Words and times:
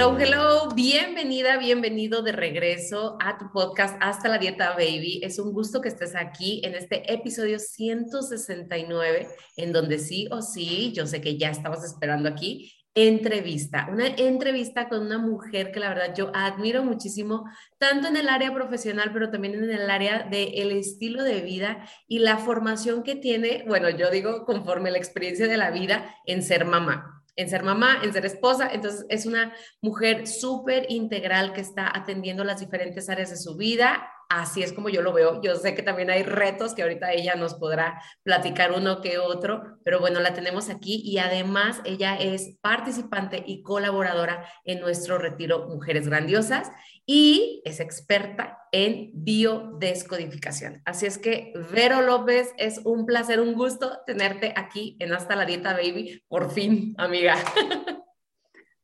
Hello, 0.00 0.16
hello, 0.16 0.68
bienvenida, 0.76 1.56
bienvenido 1.56 2.22
de 2.22 2.30
regreso 2.30 3.18
a 3.20 3.36
tu 3.36 3.50
podcast 3.50 3.96
Hasta 4.00 4.28
la 4.28 4.38
Dieta 4.38 4.74
Baby. 4.74 5.18
Es 5.24 5.40
un 5.40 5.52
gusto 5.52 5.80
que 5.80 5.88
estés 5.88 6.14
aquí 6.14 6.60
en 6.64 6.76
este 6.76 7.12
episodio 7.12 7.58
169, 7.58 9.26
en 9.56 9.72
donde 9.72 9.98
sí 9.98 10.28
o 10.30 10.40
sí, 10.40 10.92
yo 10.94 11.04
sé 11.08 11.20
que 11.20 11.36
ya 11.36 11.50
estabas 11.50 11.82
esperando 11.82 12.28
aquí, 12.28 12.72
entrevista, 12.94 13.88
una 13.90 14.06
entrevista 14.06 14.88
con 14.88 15.04
una 15.04 15.18
mujer 15.18 15.72
que 15.72 15.80
la 15.80 15.88
verdad 15.88 16.14
yo 16.16 16.30
admiro 16.32 16.84
muchísimo, 16.84 17.46
tanto 17.78 18.06
en 18.06 18.16
el 18.16 18.28
área 18.28 18.54
profesional, 18.54 19.10
pero 19.12 19.32
también 19.32 19.54
en 19.54 19.68
el 19.68 19.90
área 19.90 20.28
del 20.30 20.70
estilo 20.70 21.24
de 21.24 21.40
vida 21.40 21.84
y 22.06 22.20
la 22.20 22.38
formación 22.38 23.02
que 23.02 23.16
tiene, 23.16 23.64
bueno, 23.66 23.90
yo 23.90 24.12
digo 24.12 24.44
conforme 24.44 24.92
la 24.92 24.98
experiencia 24.98 25.48
de 25.48 25.56
la 25.56 25.72
vida 25.72 26.14
en 26.24 26.44
ser 26.44 26.66
mamá 26.66 27.17
en 27.38 27.48
ser 27.48 27.62
mamá, 27.62 28.00
en 28.02 28.12
ser 28.12 28.26
esposa. 28.26 28.68
Entonces 28.72 29.06
es 29.08 29.24
una 29.24 29.54
mujer 29.80 30.26
súper 30.26 30.86
integral 30.90 31.52
que 31.52 31.60
está 31.60 31.90
atendiendo 31.96 32.42
las 32.44 32.60
diferentes 32.60 33.08
áreas 33.08 33.30
de 33.30 33.36
su 33.36 33.56
vida. 33.56 34.10
Así 34.28 34.62
es 34.62 34.74
como 34.74 34.90
yo 34.90 35.00
lo 35.00 35.14
veo. 35.14 35.40
Yo 35.40 35.56
sé 35.56 35.74
que 35.74 35.82
también 35.82 36.10
hay 36.10 36.22
retos 36.22 36.74
que 36.74 36.82
ahorita 36.82 37.12
ella 37.12 37.34
nos 37.34 37.54
podrá 37.54 38.02
platicar 38.22 38.72
uno 38.72 39.00
que 39.00 39.18
otro, 39.18 39.78
pero 39.84 40.00
bueno, 40.00 40.20
la 40.20 40.34
tenemos 40.34 40.68
aquí 40.68 41.00
y 41.02 41.18
además 41.18 41.80
ella 41.84 42.14
es 42.16 42.56
participante 42.60 43.42
y 43.46 43.62
colaboradora 43.62 44.46
en 44.64 44.80
nuestro 44.80 45.16
retiro 45.16 45.68
Mujeres 45.68 46.08
Grandiosas 46.08 46.70
y 47.06 47.62
es 47.64 47.80
experta 47.80 48.58
en 48.70 49.10
biodescodificación. 49.14 50.82
Así 50.84 51.06
es 51.06 51.16
que, 51.16 51.54
Vero 51.72 52.02
López, 52.02 52.52
es 52.58 52.82
un 52.84 53.06
placer, 53.06 53.40
un 53.40 53.54
gusto 53.54 54.00
tenerte 54.06 54.52
aquí 54.56 54.96
en 55.00 55.14
Hasta 55.14 55.36
la 55.36 55.46
Dieta 55.46 55.72
Baby, 55.72 56.22
por 56.28 56.50
fin, 56.52 56.94
amiga. 56.98 57.36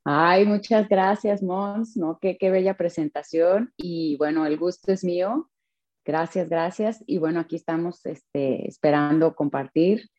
Ay, 0.04 0.44
muchas 0.44 0.88
gracias, 0.88 1.42
Mons, 1.42 1.96
¿no? 1.96 2.18
Qué, 2.20 2.36
qué 2.36 2.50
bella 2.50 2.76
presentación 2.76 3.72
y 3.76 4.16
bueno, 4.18 4.44
el 4.44 4.58
gusto 4.58 4.92
es 4.92 5.02
mío. 5.02 5.50
Gracias, 6.04 6.50
gracias. 6.50 7.02
Y 7.06 7.16
bueno, 7.16 7.40
aquí 7.40 7.56
estamos 7.56 8.04
este, 8.04 8.68
esperando 8.68 9.34
compartir 9.34 10.10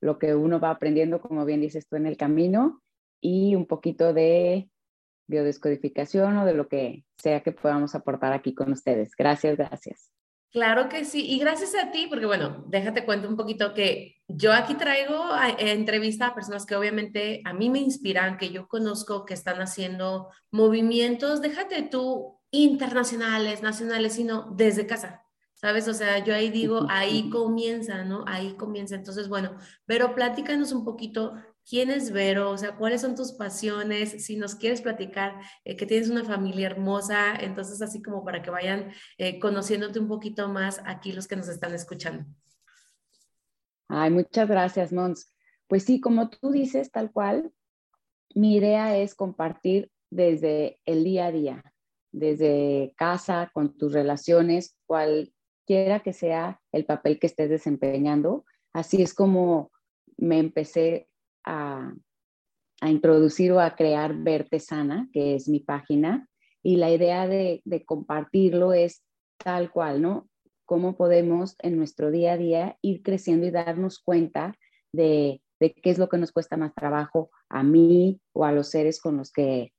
lo 0.00 0.18
que 0.18 0.34
uno 0.34 0.58
va 0.58 0.70
aprendiendo, 0.70 1.20
como 1.20 1.44
bien 1.44 1.60
dices 1.60 1.86
tú, 1.86 1.96
en 1.96 2.06
el 2.06 2.16
camino 2.16 2.82
y 3.20 3.54
un 3.54 3.66
poquito 3.66 4.14
de 4.14 4.70
biodescodificación 5.26 6.38
o 6.38 6.46
de 6.46 6.54
lo 6.54 6.68
que 6.68 7.04
sea 7.18 7.42
que 7.42 7.52
podamos 7.52 7.94
aportar 7.94 8.32
aquí 8.32 8.54
con 8.54 8.72
ustedes. 8.72 9.14
Gracias, 9.16 9.56
gracias. 9.58 10.10
Claro 10.52 10.90
que 10.90 11.06
sí, 11.06 11.24
y 11.26 11.38
gracias 11.38 11.74
a 11.74 11.90
ti, 11.92 12.08
porque 12.10 12.26
bueno, 12.26 12.62
déjate 12.68 13.06
cuento 13.06 13.26
un 13.26 13.38
poquito 13.38 13.72
que 13.72 14.16
yo 14.28 14.52
aquí 14.52 14.74
traigo 14.74 15.16
a, 15.16 15.48
entrevista 15.48 16.26
a 16.26 16.34
personas 16.34 16.66
que 16.66 16.76
obviamente 16.76 17.40
a 17.46 17.54
mí 17.54 17.70
me 17.70 17.78
inspiran, 17.78 18.36
que 18.36 18.50
yo 18.50 18.68
conozco, 18.68 19.24
que 19.24 19.32
están 19.32 19.62
haciendo 19.62 20.28
movimientos, 20.50 21.40
déjate 21.40 21.82
tú, 21.84 22.38
internacionales, 22.50 23.62
nacionales, 23.62 24.12
sino 24.12 24.52
desde 24.54 24.86
casa, 24.86 25.22
¿sabes? 25.54 25.88
O 25.88 25.94
sea, 25.94 26.22
yo 26.22 26.34
ahí 26.34 26.50
digo, 26.50 26.86
ahí 26.90 27.30
comienza, 27.30 28.04
¿no? 28.04 28.24
Ahí 28.26 28.54
comienza. 28.54 28.94
Entonces, 28.94 29.28
bueno, 29.30 29.56
pero 29.86 30.14
platícanos 30.14 30.72
un 30.72 30.84
poquito 30.84 31.32
¿Quién 31.68 31.90
es 31.90 32.10
Vero? 32.10 32.50
O 32.50 32.58
sea, 32.58 32.76
¿cuáles 32.76 33.00
son 33.00 33.14
tus 33.14 33.32
pasiones? 33.32 34.24
Si 34.24 34.36
nos 34.36 34.54
quieres 34.54 34.82
platicar 34.82 35.40
eh, 35.64 35.76
que 35.76 35.86
tienes 35.86 36.10
una 36.10 36.24
familia 36.24 36.66
hermosa, 36.66 37.34
entonces 37.36 37.80
así 37.82 38.02
como 38.02 38.24
para 38.24 38.42
que 38.42 38.50
vayan 38.50 38.92
eh, 39.18 39.38
conociéndote 39.38 40.00
un 40.00 40.08
poquito 40.08 40.48
más 40.48 40.80
aquí 40.84 41.12
los 41.12 41.28
que 41.28 41.36
nos 41.36 41.48
están 41.48 41.72
escuchando. 41.74 42.24
Ay, 43.88 44.10
muchas 44.10 44.48
gracias, 44.48 44.92
Mons. 44.92 45.32
Pues 45.68 45.84
sí, 45.84 46.00
como 46.00 46.30
tú 46.30 46.50
dices, 46.50 46.90
tal 46.90 47.12
cual, 47.12 47.52
mi 48.34 48.56
idea 48.56 48.96
es 48.96 49.14
compartir 49.14 49.90
desde 50.10 50.80
el 50.84 51.04
día 51.04 51.26
a 51.26 51.32
día, 51.32 51.74
desde 52.10 52.92
casa, 52.96 53.50
con 53.52 53.76
tus 53.76 53.92
relaciones, 53.92 54.76
cualquiera 54.86 56.00
que 56.00 56.12
sea 56.12 56.60
el 56.72 56.84
papel 56.84 57.18
que 57.18 57.26
estés 57.26 57.50
desempeñando. 57.50 58.44
Así 58.72 59.02
es 59.02 59.14
como 59.14 59.70
me 60.16 60.38
empecé 60.38 61.08
a, 61.44 61.92
introducir 62.84 63.52
o 63.52 63.60
a 63.60 63.76
crear 63.76 64.12
Verte 64.14 64.58
Sana, 64.58 65.08
que 65.12 65.36
es 65.36 65.48
mi 65.48 65.60
página, 65.60 66.28
y 66.62 66.76
la 66.76 66.90
idea 66.90 67.28
de, 67.28 67.62
compartirlo 67.86 68.72
es 68.72 69.02
tal 69.36 69.70
cual, 69.70 70.02
¿no? 70.02 70.28
Cómo 70.64 70.96
podemos 70.96 71.54
en 71.58 71.76
nuestro 71.76 72.10
día 72.10 72.32
a 72.32 72.36
día 72.36 72.78
ir 72.82 73.02
creciendo 73.02 73.46
y 73.46 73.50
darnos 73.50 74.00
cuenta 74.00 74.54
de, 74.92 75.42
qué 75.60 75.90
es 75.90 75.98
lo 75.98 76.08
que 76.08 76.18
nos 76.18 76.32
cuesta 76.32 76.56
más 76.56 76.74
trabajo 76.74 77.30
a 77.48 77.62
mí 77.62 78.20
o 78.32 78.44
a 78.44 78.52
los 78.52 78.70
seres 78.70 79.00
con 79.00 79.16
los 79.16 79.30
que, 79.30 79.72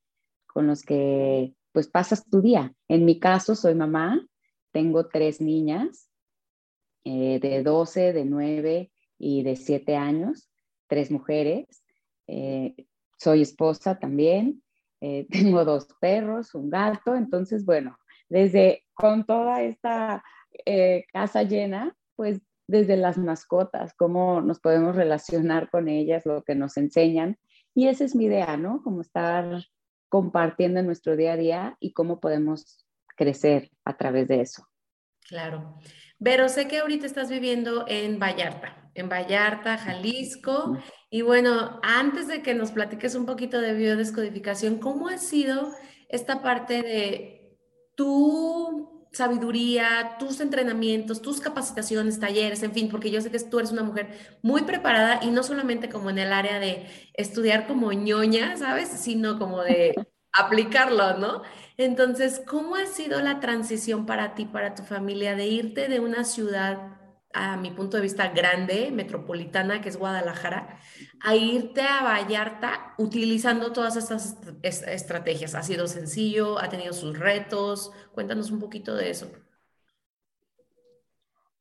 con 0.48 0.68
los 0.68 0.84
que 0.84 1.56
pues 1.74 1.88
pasas 1.88 2.30
tu 2.30 2.42
día. 2.42 2.74
En 2.88 3.04
mi 3.06 3.20
caso, 3.20 3.56
soy 3.56 3.76
mamá, 3.76 4.26
tengo 4.72 5.08
tres 5.08 5.42
niñas 5.42 6.10
eh, 7.04 7.40
de 7.42 7.64
12, 7.64 8.14
de 8.14 8.26
9 8.26 8.92
y 9.18 9.44
de 9.44 9.56
7 9.56 9.96
años 9.96 10.50
tres 10.94 11.10
mujeres. 11.10 11.84
Eh, 12.28 12.76
soy 13.18 13.42
esposa 13.42 13.98
también. 13.98 14.62
Eh, 15.02 15.26
tengo 15.32 15.66
dos 15.66 15.88
perros, 16.00 16.54
un 16.54 16.70
gato. 16.70 17.16
Entonces, 17.16 17.66
bueno, 17.66 17.98
desde 18.30 18.86
con 18.94 19.26
toda 19.26 19.64
esta 19.64 20.24
eh, 20.68 21.06
casa 21.12 21.42
llena, 21.42 21.98
pues 22.16 22.42
desde 22.68 22.96
las 22.96 23.18
mascotas, 23.18 23.96
cómo 23.96 24.40
nos 24.42 24.60
podemos 24.60 24.96
relacionar 24.96 25.72
con 25.72 25.90
ellas, 25.90 26.28
lo 26.28 26.44
que 26.44 26.54
nos 26.54 26.78
enseñan. 26.78 27.40
Y 27.74 27.88
esa 27.88 28.04
es 28.06 28.16
mi 28.16 28.26
idea, 28.26 28.56
¿no? 28.56 28.84
Como 28.84 29.02
estar 29.02 29.66
compartiendo 30.10 30.80
en 30.80 30.86
nuestro 30.86 31.16
día 31.16 31.34
a 31.34 31.38
día 31.38 31.78
y 31.80 31.94
cómo 31.94 32.20
podemos 32.20 32.86
crecer 33.18 33.72
a 33.84 33.98
través 33.98 34.28
de 34.28 34.42
eso. 34.42 34.68
Claro. 35.28 35.80
Pero 36.24 36.50
sé 36.50 36.68
que 36.68 36.80
ahorita 36.80 37.08
estás 37.08 37.32
viviendo 37.32 37.86
en 37.88 38.20
Vallarta 38.20 38.83
en 38.96 39.10
Vallarta, 39.10 39.78
Jalisco. 39.78 40.78
Y 41.10 41.22
bueno, 41.22 41.80
antes 41.84 42.28
de 42.28 42.42
que 42.42 42.54
nos 42.54 42.72
platiques 42.72 43.16
un 43.16 43.26
poquito 43.26 43.62
de 43.62 43.74
biodescodificación, 43.74 44.80
¿cómo 44.80 45.08
ha 45.10 45.18
sido 45.18 45.72
esta 46.10 46.42
parte 46.42 46.82
de 46.82 47.58
tu 47.96 49.08
sabiduría, 49.14 50.16
tus 50.18 50.42
entrenamientos, 50.42 51.22
tus 51.22 51.40
capacitaciones, 51.40 52.20
talleres, 52.20 52.64
en 52.64 52.74
fin, 52.74 52.90
porque 52.90 53.12
yo 53.12 53.22
sé 53.22 53.30
que 53.30 53.40
tú 53.40 53.60
eres 53.60 53.72
una 53.72 53.84
mujer 53.84 54.38
muy 54.42 54.64
preparada 54.64 55.20
y 55.24 55.30
no 55.30 55.44
solamente 55.44 55.88
como 55.88 56.10
en 56.10 56.18
el 56.18 56.34
área 56.34 56.60
de 56.60 56.88
estudiar 57.14 57.68
como 57.68 57.94
ñoña, 57.94 58.58
¿sabes? 58.58 58.90
Sino 58.90 59.38
como 59.38 59.62
de 59.62 59.94
aplicarlo, 60.34 61.18
¿no? 61.18 61.44
Entonces, 61.78 62.42
¿cómo 62.48 62.76
ha 62.76 62.88
sido 62.88 63.22
la 63.22 63.40
transición 63.40 64.08
para 64.08 64.34
ti, 64.34 64.46
para 64.46 64.74
tu 64.74 64.84
familia, 64.84 65.36
de 65.36 65.46
irte 65.46 65.88
de 65.88 66.00
una 66.00 66.24
ciudad 66.24 67.03
a 67.34 67.58
mi 67.58 67.72
punto 67.72 67.98
de 67.98 68.04
vista, 68.04 68.30
grande, 68.30 68.92
metropolitana, 68.92 69.82
que 69.82 69.90
es 69.90 69.98
Guadalajara, 69.98 70.78
a 71.20 71.36
irte 71.36 71.82
a 71.82 72.04
Vallarta 72.04 72.94
utilizando 72.98 73.74
todas 73.74 73.96
estas 73.96 74.38
estrategias. 74.62 75.56
¿Ha 75.56 75.64
sido 75.64 75.88
sencillo? 75.88 76.60
¿Ha 76.60 76.70
tenido 76.70 76.94
sus 76.94 77.18
retos? 77.18 77.92
Cuéntanos 78.14 78.52
un 78.52 78.60
poquito 78.60 78.96
de 78.96 79.10
eso. 79.10 79.32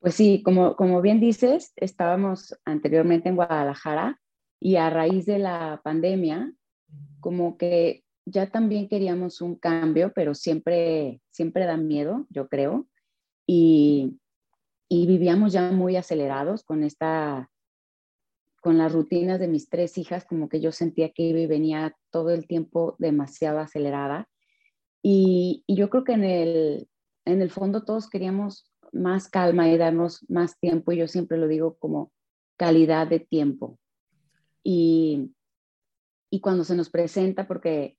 Pues 0.01 0.15
sí, 0.15 0.43
como, 0.45 0.77
como 0.77 1.01
bien 1.01 1.21
dices, 1.21 1.73
estábamos 1.77 2.59
anteriormente 2.65 3.29
en 3.29 3.37
Guadalajara 3.37 4.21
y 4.61 4.77
a 4.77 4.91
raíz 4.91 5.27
de 5.27 5.39
la 5.39 5.81
pandemia, 5.83 6.53
como 7.21 7.57
que 7.57 8.05
ya 8.25 8.51
también 8.51 8.89
queríamos 8.89 9.41
un 9.41 9.57
cambio, 9.57 10.13
pero 10.15 10.35
siempre, 10.35 11.21
siempre 11.31 11.67
da 11.67 11.77
miedo, 11.77 12.27
yo 12.31 12.49
creo. 12.49 12.87
Y 13.47 14.19
y 14.95 15.07
vivíamos 15.07 15.55
ya 15.55 15.73
muy 15.73 15.97
acelerados 15.97 16.65
con 16.65 16.85
esta 16.85 17.49
con 18.61 18.77
las 18.77 18.93
rutinas 18.93 19.41
de 19.41 19.49
mis 19.49 19.71
tres 19.71 19.97
hijas, 19.97 20.27
como 20.27 20.51
que 20.51 20.61
yo 20.61 20.71
sentía 20.71 21.13
que 21.13 21.23
iba 21.23 21.39
y 21.39 21.47
venía 21.47 21.97
todo 22.11 22.29
el 22.29 22.47
tiempo 22.47 22.95
demasiado 22.99 23.59
acelerada. 23.59 24.29
Y, 25.03 25.65
yo 25.67 25.89
creo 25.89 26.05
que 26.05 26.13
en 26.13 26.25
el, 26.25 26.89
en 27.25 27.41
el 27.41 27.51
fondo 27.51 27.85
todos 27.85 28.11
queríamos 28.11 28.71
más 28.93 29.31
calma 29.31 29.67
y 29.71 29.79
darnos 29.79 30.29
más 30.29 30.61
tiempo, 30.61 30.93
y 30.93 30.99
yo 30.99 31.09
siempre 31.09 31.39
lo 31.39 31.49
digo 31.49 31.79
como 31.79 32.13
calidad 32.59 33.09
de 33.09 33.19
tiempo. 33.19 33.79
Y, 34.63 35.33
y 36.31 36.41
cuando 36.41 36.65
se 36.65 36.77
nos 36.77 36.91
presenta, 36.91 37.49
porque 37.49 37.97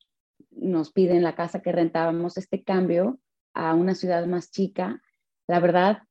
nos 0.52 0.92
piden 0.92 1.24
la 1.24 1.36
casa 1.36 1.64
que 1.64 1.72
rentábamos 1.72 2.38
este 2.38 2.64
cambio 2.64 3.20
a 3.56 3.74
una 3.74 3.96
ciudad 3.96 4.28
más 4.28 4.52
chica, 4.52 5.02
la 5.48 5.60
verdad, 5.60 6.04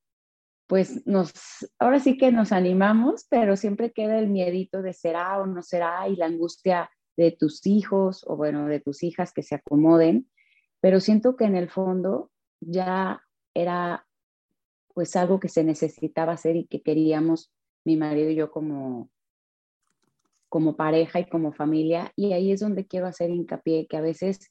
pues 0.73 1.07
nos, 1.07 1.35
ahora 1.79 2.01
sí 2.01 2.17
que 2.17 2.33
nos 2.33 2.51
animamos, 2.51 3.27
pero 3.29 3.59
siempre 3.59 3.93
queda 3.93 4.19
el 4.19 4.31
miedito 4.31 4.81
de 4.81 4.95
será 4.95 5.39
o 5.39 5.45
no 5.45 5.61
será 5.61 6.09
y 6.09 6.17
la 6.17 6.25
angustia 6.25 6.91
de 7.15 7.31
tus 7.31 7.67
hijos 7.67 8.25
o 8.27 8.39
bueno, 8.39 8.65
de 8.65 8.81
tus 8.81 9.03
hijas 9.03 9.35
que 9.35 9.43
se 9.43 9.55
acomoden, 9.55 10.31
pero 10.81 10.99
siento 11.01 11.37
que 11.37 11.45
en 11.45 11.57
el 11.57 11.69
fondo 11.69 12.31
ya 12.61 13.23
era 13.53 14.07
pues 14.95 15.15
algo 15.15 15.41
que 15.41 15.51
se 15.51 15.63
necesitaba 15.63 16.33
hacer 16.33 16.57
y 16.57 16.65
que 16.65 16.81
queríamos 16.81 17.53
mi 17.85 17.99
marido 17.99 18.31
y 18.31 18.37
yo 18.37 18.51
como 18.51 19.11
como 20.49 20.75
pareja 20.75 21.21
y 21.21 21.29
como 21.29 21.53
familia. 21.53 22.15
Y 22.17 22.33
ahí 22.33 22.51
es 22.51 22.61
donde 22.61 22.87
quiero 22.87 23.07
hacer 23.09 23.29
hincapié 23.29 23.87
que 23.89 23.99
a 23.99 24.01
veces 24.01 24.51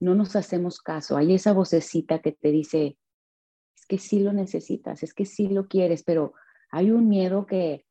no 0.00 0.14
nos 0.14 0.36
hacemos 0.36 0.80
caso, 0.80 1.16
hay 1.16 1.34
esa 1.34 1.54
vocecita 1.54 2.18
que 2.18 2.32
te 2.32 2.50
dice 2.50 2.98
es 3.76 3.86
que 3.86 3.98
sí 3.98 4.20
lo 4.20 4.32
necesitas, 4.32 5.02
es 5.02 5.14
que 5.14 5.26
sí 5.26 5.48
lo 5.48 5.68
quieres, 5.68 6.02
pero 6.02 6.34
hay 6.70 6.90
un 6.90 7.08
miedo 7.08 7.46
que 7.46 7.86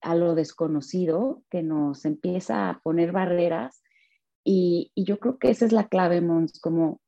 a 0.00 0.14
lo 0.14 0.34
desconocido 0.34 1.42
que 1.50 1.62
nos 1.62 2.04
empieza 2.04 2.68
a 2.70 2.80
poner 2.80 3.12
barreras 3.12 3.82
y, 4.44 4.92
yo 4.94 5.18
creo 5.18 5.38
que 5.38 5.50
esa 5.50 5.64
es 5.66 5.72
la 5.72 5.88
clave, 5.88 6.20
Mons, 6.20 6.60
como 6.60 7.00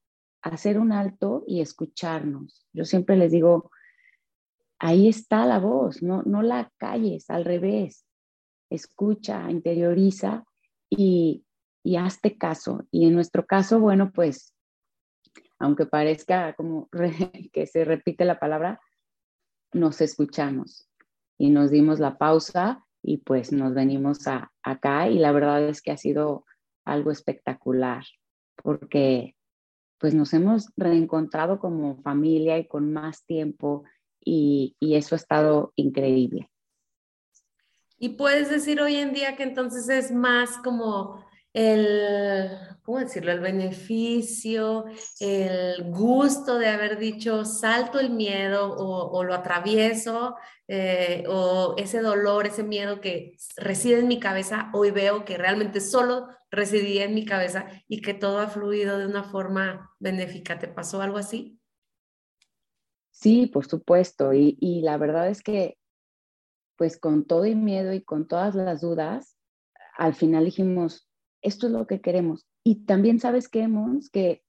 hacer 0.43 0.79
un 0.79 0.91
alto 0.91 1.45
y 1.47 1.61
escucharnos. 1.61 2.67
Yo 2.73 2.85
siempre 2.85 3.17
les 3.17 3.31
digo, 3.31 3.71
ahí 4.81 5.09
está 5.09 5.47
la 5.47 5.61
voz, 5.61 6.03
no, 6.03 6.23
no 6.25 6.43
la 6.43 6.73
calles, 6.79 7.31
al 7.31 7.45
revés, 7.45 8.05
escucha, 8.71 9.49
interioriza 9.51 10.45
y, 10.91 11.45
y 11.85 11.97
hazte 11.97 12.37
caso. 12.37 12.87
Y 12.91 13.07
en 13.07 13.15
nuestro 13.15 13.47
caso, 13.47 13.79
bueno, 13.79 14.11
pues, 14.13 14.53
aunque 15.59 15.87
parezca 15.87 16.55
como 16.55 16.89
que 17.53 17.67
se 17.67 17.85
repite 17.85 18.25
la 18.25 18.39
palabra, 18.39 18.81
nos 19.73 20.01
escuchamos 20.01 20.89
y 21.37 21.51
nos 21.51 21.71
dimos 21.71 22.01
la 22.01 22.19
pausa 22.19 22.85
y 23.03 23.19
pues 23.19 23.53
nos 23.53 23.75
venimos 23.75 24.27
a, 24.27 24.53
acá 24.63 25.09
y 25.09 25.19
la 25.19 25.33
verdad 25.33 25.69
es 25.69 25.83
que 25.83 25.91
ha 25.91 25.97
sido 25.97 26.45
algo 26.85 27.11
espectacular 27.11 28.05
porque 28.57 29.37
pues 29.99 30.15
nos 30.15 30.33
hemos 30.33 30.73
reencontrado 30.77 31.59
como 31.59 32.01
familia 32.03 32.59
y 32.59 32.67
con 32.67 32.93
más 32.93 33.25
tiempo 33.25 33.85
y, 34.21 34.77
y 34.81 34.95
eso 34.95 35.15
ha 35.15 35.19
estado 35.19 35.73
increíble. 35.77 36.51
Y 37.99 38.11
puedes 38.11 38.49
decir 38.49 38.81
hoy 38.81 38.97
en 38.97 39.13
día 39.13 39.37
que 39.37 39.43
entonces 39.43 39.89
es 39.89 40.13
más 40.13 40.57
como 40.59 41.25
el, 41.53 42.51
¿cómo 42.83 42.99
decirlo? 42.99 43.33
El 43.33 43.41
beneficio, 43.41 44.85
el 45.21 45.91
gusto 45.91 46.59
de 46.59 46.69
haber 46.69 46.99
dicho 46.99 47.45
salto 47.45 47.99
el 47.99 48.11
miedo 48.11 48.75
o, 48.77 49.25
lo 49.25 49.35
atravieso, 49.35 50.37
eh, 50.69 51.25
o 51.29 51.75
ese 51.79 52.01
dolor, 52.01 52.47
ese 52.47 52.63
miedo 52.63 53.01
que 53.01 53.37
reside 53.57 54.01
en 54.01 54.09
mi 54.09 54.21
cabeza, 54.21 54.71
hoy 54.75 54.91
veo 54.91 55.25
que 55.25 55.39
realmente 55.39 55.81
solo 55.81 56.29
residía 56.51 57.05
en 57.05 57.15
mi 57.15 57.25
cabeza 57.25 57.67
y 57.89 58.01
que 58.01 58.15
todo 58.15 58.39
ha 58.39 58.49
fluido 58.49 58.99
de 58.99 59.07
una 59.07 59.25
forma 59.25 59.91
benéfica. 59.99 60.59
¿Te 60.59 60.69
pasó 60.69 61.03
algo 61.03 61.19
así? 61.19 61.59
Sí, 63.11 63.47
por 63.47 63.67
supuesto. 63.67 64.33
Y, 64.33 64.57
y 64.61 64.83
la 64.83 64.97
verdad 64.97 65.29
es 65.29 65.43
que, 65.43 65.77
pues 66.77 66.99
con 66.99 67.27
todo 67.27 67.45
el 67.45 67.57
miedo 67.57 67.93
y 67.93 68.03
con 68.03 68.29
todas 68.29 68.55
las 68.55 68.81
dudas, 68.81 69.37
al 69.97 70.15
final 70.15 70.45
dijimos, 70.45 71.08
esto 71.43 71.67
es 71.67 71.73
lo 71.73 71.87
que 71.87 72.01
queremos. 72.01 72.47
Y 72.65 72.85
también 72.85 73.21
sabes 73.21 73.49
que, 73.49 73.67
Mons, 73.69 74.11
que, 74.11 74.43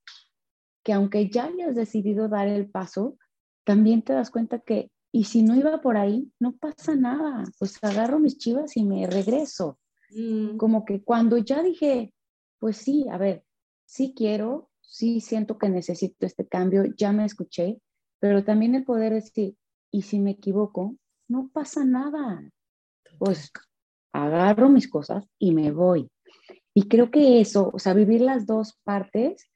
que 0.83 0.93
aunque 0.93 1.29
ya 1.29 1.45
hayas 1.45 1.75
decidido 1.75 2.27
dar 2.27 2.47
el 2.47 2.69
paso, 2.69 3.17
también 3.63 4.01
te 4.01 4.13
das 4.13 4.31
cuenta 4.31 4.59
que, 4.59 4.91
y 5.11 5.25
si 5.25 5.41
no 5.41 5.55
iba 5.55 5.81
por 5.81 5.97
ahí, 5.97 6.31
no 6.39 6.55
pasa 6.57 6.95
nada, 6.95 7.43
pues 7.57 7.77
agarro 7.83 8.19
mis 8.19 8.37
chivas 8.37 8.77
y 8.77 8.83
me 8.83 9.07
regreso. 9.07 9.79
Mm. 10.11 10.57
Como 10.57 10.85
que 10.85 11.03
cuando 11.03 11.37
ya 11.37 11.61
dije, 11.63 12.13
pues 12.59 12.77
sí, 12.77 13.07
a 13.09 13.17
ver, 13.17 13.43
sí 13.85 14.13
quiero, 14.15 14.69
sí 14.81 15.21
siento 15.21 15.57
que 15.57 15.69
necesito 15.69 16.25
este 16.25 16.47
cambio, 16.47 16.83
ya 16.97 17.11
me 17.11 17.25
escuché, 17.25 17.81
pero 18.19 18.43
también 18.43 18.75
el 18.75 18.83
poder 18.83 19.13
decir, 19.13 19.55
y 19.91 20.03
si 20.03 20.19
me 20.19 20.31
equivoco, 20.31 20.95
no 21.27 21.49
pasa 21.53 21.85
nada. 21.85 22.41
Pues 23.17 23.51
agarro 24.13 24.69
mis 24.69 24.89
cosas 24.89 25.25
y 25.37 25.53
me 25.53 25.71
voy. 25.71 26.09
Y 26.79 26.87
creo 26.87 27.11
que 27.11 27.41
eso, 27.41 27.71
o 27.73 27.77
sea, 27.77 27.93
vivir 27.93 28.21
las 28.21 28.47
dos 28.47 28.79
partes 28.85 29.49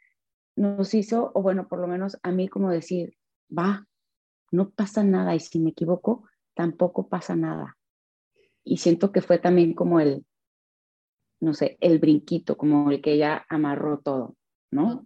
nos 0.57 0.93
hizo, 0.93 1.31
o 1.33 1.41
bueno, 1.41 1.69
por 1.69 1.79
lo 1.79 1.87
menos 1.87 2.17
a 2.21 2.33
mí 2.33 2.49
como 2.49 2.69
decir, 2.69 3.15
va, 3.49 3.87
no 4.51 4.71
pasa 4.71 5.05
nada 5.05 5.33
y 5.33 5.39
si 5.39 5.57
me 5.59 5.69
equivoco, 5.69 6.27
tampoco 6.53 7.07
pasa 7.07 7.37
nada. 7.37 7.77
Y 8.65 8.75
siento 8.75 9.13
que 9.13 9.21
fue 9.21 9.39
también 9.39 9.73
como 9.73 10.01
el, 10.01 10.25
no 11.39 11.53
sé, 11.53 11.77
el 11.79 11.97
brinquito, 11.99 12.57
como 12.57 12.91
el 12.91 13.01
que 13.01 13.17
ya 13.17 13.45
amarró 13.47 13.99
todo, 13.99 14.35
¿no? 14.69 15.05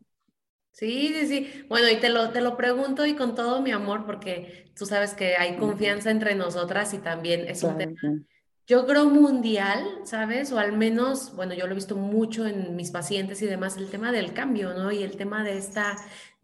Sí, 0.71 1.13
sí, 1.13 1.27
sí. 1.27 1.65
Bueno, 1.69 1.87
y 1.87 1.99
te 1.99 2.09
lo, 2.09 2.31
te 2.31 2.41
lo 2.41 2.57
pregunto 2.57 3.05
y 3.05 3.15
con 3.15 3.35
todo 3.35 3.61
mi 3.61 3.69
amor, 3.69 4.07
porque 4.07 4.71
tú 4.75 4.87
sabes 4.87 5.13
que 5.13 5.35
hay 5.35 5.55
confianza 5.57 6.09
entre 6.09 6.33
nosotras 6.33 6.95
y 6.95 6.97
también 6.97 7.47
es 7.47 7.61
un 7.61 7.77
tema 7.77 8.01
yo 8.67 8.85
creo 8.85 9.09
mundial, 9.09 10.01
¿sabes? 10.03 10.51
O 10.51 10.59
al 10.59 10.73
menos, 10.73 11.33
bueno, 11.35 11.53
yo 11.53 11.65
lo 11.67 11.71
he 11.71 11.75
visto 11.75 11.95
mucho 11.95 12.45
en 12.45 12.75
mis 12.75 12.91
pacientes 12.91 13.41
y 13.41 13.45
demás, 13.45 13.77
el 13.77 13.89
tema 13.89 14.11
del 14.11 14.33
cambio, 14.33 14.73
¿no? 14.73 14.91
Y 14.91 15.03
el 15.03 15.15
tema 15.15 15.43
de 15.43 15.57
esta, 15.57 15.95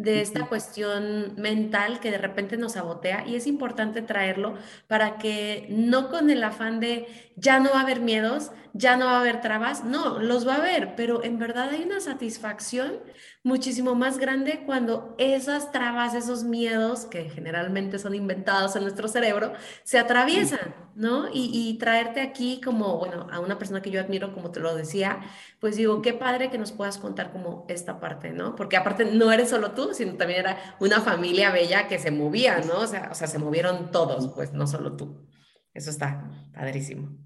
de 0.04 0.20
esta 0.20 0.48
cuestión 0.48 1.34
mental 1.38 2.02
que 2.02 2.12
de 2.12 2.18
repente 2.18 2.58
nos 2.58 2.74
sabotea 2.74 3.26
y 3.26 3.36
es 3.36 3.48
importante 3.48 4.02
traerlo 4.02 4.56
para 4.88 5.18
que 5.18 5.66
no 5.70 6.10
con 6.10 6.30
el 6.30 6.44
afán 6.44 6.82
de 6.82 7.08
ya 7.38 7.60
no 7.60 7.72
va 7.72 7.80
a 7.80 7.84
haber 7.84 8.02
miedos, 8.02 8.52
ya 8.74 8.98
no 8.98 9.06
va 9.06 9.18
a 9.18 9.20
haber 9.22 9.40
trabas, 9.40 9.84
no, 9.84 10.20
los 10.20 10.48
va 10.48 10.56
a 10.56 10.58
haber, 10.58 10.96
pero 10.96 11.24
en 11.24 11.40
verdad 11.40 11.70
hay 11.70 11.84
una 11.84 12.00
satisfacción 12.02 13.00
muchísimo 13.44 13.96
más 13.96 14.18
grande 14.18 14.64
cuando 14.66 15.16
esas 15.18 15.72
trabas, 15.72 16.16
esos 16.16 16.44
miedos 16.44 17.06
que 17.06 17.30
generalmente 17.30 18.00
son 18.00 18.14
inventados 18.16 18.76
en 18.76 18.84
nuestro 18.84 19.08
cerebro, 19.08 19.54
se 19.84 20.00
atraviesan, 20.00 20.76
¿no? 20.96 21.28
Y, 21.28 21.50
y 21.54 21.78
traerte 21.78 22.22
aquí 22.22 22.62
como, 22.64 22.98
bueno, 22.98 23.28
a 23.32 23.40
una 23.40 23.58
persona 23.58 23.82
que 23.82 23.92
yo 23.92 24.00
admiro, 24.00 24.34
como 24.34 24.52
te 24.52 24.60
lo 24.60 24.76
decía, 24.76 25.22
pues 25.60 25.76
digo, 25.76 26.02
qué 26.02 26.14
padre 26.14 26.50
que 26.50 26.58
nos 26.58 26.72
puedas 26.72 26.98
contar 26.98 27.32
como 27.32 27.66
esta 27.68 28.00
parte, 28.00 28.32
¿no? 28.32 28.56
Porque 28.56 28.78
aparte 28.78 29.06
no 29.06 29.32
eres 29.32 29.50
solo 29.50 29.72
tú, 29.72 29.93
sino 29.94 30.16
también 30.16 30.42
era 30.42 30.76
una 30.80 31.02
familia 31.02 31.52
bella 31.52 31.88
que 31.88 32.00
se 32.00 32.12
movía, 32.12 32.60
¿no? 32.60 32.80
O 32.80 32.88
sea, 32.88 33.10
o 33.12 33.16
sea 33.16 33.28
se 33.28 33.40
movieron 33.40 33.92
todos, 33.92 34.34
pues 34.34 34.54
no 34.54 34.68
solo 34.68 34.96
tú. 34.96 35.28
Eso 35.74 35.90
está 35.90 36.30
padrísimo. 36.54 37.18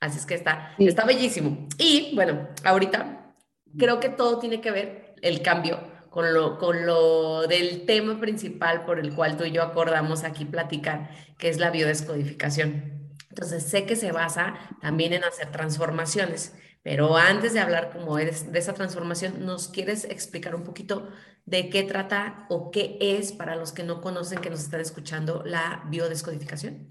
Así 0.00 0.18
es 0.18 0.26
que 0.26 0.34
está, 0.34 0.74
está 0.78 1.04
bellísimo. 1.04 1.68
Y 1.78 2.14
bueno, 2.14 2.48
ahorita 2.64 3.34
creo 3.78 4.00
que 4.00 4.08
todo 4.08 4.38
tiene 4.38 4.60
que 4.60 4.70
ver, 4.70 5.14
el 5.22 5.42
cambio, 5.42 5.78
con 6.10 6.34
lo, 6.34 6.58
con 6.58 6.86
lo 6.86 7.46
del 7.46 7.86
tema 7.86 8.18
principal 8.18 8.84
por 8.84 8.98
el 8.98 9.14
cual 9.14 9.36
tú 9.36 9.44
y 9.44 9.52
yo 9.52 9.62
acordamos 9.62 10.24
aquí 10.24 10.44
platicar, 10.44 11.10
que 11.38 11.48
es 11.48 11.58
la 11.58 11.70
biodescodificación. 11.70 13.14
Entonces, 13.28 13.62
sé 13.64 13.86
que 13.86 13.94
se 13.94 14.10
basa 14.10 14.58
también 14.80 15.12
en 15.12 15.22
hacer 15.22 15.52
transformaciones, 15.52 16.54
pero 16.82 17.16
antes 17.16 17.52
de 17.52 17.60
hablar 17.60 17.90
como 17.92 18.16
de, 18.16 18.26
de 18.26 18.58
esa 18.58 18.74
transformación, 18.74 19.44
¿nos 19.44 19.68
quieres 19.68 20.04
explicar 20.04 20.54
un 20.54 20.64
poquito 20.64 21.08
de 21.44 21.68
qué 21.68 21.82
trata 21.82 22.46
o 22.48 22.70
qué 22.70 22.96
es 23.00 23.32
para 23.32 23.56
los 23.56 23.72
que 23.72 23.82
no 23.82 24.00
conocen, 24.00 24.40
que 24.40 24.50
nos 24.50 24.60
están 24.60 24.80
escuchando, 24.80 25.42
la 25.44 25.84
biodescodificación? 25.88 26.88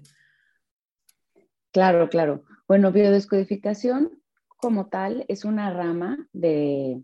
Claro, 1.72 2.08
claro. 2.08 2.44
Bueno, 2.66 2.92
biodescodificación 2.92 4.20
como 4.60 4.88
tal 4.88 5.24
es 5.28 5.44
una 5.44 5.72
rama 5.72 6.28
de, 6.32 7.02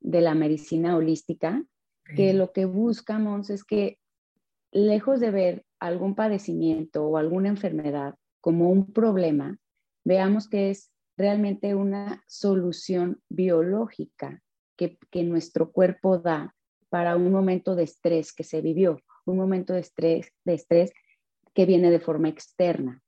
la 0.00 0.34
medicina 0.34 0.96
holística 0.96 1.64
que 2.14 2.34
lo 2.34 2.52
que 2.52 2.66
buscamos 2.66 3.50
es 3.50 3.64
que 3.64 3.98
lejos 4.70 5.20
de 5.20 5.30
ver 5.30 5.64
algún 5.80 6.14
padecimiento 6.14 7.04
o 7.04 7.16
alguna 7.16 7.48
enfermedad 7.48 8.16
como 8.40 8.68
un 8.70 8.92
problema, 8.92 9.58
veamos 10.04 10.48
que 10.48 10.70
es 10.70 10.90
realmente 11.16 11.74
una 11.74 12.22
solución 12.26 13.20
biológica 13.28 14.42
que, 14.76 14.98
que 15.10 15.22
nuestro 15.24 15.72
cuerpo 15.72 16.18
da 16.18 16.54
para 16.88 17.16
un 17.16 17.30
momento 17.30 17.74
de 17.74 17.84
estrés 17.84 18.32
que 18.32 18.44
se 18.44 18.60
vivió, 18.60 19.00
un 19.24 19.36
momento 19.36 19.72
de 19.72 19.80
estrés, 19.80 20.32
de 20.44 20.54
estrés 20.54 20.92
que 21.54 21.66
viene 21.66 21.90
de 21.90 22.00
forma 22.00 22.28
externa. 22.28 23.04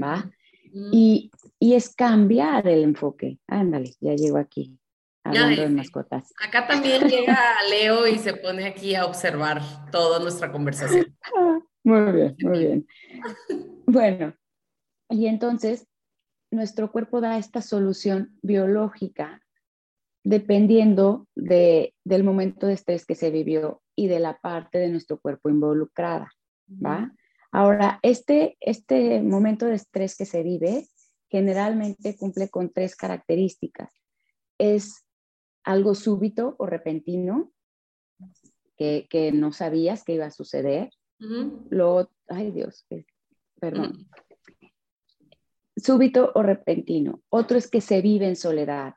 ¿va? 0.00 0.30
Y, 0.72 1.30
y, 1.58 1.74
es 1.74 1.94
cambiar 1.94 2.68
el 2.68 2.84
enfoque. 2.84 3.38
Ándale, 3.48 3.94
ya 4.00 4.14
llego 4.14 4.38
aquí, 4.38 4.78
hablando 5.24 5.62
de 5.62 5.68
mascotas. 5.68 6.32
Acá 6.40 6.66
también 6.66 7.08
llega 7.08 7.36
Leo 7.68 8.06
y 8.06 8.18
se 8.18 8.34
pone 8.34 8.66
aquí 8.66 8.94
a 8.94 9.04
observar 9.04 9.60
toda 9.90 10.20
nuestra 10.20 10.52
conversación. 10.52 11.16
muy 11.84 12.12
bien, 12.12 12.36
muy 12.40 12.58
bien. 12.58 12.86
Bueno, 13.86 14.34
y 15.08 15.26
entonces 15.26 15.88
nuestro 16.50 16.90
cuerpo 16.90 17.20
da 17.20 17.38
esta 17.38 17.62
solución 17.62 18.38
biológica 18.42 19.40
dependiendo 20.22 21.26
de, 21.34 21.94
del 22.04 22.24
momento 22.24 22.66
de 22.66 22.74
estrés 22.74 23.06
que 23.06 23.14
se 23.14 23.30
vivió 23.30 23.82
y 23.96 24.08
de 24.08 24.20
la 24.20 24.38
parte 24.38 24.78
de 24.78 24.88
nuestro 24.88 25.18
cuerpo 25.18 25.48
involucrada, 25.48 26.30
¿va? 26.68 27.12
Ahora, 27.52 27.98
este, 28.02 28.56
este 28.60 29.22
momento 29.22 29.66
de 29.66 29.74
estrés 29.74 30.16
que 30.16 30.26
se 30.26 30.42
vive 30.42 30.86
generalmente 31.30 32.16
cumple 32.16 32.48
con 32.48 32.70
tres 32.70 32.96
características. 32.96 33.90
Es 34.58 35.04
algo 35.64 35.94
súbito 35.94 36.54
o 36.58 36.66
repentino, 36.66 37.52
que, 38.76 39.06
que 39.10 39.32
no 39.32 39.52
sabías 39.52 40.04
que 40.04 40.14
iba 40.14 40.26
a 40.26 40.30
suceder. 40.30 40.90
Lo, 41.70 42.10
ay 42.28 42.50
Dios, 42.50 42.86
perdón. 43.60 44.08
Súbito 45.82 46.32
o 46.34 46.42
repentino. 46.42 47.22
Otro 47.28 47.58
es 47.58 47.68
que 47.68 47.80
se 47.80 48.00
vive 48.00 48.28
en 48.28 48.36
soledad. 48.36 48.94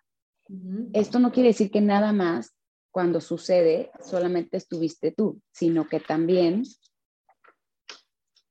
Esto 0.94 1.20
no 1.20 1.32
quiere 1.32 1.50
decir 1.50 1.72
que 1.72 1.82
nada 1.82 2.14
más 2.14 2.56
cuando 2.92 3.22
sucede 3.22 3.92
solamente 4.02 4.58
estuviste 4.58 5.12
tú, 5.12 5.42
sino 5.52 5.88
que 5.88 6.00
también 6.00 6.64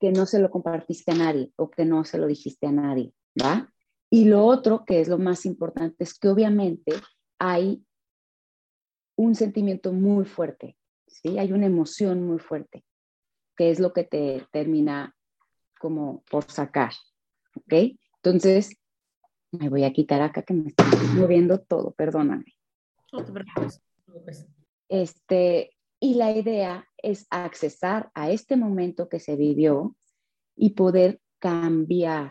que 0.00 0.10
no 0.10 0.26
se 0.26 0.40
lo 0.40 0.50
compartiste 0.50 1.12
a 1.12 1.14
nadie 1.14 1.52
o 1.54 1.70
que 1.70 1.84
no 1.84 2.04
se 2.04 2.18
lo 2.18 2.26
dijiste 2.26 2.66
a 2.66 2.72
nadie, 2.72 3.12
¿va? 3.40 3.72
Y 4.10 4.24
lo 4.24 4.44
otro, 4.44 4.84
que 4.84 5.00
es 5.00 5.06
lo 5.06 5.16
más 5.16 5.46
importante, 5.46 6.02
es 6.02 6.18
que 6.18 6.28
obviamente 6.28 6.92
hay 7.38 7.84
un 9.16 9.36
sentimiento 9.36 9.92
muy 9.92 10.24
fuerte, 10.24 10.76
¿sí? 11.06 11.38
Hay 11.38 11.52
una 11.52 11.66
emoción 11.66 12.26
muy 12.26 12.40
fuerte, 12.40 12.84
que 13.56 13.70
es 13.70 13.78
lo 13.78 13.92
que 13.92 14.02
te 14.02 14.44
termina 14.50 15.14
como 15.78 16.24
por 16.28 16.50
sacar, 16.50 16.92
¿ok? 17.54 17.96
Entonces, 18.24 18.76
me 19.50 19.68
voy 19.68 19.82
a 19.82 19.92
quitar 19.92 20.22
acá 20.22 20.42
que 20.42 20.54
me 20.54 20.68
está 20.68 20.84
moviendo 21.14 21.58
todo, 21.60 21.90
perdóname. 21.92 22.44
No 23.12 23.24
te 23.24 23.32
preocupes. 23.32 23.82
Este, 24.88 25.76
y 25.98 26.14
la 26.14 26.30
idea 26.30 26.86
es 26.98 27.26
accesar 27.30 28.10
a 28.14 28.30
este 28.30 28.56
momento 28.56 29.08
que 29.08 29.18
se 29.18 29.34
vivió 29.34 29.96
y 30.54 30.70
poder 30.70 31.20
cambiar. 31.40 32.30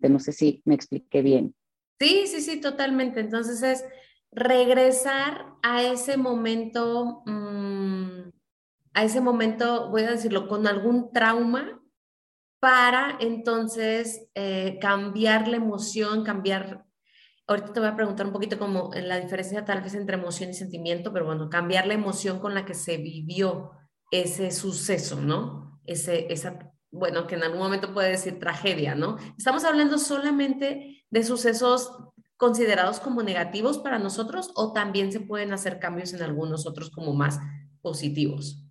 No 0.00 0.18
sé 0.18 0.32
si 0.32 0.62
me 0.64 0.74
expliqué 0.74 1.22
bien. 1.22 1.54
Sí, 2.00 2.26
sí, 2.26 2.40
sí, 2.40 2.60
totalmente. 2.60 3.20
Entonces 3.20 3.62
es 3.62 3.84
regresar 4.32 5.54
a 5.62 5.84
ese 5.84 6.16
momento, 6.16 7.22
mm, 7.26 8.30
a 8.94 9.04
ese 9.04 9.20
momento, 9.20 9.90
voy 9.90 10.02
a 10.02 10.10
decirlo, 10.10 10.48
con 10.48 10.66
algún 10.66 11.12
trauma 11.12 11.79
para 12.60 13.16
entonces 13.20 14.28
eh, 14.34 14.78
cambiar 14.80 15.48
la 15.48 15.56
emoción, 15.56 16.22
cambiar, 16.22 16.84
ahorita 17.46 17.72
te 17.72 17.80
voy 17.80 17.88
a 17.88 17.96
preguntar 17.96 18.26
un 18.26 18.32
poquito 18.32 18.58
como 18.58 18.90
la 18.94 19.18
diferencia 19.18 19.64
tal 19.64 19.80
vez 19.80 19.94
entre 19.94 20.16
emoción 20.16 20.50
y 20.50 20.54
sentimiento, 20.54 21.12
pero 21.12 21.24
bueno, 21.24 21.48
cambiar 21.48 21.86
la 21.86 21.94
emoción 21.94 22.38
con 22.38 22.54
la 22.54 22.66
que 22.66 22.74
se 22.74 22.98
vivió 22.98 23.70
ese 24.10 24.50
suceso, 24.50 25.20
¿no? 25.20 25.80
Ese, 25.86 26.30
esa, 26.32 26.70
bueno, 26.90 27.26
que 27.26 27.36
en 27.36 27.44
algún 27.44 27.60
momento 27.60 27.94
puede 27.94 28.10
decir 28.10 28.38
tragedia, 28.38 28.94
¿no? 28.94 29.16
Estamos 29.38 29.64
hablando 29.64 29.98
solamente 29.98 31.06
de 31.08 31.24
sucesos 31.24 31.90
considerados 32.36 33.00
como 33.00 33.22
negativos 33.22 33.78
para 33.78 33.98
nosotros 33.98 34.50
o 34.54 34.72
también 34.72 35.12
se 35.12 35.20
pueden 35.20 35.52
hacer 35.52 35.78
cambios 35.78 36.12
en 36.12 36.22
algunos 36.22 36.66
otros 36.66 36.90
como 36.90 37.14
más 37.14 37.38
positivos. 37.80 38.69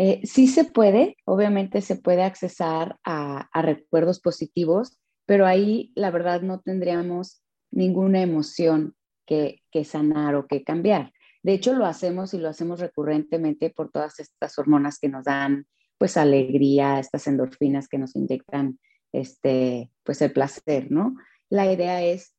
Eh, 0.00 0.20
sí 0.22 0.46
se 0.46 0.62
puede, 0.62 1.16
obviamente 1.24 1.80
se 1.80 1.96
puede 1.96 2.22
accesar 2.22 2.96
a, 3.04 3.48
recuerdos 3.60 4.20
positivos, 4.20 4.96
pero 5.26 5.44
ahí 5.44 5.90
la 5.96 6.12
verdad 6.12 6.40
no 6.40 6.60
tendríamos 6.60 7.42
ninguna 7.72 8.22
emoción 8.22 8.94
que, 9.26 9.60
sanar 9.84 10.36
o 10.36 10.46
que 10.46 10.62
cambiar. 10.62 11.12
De 11.42 11.52
hecho, 11.52 11.72
lo 11.72 11.84
hacemos 11.84 12.32
y 12.32 12.38
lo 12.38 12.48
hacemos 12.48 12.78
recurrentemente 12.78 13.70
por 13.70 13.90
todas 13.90 14.20
estas 14.20 14.56
hormonas 14.56 15.00
que 15.00 15.08
nos 15.08 15.24
dan 15.24 15.66
pues 15.98 16.16
alegría, 16.16 17.00
estas 17.00 17.26
endorfinas 17.26 17.88
que 17.88 17.98
nos 17.98 18.14
inyectan 18.14 18.78
este 19.12 19.90
pues 20.04 20.22
el 20.22 20.32
placer, 20.32 20.92
¿no? 20.92 21.16
La 21.50 21.72
idea 21.72 22.04
es 22.04 22.36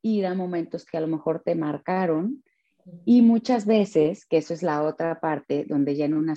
ir 0.00 0.24
a 0.24 0.34
momentos 0.34 0.86
que 0.86 0.96
a 0.96 1.02
lo 1.02 1.08
mejor 1.08 1.42
te 1.44 1.54
marcaron 1.56 2.42
y 3.04 3.20
muchas 3.20 3.66
veces, 3.66 4.24
que 4.24 4.38
eso 4.38 4.54
es 4.54 4.62
la 4.62 4.82
otra 4.82 5.20
parte 5.20 5.66
donde 5.68 5.94
ya 5.94 6.06
en 6.06 6.14
una 6.14 6.36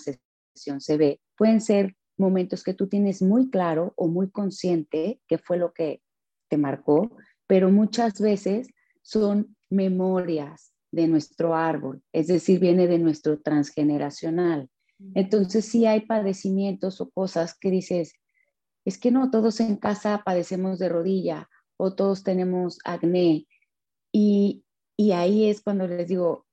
se 0.56 0.98
ve, 0.98 1.22
pueden 1.38 1.62
ser 1.62 1.96
momentos 2.18 2.64
que 2.64 2.74
tú 2.74 2.88
tienes 2.88 3.22
muy 3.22 3.50
claro 3.50 3.94
o 3.96 4.08
muy 4.08 4.30
consciente 4.30 5.22
que 5.28 5.38
fue 5.38 5.58
lo 5.58 5.74
que 5.74 6.02
te 6.50 6.58
marcó, 6.58 7.12
pero 7.48 7.72
muchas 7.72 8.20
veces 8.20 8.70
son 9.02 9.56
memorias 9.70 10.74
de 10.92 11.08
nuestro 11.08 11.56
árbol, 11.56 12.02
es 12.14 12.28
decir, 12.28 12.60
viene 12.60 12.88
de 12.88 13.00
nuestro 13.00 13.42
transgeneracional. 13.42 14.70
Entonces, 15.14 15.66
si 15.66 15.86
hay 15.86 16.02
padecimientos 16.02 17.02
o 17.02 17.10
cosas 17.10 17.58
que 17.60 17.70
dices, 17.70 18.14
es 18.86 18.98
que 18.98 19.12
no, 19.12 19.30
todos 19.30 19.60
en 19.60 19.76
casa 19.76 20.22
padecemos 20.24 20.80
de 20.80 20.88
rodilla 20.88 21.50
o 21.78 21.96
todos 21.96 22.24
tenemos 22.24 22.80
acné. 22.86 23.46
Y, 24.14 24.64
y 24.96 25.12
ahí 25.12 25.50
es 25.50 25.62
cuando 25.62 25.86
les 25.86 26.08
digo, 26.08 26.46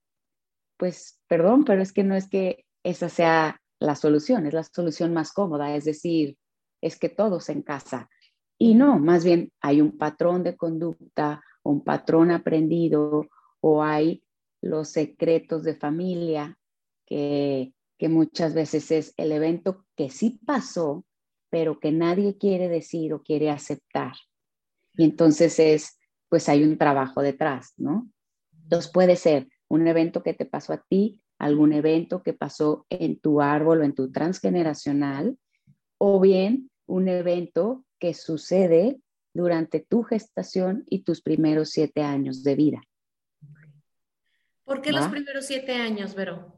pues 0.76 1.20
perdón, 1.28 1.64
pero 1.64 1.80
es 1.80 1.92
que 1.92 2.02
no 2.02 2.16
es 2.16 2.28
que 2.28 2.64
esa 2.82 3.08
sea 3.08 3.61
la 3.82 3.94
solución, 3.94 4.46
es 4.46 4.54
la 4.54 4.62
solución 4.62 5.12
más 5.12 5.32
cómoda, 5.32 5.74
es 5.74 5.84
decir, 5.84 6.36
es 6.80 6.98
que 6.98 7.08
todos 7.08 7.48
en 7.48 7.62
casa. 7.62 8.08
Y 8.58 8.74
no, 8.74 8.98
más 8.98 9.24
bien 9.24 9.52
hay 9.60 9.80
un 9.80 9.98
patrón 9.98 10.42
de 10.44 10.56
conducta, 10.56 11.42
un 11.62 11.82
patrón 11.82 12.30
aprendido 12.30 13.26
o 13.60 13.82
hay 13.82 14.22
los 14.60 14.88
secretos 14.88 15.64
de 15.64 15.74
familia 15.74 16.58
que, 17.06 17.72
que 17.98 18.08
muchas 18.08 18.54
veces 18.54 18.90
es 18.90 19.14
el 19.16 19.32
evento 19.32 19.84
que 19.96 20.10
sí 20.10 20.40
pasó, 20.44 21.04
pero 21.50 21.80
que 21.80 21.92
nadie 21.92 22.38
quiere 22.38 22.68
decir 22.68 23.12
o 23.14 23.22
quiere 23.22 23.50
aceptar. 23.50 24.14
Y 24.96 25.04
entonces 25.04 25.58
es, 25.58 25.98
pues 26.28 26.48
hay 26.48 26.64
un 26.64 26.78
trabajo 26.78 27.22
detrás, 27.22 27.74
¿no? 27.76 28.10
Entonces 28.64 28.90
puede 28.92 29.16
ser 29.16 29.48
un 29.68 29.86
evento 29.88 30.22
que 30.22 30.34
te 30.34 30.46
pasó 30.46 30.72
a 30.72 30.82
ti, 30.88 31.21
algún 31.42 31.72
evento 31.72 32.22
que 32.22 32.34
pasó 32.34 32.86
en 32.88 33.18
tu 33.18 33.40
árbol 33.40 33.80
o 33.80 33.84
en 33.84 33.96
tu 33.96 34.12
transgeneracional, 34.12 35.36
o 35.98 36.20
bien 36.20 36.70
un 36.86 37.08
evento 37.08 37.84
que 37.98 38.14
sucede 38.14 39.00
durante 39.34 39.80
tu 39.80 40.04
gestación 40.04 40.84
y 40.88 41.02
tus 41.02 41.20
primeros 41.20 41.70
siete 41.70 42.02
años 42.02 42.44
de 42.44 42.54
vida. 42.54 42.82
¿Por 44.62 44.82
qué 44.82 44.92
los 44.92 45.08
primeros 45.08 45.46
siete 45.46 45.74
años, 45.74 46.14
Vero? 46.14 46.56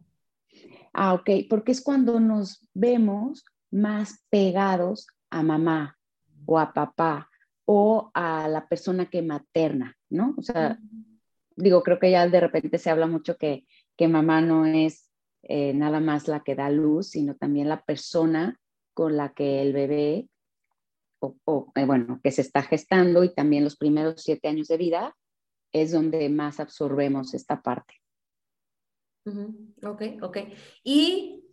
Ah, 0.93 1.14
ok, 1.14 1.31
porque 1.49 1.73
es 1.73 1.83
cuando 1.83 2.21
nos 2.21 2.69
vemos 2.75 3.43
más 3.71 4.23
pegados 4.29 5.07
a 5.31 5.43
mamá 5.43 5.97
o 6.45 6.59
a 6.59 6.75
papá 6.75 7.31
o 7.64 8.11
a 8.12 8.49
la 8.49 8.69
persona 8.69 9.07
que 9.07 9.23
materna, 9.23 9.97
¿no? 10.11 10.35
O 10.37 10.43
sea, 10.43 10.79
digo, 11.57 11.83
creo 11.83 11.99
que 11.99 12.11
ya 12.11 12.29
de 12.29 12.41
repente 12.41 12.76
se 12.76 12.91
habla 12.91 13.07
mucho 13.07 13.38
que 13.38 13.64
que 13.97 14.09
mamá 14.09 14.41
no 14.41 14.67
es 14.67 15.11
eh, 15.43 15.75
nada 15.75 16.01
más 16.01 16.29
la 16.29 16.43
que 16.43 16.55
da 16.55 16.71
luz, 16.71 17.11
sino 17.11 17.37
también 17.37 17.69
la 17.69 17.83
persona 17.83 18.61
con 18.95 19.17
la 19.17 19.33
que 19.33 19.61
el 19.61 19.73
bebé, 19.73 20.29
o, 21.21 21.73
eh, 21.75 21.85
bueno, 21.85 22.21
que 22.23 22.31
se 22.31 22.43
está 22.43 22.63
gestando 22.63 23.25
y 23.25 23.35
también 23.35 23.65
los 23.65 23.77
primeros 23.77 24.23
siete 24.23 24.49
años 24.49 24.69
de 24.69 24.77
vida, 24.77 25.17
es 25.73 25.93
donde 25.93 26.29
más 26.29 26.61
absorbemos 26.61 27.35
esta 27.35 27.63
parte. 27.63 27.95
Ok, 29.83 30.03
ok. 30.23 30.39
¿Y 30.83 31.44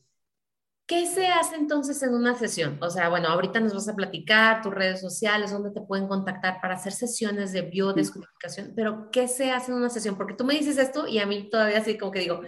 ¿Qué 0.91 1.05
se 1.05 1.25
hace 1.27 1.55
entonces 1.55 2.03
en 2.03 2.13
una 2.13 2.35
sesión? 2.35 2.77
O 2.81 2.89
sea, 2.89 3.07
bueno, 3.07 3.29
ahorita 3.29 3.61
nos 3.61 3.73
vas 3.73 3.87
a 3.87 3.95
platicar 3.95 4.61
tus 4.61 4.73
redes 4.73 4.99
sociales, 4.99 5.49
dónde 5.49 5.71
te 5.71 5.79
pueden 5.79 6.05
contactar 6.05 6.59
para 6.59 6.73
hacer 6.73 6.91
sesiones 6.91 7.53
de 7.53 7.61
biodescodificación, 7.61 8.73
pero 8.75 9.09
¿qué 9.09 9.29
se 9.29 9.51
hace 9.51 9.71
en 9.71 9.77
una 9.77 9.89
sesión? 9.89 10.17
Porque 10.17 10.33
tú 10.33 10.43
me 10.43 10.53
dices 10.53 10.77
esto 10.77 11.07
y 11.07 11.19
a 11.19 11.25
mí 11.25 11.49
todavía 11.49 11.77
así 11.77 11.97
como 11.97 12.11
que 12.11 12.19
digo, 12.19 12.41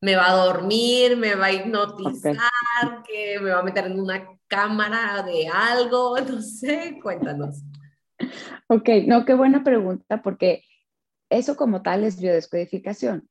me 0.00 0.16
va 0.16 0.30
a 0.30 0.46
dormir, 0.46 1.18
me 1.18 1.34
va 1.34 1.44
a 1.44 1.52
hipnotizar, 1.52 2.38
que 3.06 3.38
me 3.38 3.50
va 3.50 3.58
a 3.58 3.64
meter 3.64 3.84
en 3.84 4.00
una 4.00 4.26
cámara 4.46 5.22
de 5.22 5.48
algo, 5.48 6.16
no 6.26 6.40
sé, 6.40 6.98
cuéntanos. 7.02 7.62
Ok, 8.68 8.88
no, 9.06 9.26
qué 9.26 9.34
buena 9.34 9.62
pregunta, 9.62 10.22
porque 10.22 10.64
eso 11.28 11.54
como 11.54 11.82
tal 11.82 12.04
es 12.04 12.18
biodescodificación. 12.18 13.28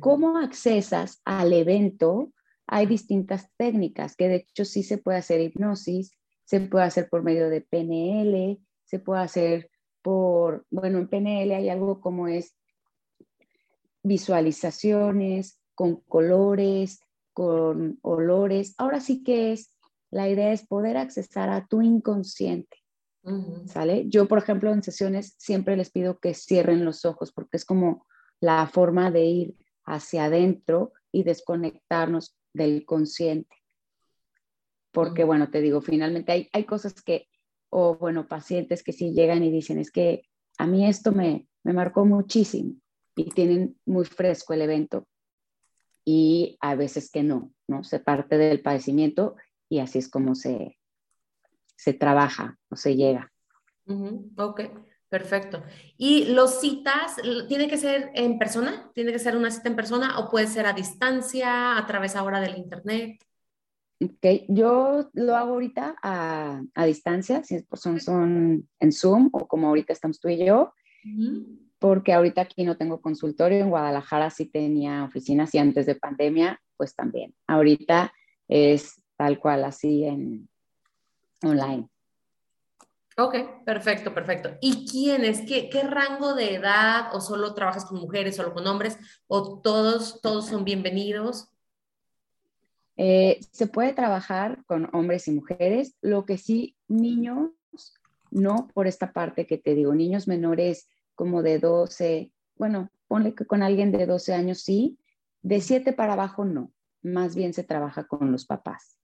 ¿Cómo 0.00 0.38
accesas 0.38 1.20
al 1.26 1.52
evento 1.52 2.32
hay 2.68 2.86
distintas 2.86 3.50
técnicas, 3.56 4.14
que 4.14 4.28
de 4.28 4.36
hecho 4.36 4.64
sí 4.64 4.82
se 4.82 4.98
puede 4.98 5.18
hacer 5.18 5.40
hipnosis, 5.40 6.12
se 6.44 6.60
puede 6.60 6.84
hacer 6.84 7.08
por 7.08 7.24
medio 7.24 7.48
de 7.48 7.62
PNL, 7.62 8.58
se 8.84 8.98
puede 8.98 9.22
hacer 9.22 9.70
por, 10.02 10.66
bueno, 10.70 10.98
en 10.98 11.08
PNL 11.08 11.52
hay 11.52 11.68
algo 11.70 12.00
como 12.00 12.28
es 12.28 12.56
visualizaciones 14.02 15.60
con 15.74 15.96
colores, 16.02 17.00
con 17.32 17.98
olores. 18.02 18.74
Ahora 18.78 19.00
sí 19.00 19.22
que 19.22 19.52
es, 19.52 19.76
la 20.10 20.28
idea 20.28 20.52
es 20.52 20.66
poder 20.66 20.96
accesar 20.96 21.50
a 21.50 21.66
tu 21.66 21.82
inconsciente. 21.82 22.76
¿Sale? 23.66 24.08
Yo, 24.08 24.26
por 24.26 24.38
ejemplo, 24.38 24.72
en 24.72 24.82
sesiones 24.82 25.34
siempre 25.36 25.76
les 25.76 25.90
pido 25.90 26.18
que 26.18 26.32
cierren 26.32 26.86
los 26.86 27.04
ojos 27.04 27.30
porque 27.32 27.58
es 27.58 27.66
como 27.66 28.06
la 28.40 28.66
forma 28.66 29.10
de 29.10 29.24
ir 29.24 29.56
hacia 29.84 30.24
adentro 30.24 30.92
y 31.12 31.24
desconectarnos 31.24 32.38
del 32.58 32.84
consciente. 32.84 33.56
Porque, 34.92 35.24
bueno, 35.24 35.50
te 35.50 35.62
digo, 35.62 35.80
finalmente 35.80 36.32
hay, 36.32 36.48
hay 36.52 36.64
cosas 36.64 37.00
que, 37.02 37.28
o 37.70 37.96
bueno, 37.96 38.28
pacientes 38.28 38.82
que 38.82 38.92
sí 38.92 39.14
llegan 39.14 39.42
y 39.42 39.50
dicen, 39.50 39.78
es 39.78 39.90
que 39.90 40.24
a 40.58 40.66
mí 40.66 40.86
esto 40.86 41.12
me, 41.12 41.48
me 41.62 41.72
marcó 41.72 42.04
muchísimo 42.04 42.74
y 43.16 43.30
tienen 43.30 43.78
muy 43.86 44.04
fresco 44.04 44.52
el 44.52 44.62
evento 44.62 45.06
y 46.04 46.56
a 46.60 46.74
veces 46.74 47.10
que 47.10 47.22
no, 47.22 47.52
¿no? 47.66 47.84
Se 47.84 48.00
parte 48.00 48.38
del 48.38 48.62
padecimiento 48.62 49.36
y 49.68 49.80
así 49.80 49.98
es 49.98 50.08
como 50.08 50.34
se, 50.34 50.78
se 51.76 51.92
trabaja 51.92 52.58
o 52.70 52.76
se 52.76 52.96
llega. 52.96 53.30
Ok, 54.36 54.62
perfecto. 55.08 55.62
¿Y 55.96 56.26
los 56.26 56.60
citas, 56.60 57.16
tiene 57.48 57.68
que 57.68 57.76
ser 57.76 58.10
en 58.14 58.38
persona? 58.38 58.90
¿Tiene 58.94 59.12
que 59.12 59.18
ser 59.18 59.36
una 59.36 59.50
cita 59.50 59.68
en 59.68 59.76
persona 59.76 60.18
o 60.18 60.30
puede 60.30 60.46
ser 60.46 60.66
a 60.66 60.72
distancia, 60.72 61.76
a 61.76 61.86
través 61.86 62.16
ahora 62.16 62.40
del 62.40 62.56
internet? 62.56 63.24
Ok, 64.00 64.44
yo 64.48 65.10
lo 65.12 65.36
hago 65.36 65.54
ahorita 65.54 65.96
a, 66.02 66.62
a 66.74 66.84
distancia, 66.84 67.42
si 67.42 67.64
son, 67.72 67.98
son 67.98 68.68
en 68.78 68.92
Zoom 68.92 69.28
o 69.32 69.48
como 69.48 69.68
ahorita 69.68 69.92
estamos 69.92 70.20
tú 70.20 70.28
y 70.28 70.44
yo 70.44 70.72
porque 71.78 72.12
ahorita 72.12 72.42
aquí 72.42 72.64
no 72.64 72.76
tengo 72.76 73.00
consultorio, 73.00 73.58
en 73.58 73.70
Guadalajara 73.70 74.30
sí 74.30 74.46
tenía 74.46 75.04
oficinas 75.04 75.54
y 75.54 75.58
antes 75.58 75.86
de 75.86 75.94
pandemia, 75.94 76.60
pues 76.76 76.94
también. 76.94 77.34
Ahorita 77.46 78.12
es 78.48 79.00
tal 79.16 79.38
cual 79.38 79.64
así 79.64 80.04
en 80.04 80.48
online. 81.42 81.88
Ok, 83.20 83.64
perfecto, 83.64 84.14
perfecto. 84.14 84.50
¿Y 84.60 84.86
quiénes? 84.86 85.40
¿Qué, 85.40 85.68
¿Qué 85.68 85.82
rango 85.82 86.34
de 86.34 86.54
edad? 86.54 87.12
¿O 87.12 87.20
solo 87.20 87.52
trabajas 87.52 87.84
con 87.84 87.98
mujeres, 87.98 88.36
solo 88.36 88.54
con 88.54 88.64
hombres? 88.68 88.96
¿O 89.26 89.58
todos, 89.60 90.20
todos 90.20 90.46
son 90.46 90.64
bienvenidos? 90.64 91.48
Eh, 92.96 93.40
se 93.50 93.66
puede 93.66 93.92
trabajar 93.92 94.64
con 94.66 94.88
hombres 94.92 95.26
y 95.26 95.32
mujeres, 95.32 95.96
lo 96.00 96.26
que 96.26 96.38
sí, 96.38 96.76
niños, 96.86 97.50
no 98.30 98.68
por 98.72 98.86
esta 98.86 99.12
parte 99.12 99.48
que 99.48 99.58
te 99.58 99.74
digo, 99.74 99.96
niños 99.96 100.28
menores 100.28 100.88
como 101.16 101.42
de 101.42 101.58
12, 101.58 102.30
bueno, 102.54 102.88
ponle 103.08 103.34
que 103.34 103.46
con 103.46 103.64
alguien 103.64 103.90
de 103.90 104.06
12 104.06 104.32
años 104.32 104.62
sí, 104.62 104.96
de 105.42 105.60
7 105.60 105.92
para 105.92 106.12
abajo 106.12 106.44
no, 106.44 106.72
más 107.02 107.34
bien 107.34 107.52
se 107.52 107.64
trabaja 107.64 108.06
con 108.06 108.30
los 108.30 108.46
papás. 108.46 108.96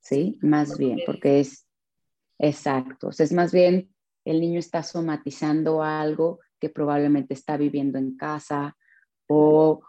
Sí, 0.00 0.38
más 0.42 0.76
bien, 0.76 0.98
porque 1.06 1.40
es 1.40 1.66
exacto, 2.40 3.10
es 3.10 3.32
más 3.32 3.52
bien 3.52 3.94
el 4.24 4.40
niño 4.40 4.58
está 4.58 4.82
somatizando 4.82 5.82
algo 5.82 6.40
que 6.58 6.68
probablemente 6.68 7.34
está 7.34 7.56
viviendo 7.56 7.98
en 7.98 8.16
casa 8.16 8.76
o 9.28 9.80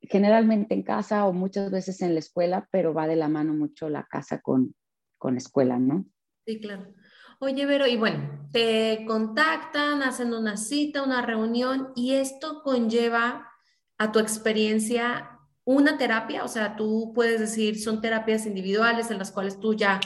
generalmente 0.00 0.74
en 0.74 0.82
casa 0.82 1.26
o 1.26 1.32
muchas 1.32 1.70
veces 1.70 2.02
en 2.02 2.14
la 2.14 2.20
escuela, 2.20 2.68
pero 2.70 2.94
va 2.94 3.06
de 3.06 3.16
la 3.16 3.28
mano 3.28 3.54
mucho 3.54 3.88
la 3.88 4.04
casa 4.04 4.40
con, 4.40 4.74
con 5.16 5.36
escuela, 5.36 5.78
¿no? 5.78 6.04
Sí, 6.46 6.60
claro. 6.60 6.94
Oye, 7.40 7.66
Vero, 7.66 7.86
y 7.86 7.96
bueno, 7.96 8.48
te 8.52 9.04
contactan, 9.06 10.02
hacen 10.02 10.34
una 10.34 10.56
cita, 10.56 11.02
una 11.02 11.22
reunión, 11.22 11.92
y 11.94 12.14
esto 12.14 12.62
conlleva 12.62 13.48
a 13.96 14.12
tu 14.12 14.18
experiencia 14.18 15.38
una 15.64 15.98
terapia, 15.98 16.44
o 16.44 16.48
sea, 16.48 16.76
tú 16.76 17.12
puedes 17.14 17.38
decir, 17.38 17.78
son 17.78 18.00
terapias 18.00 18.46
individuales 18.46 19.10
en 19.10 19.18
las 19.18 19.30
cuales 19.30 19.60
tú 19.60 19.74
ya, 19.74 20.00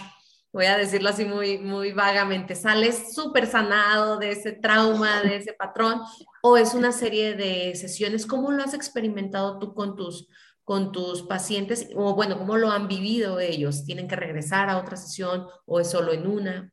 voy 0.53 0.67
a 0.67 0.77
decirlo 0.77 1.09
así 1.09 1.25
muy, 1.25 1.59
muy 1.59 1.93
vagamente, 1.93 2.55
sales 2.55 3.15
súper 3.15 3.47
sanado 3.47 4.19
de 4.19 4.33
ese 4.33 4.53
trauma, 4.53 5.23
de 5.23 5.37
ese 5.37 5.55
patrón, 5.55 6.01
o 6.43 6.57
es 6.57 6.75
una 6.75 6.93
serie 6.93 7.35
de 7.35 7.75
sesiones, 7.75 8.27
¿cómo 8.27 8.51
lo 8.53 8.63
has 8.63 8.75
experimentado 8.75 9.59
tú 9.59 9.75
con 9.75 9.97
tus, 9.97 10.29
con 10.65 10.93
tus 10.93 11.23
pacientes? 11.23 11.89
O 11.95 12.15
bueno, 12.15 12.39
¿cómo 12.39 12.57
lo 12.57 12.71
han 12.71 12.89
vivido 12.89 13.41
ellos? 13.41 13.85
¿Tienen 13.85 14.09
que 14.09 14.17
regresar 14.17 14.69
a 14.69 14.79
otra 14.79 14.97
sesión 14.97 15.47
o 15.65 15.81
es 15.81 15.91
solo 15.91 16.13
en 16.13 16.27
una? 16.27 16.73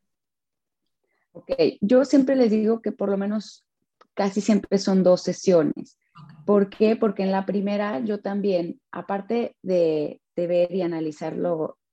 Ok, 1.31 1.51
yo 1.79 2.03
siempre 2.05 2.35
les 2.35 2.51
digo 2.51 2.81
que 2.81 2.91
por 2.91 3.09
lo 3.09 3.17
menos 3.17 3.65
casi 4.13 4.41
siempre 4.41 4.77
son 4.77 5.03
dos 5.03 5.21
sesiones. 5.21 5.97
¿Por 6.45 6.69
qué? 6.69 6.95
Porque 6.95 7.23
en 7.23 7.31
la 7.31 7.45
primera 7.45 7.99
yo 7.99 8.19
también, 8.19 8.81
aparte 8.91 9.55
de, 9.61 10.19
ver 10.35 10.73
y 10.73 10.81
analizar 10.81 11.35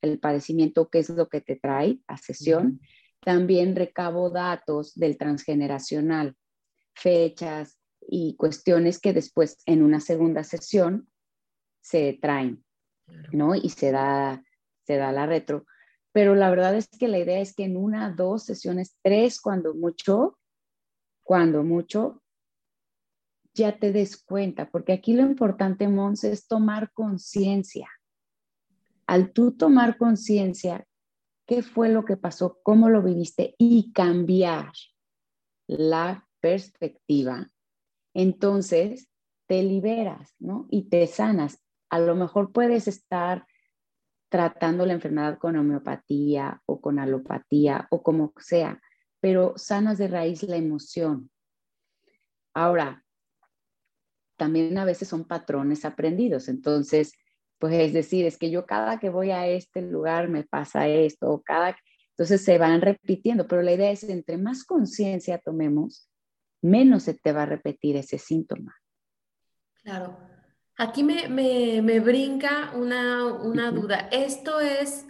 el 0.06 0.18
padecimiento, 0.18 0.88
qué 0.88 1.00
es 1.00 1.08
lo 1.10 1.28
que 1.28 1.40
te 1.40 1.56
trae 1.56 2.00
a 2.06 2.16
sesión, 2.16 2.80
también 3.20 3.74
recabo 3.76 4.30
datos 4.30 4.94
del 4.94 5.18
transgeneracional, 5.18 6.36
fechas 6.94 7.78
y 8.00 8.36
cuestiones 8.36 9.00
que 9.00 9.12
después 9.12 9.58
en 9.66 9.82
una 9.82 10.00
segunda 10.00 10.44
sesión 10.44 11.08
se 11.80 12.18
traen, 12.20 12.64
¿no? 13.32 13.54
Y 13.54 13.70
se 13.70 13.90
da, 13.90 14.42
se 14.84 14.96
da 14.96 15.12
la 15.12 15.26
retro 15.26 15.66
pero 16.16 16.34
la 16.34 16.48
verdad 16.48 16.74
es 16.74 16.88
que 16.88 17.08
la 17.08 17.18
idea 17.18 17.40
es 17.40 17.54
que 17.54 17.64
en 17.64 17.76
una, 17.76 18.10
dos 18.10 18.44
sesiones, 18.44 18.96
tres, 19.02 19.38
cuando 19.38 19.74
mucho, 19.74 20.38
cuando 21.22 21.62
mucho, 21.62 22.22
ya 23.52 23.78
te 23.78 23.92
des 23.92 24.24
cuenta, 24.24 24.70
porque 24.70 24.94
aquí 24.94 25.12
lo 25.12 25.20
importante, 25.20 25.88
Mons, 25.88 26.24
es 26.24 26.48
tomar 26.48 26.90
conciencia. 26.94 27.90
Al 29.06 29.32
tú 29.32 29.52
tomar 29.52 29.96
conciencia, 29.96 30.86
qué 31.46 31.62
fue 31.62 31.88
lo 31.88 32.04
que 32.04 32.16
pasó, 32.16 32.58
cómo 32.62 32.90
lo 32.90 33.02
viviste 33.02 33.54
y 33.58 33.92
cambiar 33.92 34.72
la 35.68 36.28
perspectiva, 36.40 37.50
entonces 38.14 39.08
te 39.46 39.62
liberas, 39.62 40.34
¿no? 40.38 40.66
Y 40.70 40.88
te 40.88 41.06
sanas. 41.06 41.62
A 41.88 41.98
lo 41.98 42.14
mejor 42.14 42.52
puedes 42.52 42.88
estar 42.88 43.46
tratando 44.28 44.84
la 44.86 44.94
enfermedad 44.94 45.38
con 45.38 45.56
homeopatía 45.56 46.62
o 46.66 46.80
con 46.80 46.98
alopatía 46.98 47.86
o 47.90 48.02
como 48.02 48.32
sea, 48.38 48.80
pero 49.20 49.54
sanas 49.56 49.98
de 49.98 50.08
raíz 50.08 50.42
la 50.42 50.56
emoción. 50.56 51.30
Ahora, 52.54 53.04
también 54.36 54.76
a 54.78 54.84
veces 54.84 55.08
son 55.08 55.24
patrones 55.24 55.84
aprendidos, 55.84 56.48
entonces, 56.48 57.12
pues 57.58 57.74
es 57.74 57.92
decir, 57.92 58.26
es 58.26 58.38
que 58.38 58.50
yo 58.50 58.66
cada 58.66 58.98
que 58.98 59.10
voy 59.10 59.30
a 59.30 59.46
este 59.46 59.82
lugar 59.82 60.28
me 60.28 60.44
pasa 60.44 60.88
esto, 60.88 61.30
o 61.30 61.42
cada, 61.42 61.76
entonces 62.10 62.44
se 62.44 62.58
van 62.58 62.80
repitiendo, 62.80 63.46
pero 63.46 63.62
la 63.62 63.72
idea 63.72 63.90
es 63.90 64.04
entre 64.04 64.38
más 64.38 64.64
conciencia 64.64 65.38
tomemos, 65.38 66.08
menos 66.62 67.04
se 67.04 67.14
te 67.14 67.32
va 67.32 67.42
a 67.42 67.46
repetir 67.46 67.96
ese 67.96 68.18
síntoma. 68.18 68.74
Claro. 69.82 70.18
Aquí 70.78 71.04
me, 71.04 72.00
brinca 72.00 72.72
una, 72.74 73.70
duda. 73.70 74.08
Esto 74.12 74.60
es 74.60 75.06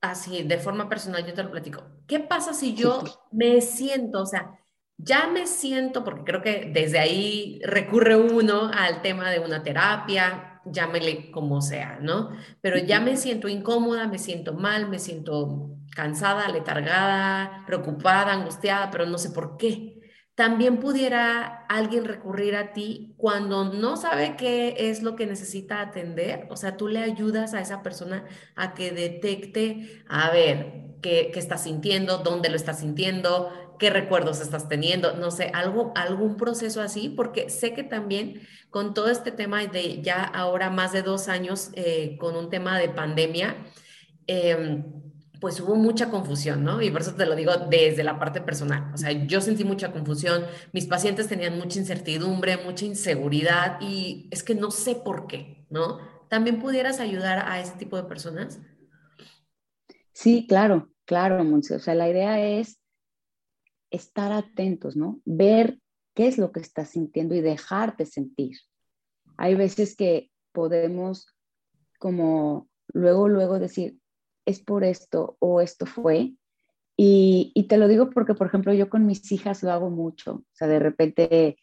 así, 0.00 0.42
de 0.42 0.58
forma 0.58 0.88
personal, 0.88 1.24
yo 1.24 1.34
te 1.34 1.42
lo 1.42 1.52
platico. 1.52 1.84
¿Qué 2.06 2.20
pasa 2.20 2.52
si 2.52 2.74
yo 2.74 3.02
me 3.30 3.60
siento, 3.60 4.22
o 4.22 4.26
sea, 4.26 4.58
ya 4.96 5.28
me 5.28 5.46
siento, 5.46 6.02
porque 6.02 6.24
creo 6.24 6.42
que 6.42 6.70
desde 6.72 6.98
ahí 6.98 7.60
recurre 7.62 8.16
uno 8.16 8.70
al 8.72 9.02
tema 9.02 9.30
de 9.30 9.40
una 9.40 9.62
terapia, 9.62 10.55
llámele 10.72 11.30
como 11.30 11.60
sea, 11.60 11.98
¿no? 12.00 12.30
Pero 12.60 12.78
ya 12.78 13.00
me 13.00 13.16
siento 13.16 13.48
incómoda, 13.48 14.06
me 14.08 14.18
siento 14.18 14.54
mal, 14.54 14.88
me 14.88 14.98
siento 14.98 15.70
cansada, 15.94 16.48
letargada, 16.48 17.64
preocupada, 17.66 18.32
angustiada, 18.32 18.90
pero 18.90 19.06
no 19.06 19.18
sé 19.18 19.30
por 19.30 19.56
qué 19.56 19.96
también 20.36 20.80
pudiera 20.80 21.64
alguien 21.66 22.04
recurrir 22.04 22.56
a 22.56 22.74
ti 22.74 23.14
cuando 23.16 23.72
no 23.72 23.96
sabe 23.96 24.36
qué 24.36 24.74
es 24.78 25.02
lo 25.02 25.16
que 25.16 25.26
necesita 25.26 25.80
atender. 25.80 26.46
O 26.50 26.56
sea, 26.56 26.76
tú 26.76 26.88
le 26.88 26.98
ayudas 27.00 27.54
a 27.54 27.60
esa 27.60 27.82
persona 27.82 28.26
a 28.54 28.74
que 28.74 28.90
detecte, 28.92 30.04
a 30.06 30.30
ver, 30.30 30.98
qué, 31.00 31.30
qué 31.32 31.38
está 31.38 31.56
sintiendo, 31.56 32.18
dónde 32.18 32.50
lo 32.50 32.56
está 32.56 32.74
sintiendo, 32.74 33.50
qué 33.78 33.90
recuerdos 33.90 34.40
estás 34.40 34.68
teniendo, 34.68 35.14
no 35.16 35.30
sé, 35.30 35.50
algo, 35.54 35.92
algún 35.94 36.36
proceso 36.36 36.80
así, 36.80 37.08
porque 37.08 37.50
sé 37.50 37.74
que 37.74 37.84
también 37.84 38.40
con 38.70 38.94
todo 38.94 39.08
este 39.08 39.30
tema 39.32 39.64
de 39.66 40.02
ya 40.02 40.22
ahora 40.22 40.70
más 40.70 40.92
de 40.92 41.02
dos 41.02 41.28
años 41.28 41.70
eh, 41.74 42.16
con 42.18 42.36
un 42.36 42.50
tema 42.50 42.78
de 42.78 42.88
pandemia, 42.88 43.56
eh, 44.26 44.84
pues 45.40 45.60
hubo 45.60 45.74
mucha 45.74 46.10
confusión, 46.10 46.64
¿no? 46.64 46.80
Y 46.80 46.90
por 46.90 47.02
eso 47.02 47.14
te 47.14 47.26
lo 47.26 47.36
digo 47.36 47.52
desde 47.70 48.02
la 48.04 48.18
parte 48.18 48.40
personal. 48.40 48.90
O 48.94 48.96
sea, 48.96 49.12
yo 49.12 49.40
sentí 49.40 49.64
mucha 49.64 49.92
confusión, 49.92 50.44
mis 50.72 50.86
pacientes 50.86 51.28
tenían 51.28 51.58
mucha 51.58 51.78
incertidumbre, 51.78 52.56
mucha 52.58 52.84
inseguridad 52.84 53.78
y 53.80 54.28
es 54.30 54.42
que 54.42 54.54
no 54.54 54.70
sé 54.70 54.94
por 54.94 55.26
qué, 55.26 55.66
¿no? 55.70 55.98
¿También 56.28 56.60
pudieras 56.60 57.00
ayudar 57.00 57.44
a 57.46 57.60
ese 57.60 57.72
tipo 57.76 57.96
de 57.96 58.04
personas? 58.04 58.60
Sí, 60.12 60.46
claro, 60.48 60.90
claro, 61.04 61.44
Monse. 61.44 61.76
O 61.76 61.78
sea, 61.78 61.94
la 61.94 62.08
idea 62.08 62.40
es 62.44 62.78
estar 63.90 64.32
atentos, 64.32 64.96
¿no? 64.96 65.20
Ver 65.24 65.80
qué 66.14 66.26
es 66.26 66.38
lo 66.38 66.52
que 66.52 66.60
estás 66.60 66.90
sintiendo 66.90 67.34
y 67.34 67.40
dejarte 67.40 68.06
sentir. 68.06 68.58
Hay 69.36 69.54
veces 69.54 69.96
que 69.96 70.30
podemos 70.52 71.26
como 71.98 72.68
luego, 72.92 73.28
luego 73.28 73.58
decir, 73.58 73.98
es 74.46 74.60
por 74.60 74.84
esto 74.84 75.36
o 75.40 75.60
esto 75.60 75.86
fue. 75.86 76.34
Y, 76.96 77.66
te 77.68 77.76
lo 77.76 77.88
digo 77.88 78.08
porque, 78.10 78.34
por 78.34 78.46
ejemplo, 78.46 78.72
yo 78.72 78.88
con 78.88 79.04
mis 79.04 79.30
hijas 79.30 79.62
lo 79.62 79.70
hago 79.70 79.90
mucho. 79.90 80.36
O 80.36 80.44
sea, 80.52 80.68
de 80.68 80.78
repente 80.78 81.58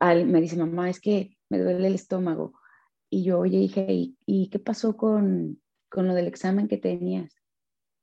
me 0.00 0.40
dice, 0.40 0.56
mamá, 0.56 0.90
es 0.90 1.00
que 1.00 1.36
me 1.48 1.58
duele 1.58 1.88
el 1.88 1.94
estómago. 1.94 2.52
Y 3.10 3.24
yo, 3.24 3.38
oye, 3.38 3.58
dije, 3.58 3.86
¿y, 3.90 4.18
¿y 4.26 4.50
qué 4.50 4.58
pasó 4.58 4.96
con, 4.96 5.62
con 5.88 6.06
lo 6.06 6.14
del 6.14 6.26
examen 6.26 6.68
que 6.68 6.76
tenías? 6.76 7.34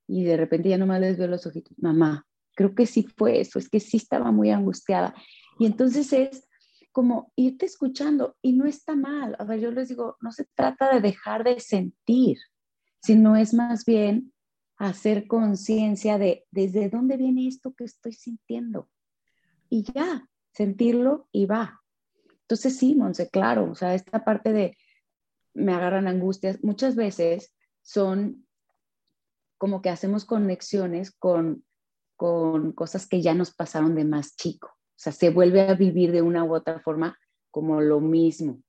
Y 0.08 0.24
de 0.24 0.38
repente 0.38 0.70
ya 0.70 0.80
nomás 0.80 1.02
les 1.02 1.18
veo 1.18 1.28
los 1.28 1.46
ojitos, 1.46 1.78
mamá, 1.78 2.26
creo 2.56 2.74
que 2.74 2.86
sí 2.86 3.06
fue 3.16 3.40
eso, 3.40 3.60
es 3.60 3.70
que 3.70 3.80
sí 3.80 3.98
estaba 3.98 4.32
muy 4.32 4.50
angustiada. 4.50 5.14
Y 5.60 5.66
entonces 5.66 6.12
es 6.14 6.48
como 6.92 7.32
irte 7.36 7.66
escuchando 7.66 8.38
y 8.42 8.54
no 8.54 8.66
está 8.66 8.96
mal. 8.96 9.36
A 9.38 9.44
ver, 9.44 9.60
yo 9.60 9.72
les 9.72 9.90
digo, 9.90 10.18
no 10.22 10.32
se 10.32 10.46
trata 10.56 10.94
de 10.94 11.02
dejar 11.02 11.44
de 11.44 11.60
sentir, 11.60 12.38
sino 13.02 13.36
es 13.36 13.54
más 13.54 13.86
bien 13.86 14.34
hacer 14.78 15.28
conciencia 15.28 16.18
de 16.18 16.46
desde 16.52 16.90
dónde 16.90 17.18
viene 17.18 17.48
esto 17.48 17.74
que 17.74 17.84
estoy 17.84 18.14
sintiendo. 18.14 18.90
Y 19.70 19.84
ya, 19.84 20.30
sentirlo 20.52 21.28
y 21.32 21.46
va. 21.46 21.82
Entonces 22.42 22.78
sí, 22.78 22.96
Monse, 22.96 23.30
claro, 23.30 23.72
o 23.72 23.76
sea, 23.76 23.94
esta 23.94 24.24
parte 24.24 24.54
de 24.54 24.78
me 25.54 25.74
agarran 25.74 26.08
angustias, 26.08 26.64
muchas 26.64 26.96
veces 26.96 27.54
son 27.82 28.46
como 29.58 29.82
que 29.82 29.90
hacemos 29.90 30.26
conexiones 30.26 31.12
con, 31.12 31.66
con 32.16 32.72
cosas 32.72 33.08
que 33.08 33.22
ya 33.22 33.34
nos 33.34 33.54
pasaron 33.54 33.96
de 33.96 34.06
más 34.06 34.36
chico. 34.36 34.68
O 34.68 34.98
sea, 34.98 35.12
se 35.12 35.30
vuelve 35.30 35.62
a 35.62 35.74
vivir 35.74 36.12
de 36.12 36.22
una 36.22 36.44
u 36.44 36.56
otra 36.56 36.80
forma 36.80 37.18
como 37.52 37.82
lo 37.82 38.00
mismo, 38.00 38.62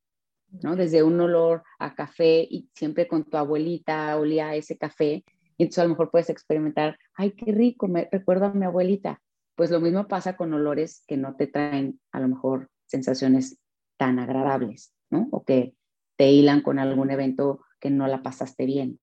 ¿no? 0.63 0.77
Desde 0.77 1.03
un 1.03 1.21
olor 1.21 1.63
a 1.79 1.95
café 1.95 2.47
y 2.49 2.69
siempre 2.75 3.07
con 3.09 3.25
tu 3.25 3.37
abuelita 3.37 4.17
olía 4.17 4.55
ese 4.55 4.77
café. 4.77 5.25
Y 5.57 5.63
entonces 5.63 5.79
a 5.79 5.85
lo 5.85 5.91
mejor 5.91 6.11
puedes 6.11 6.31
experimentar, 6.31 6.99
ay, 7.15 7.33
qué 7.33 7.53
rico, 7.53 7.89
me 7.89 8.09
recuerdo 8.11 8.47
a 8.47 8.53
mi 8.53 8.65
abuelita. 8.65 9.23
Pues 9.55 9.71
lo 9.71 9.81
mismo 9.81 10.07
pasa 10.07 10.37
con 10.37 10.53
olores 10.53 11.03
que 11.07 11.17
no 11.17 11.37
te 11.37 11.47
traen 11.47 12.01
a 12.13 12.21
lo 12.21 12.29
mejor 12.29 12.69
sensaciones 12.85 13.59
tan 13.97 14.19
agradables, 14.19 14.93
¿no? 15.11 15.29
O 15.31 15.45
que 15.45 15.75
te 16.17 16.31
hilan 16.31 16.61
con 16.61 16.79
algún 16.79 17.11
evento 17.11 17.61
que 17.81 17.91
no 17.91 18.07
la 18.07 18.23
pasaste 18.23 18.67
bien. 18.67 19.01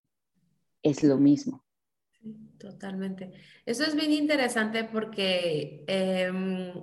Es 0.83 1.03
lo 1.03 1.17
mismo. 1.17 1.63
Totalmente. 2.57 3.33
Eso 3.65 3.83
es 3.83 3.95
bien 3.95 4.11
interesante 4.11 4.83
porque 4.83 5.83
em, 5.87 6.73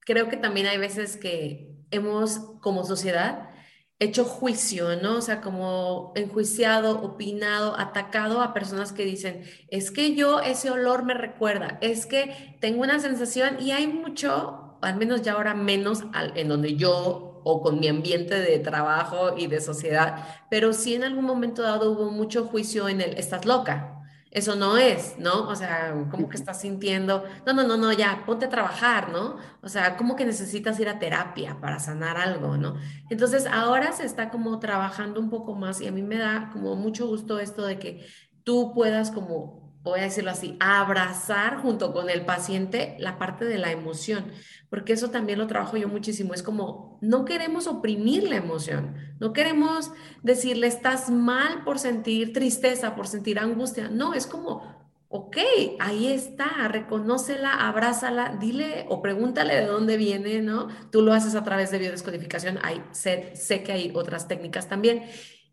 creo 0.00 0.28
que 0.28 0.36
también 0.36 0.66
hay 0.66 0.78
veces 0.78 1.16
que 1.16 1.74
hemos, 1.90 2.38
como 2.60 2.84
sociedad, 2.84 3.50
hecho 3.98 4.24
juicio, 4.24 4.96
¿no? 5.00 5.16
O 5.18 5.20
sea, 5.22 5.40
como 5.40 6.12
enjuiciado, 6.16 7.00
opinado, 7.02 7.78
atacado 7.78 8.42
a 8.42 8.52
personas 8.52 8.92
que 8.92 9.04
dicen, 9.04 9.44
es 9.68 9.90
que 9.90 10.14
yo 10.14 10.40
ese 10.40 10.70
olor 10.70 11.04
me 11.04 11.14
recuerda, 11.14 11.78
es 11.80 12.06
que 12.06 12.58
tengo 12.60 12.82
una 12.82 12.98
sensación 13.00 13.60
y 13.60 13.70
hay 13.72 13.86
mucho, 13.86 14.78
al 14.82 14.96
menos 14.96 15.22
ya 15.22 15.32
ahora 15.34 15.54
menos, 15.54 16.04
en 16.34 16.48
donde 16.48 16.76
yo 16.76 17.40
o 17.44 17.62
con 17.62 17.78
mi 17.78 17.88
ambiente 17.88 18.34
de 18.40 18.58
trabajo 18.58 19.36
y 19.36 19.46
de 19.46 19.60
sociedad, 19.60 20.26
pero 20.50 20.72
sí 20.72 20.94
en 20.94 21.04
algún 21.04 21.24
momento 21.24 21.62
dado 21.62 21.92
hubo 21.92 22.10
mucho 22.10 22.46
juicio 22.46 22.88
en 22.88 23.00
el, 23.00 23.14
estás 23.18 23.44
loca, 23.44 23.93
eso 24.34 24.56
no 24.56 24.76
es, 24.76 25.16
¿no? 25.16 25.48
O 25.48 25.54
sea, 25.54 25.94
¿cómo 26.10 26.28
que 26.28 26.36
estás 26.36 26.60
sintiendo? 26.60 27.24
No, 27.46 27.52
no, 27.52 27.62
no, 27.62 27.76
no, 27.76 27.92
ya, 27.92 28.24
ponte 28.26 28.46
a 28.46 28.50
trabajar, 28.50 29.10
¿no? 29.10 29.36
O 29.62 29.68
sea, 29.68 29.96
¿cómo 29.96 30.16
que 30.16 30.26
necesitas 30.26 30.78
ir 30.80 30.88
a 30.88 30.98
terapia 30.98 31.60
para 31.60 31.78
sanar 31.78 32.16
algo, 32.16 32.56
¿no? 32.56 32.74
Entonces, 33.10 33.46
ahora 33.46 33.92
se 33.92 34.04
está 34.04 34.30
como 34.30 34.58
trabajando 34.58 35.20
un 35.20 35.30
poco 35.30 35.54
más 35.54 35.80
y 35.80 35.86
a 35.86 35.92
mí 35.92 36.02
me 36.02 36.18
da 36.18 36.50
como 36.52 36.74
mucho 36.74 37.06
gusto 37.06 37.38
esto 37.38 37.64
de 37.64 37.78
que 37.78 38.06
tú 38.42 38.72
puedas 38.74 39.12
como 39.12 39.64
voy 39.84 40.00
a 40.00 40.04
decirlo 40.04 40.30
así, 40.30 40.56
abrazar 40.60 41.58
junto 41.58 41.92
con 41.92 42.08
el 42.08 42.24
paciente 42.24 42.96
la 42.98 43.18
parte 43.18 43.44
de 43.44 43.58
la 43.58 43.70
emoción, 43.70 44.32
porque 44.74 44.94
eso 44.94 45.10
también 45.10 45.38
lo 45.38 45.46
trabajo 45.46 45.76
yo 45.76 45.86
muchísimo. 45.86 46.34
Es 46.34 46.42
como, 46.42 46.98
no 47.00 47.24
queremos 47.24 47.68
oprimir 47.68 48.24
la 48.24 48.34
emoción, 48.34 48.96
no 49.20 49.32
queremos 49.32 49.92
decirle, 50.24 50.66
estás 50.66 51.10
mal 51.10 51.62
por 51.62 51.78
sentir 51.78 52.32
tristeza, 52.32 52.96
por 52.96 53.06
sentir 53.06 53.38
angustia. 53.38 53.88
No, 53.88 54.14
es 54.14 54.26
como, 54.26 54.96
ok, 55.06 55.36
ahí 55.78 56.08
está, 56.08 56.66
reconócela, 56.66 57.68
abrázala, 57.68 58.36
dile 58.40 58.84
o 58.88 59.00
pregúntale 59.00 59.54
de 59.54 59.66
dónde 59.66 59.96
viene, 59.96 60.42
¿no? 60.42 60.66
Tú 60.90 61.02
lo 61.02 61.12
haces 61.12 61.36
a 61.36 61.44
través 61.44 61.70
de 61.70 61.78
biodescodificación, 61.78 62.58
hay, 62.60 62.82
sé, 62.90 63.30
sé 63.36 63.62
que 63.62 63.70
hay 63.70 63.92
otras 63.94 64.26
técnicas 64.26 64.68
también. 64.68 65.04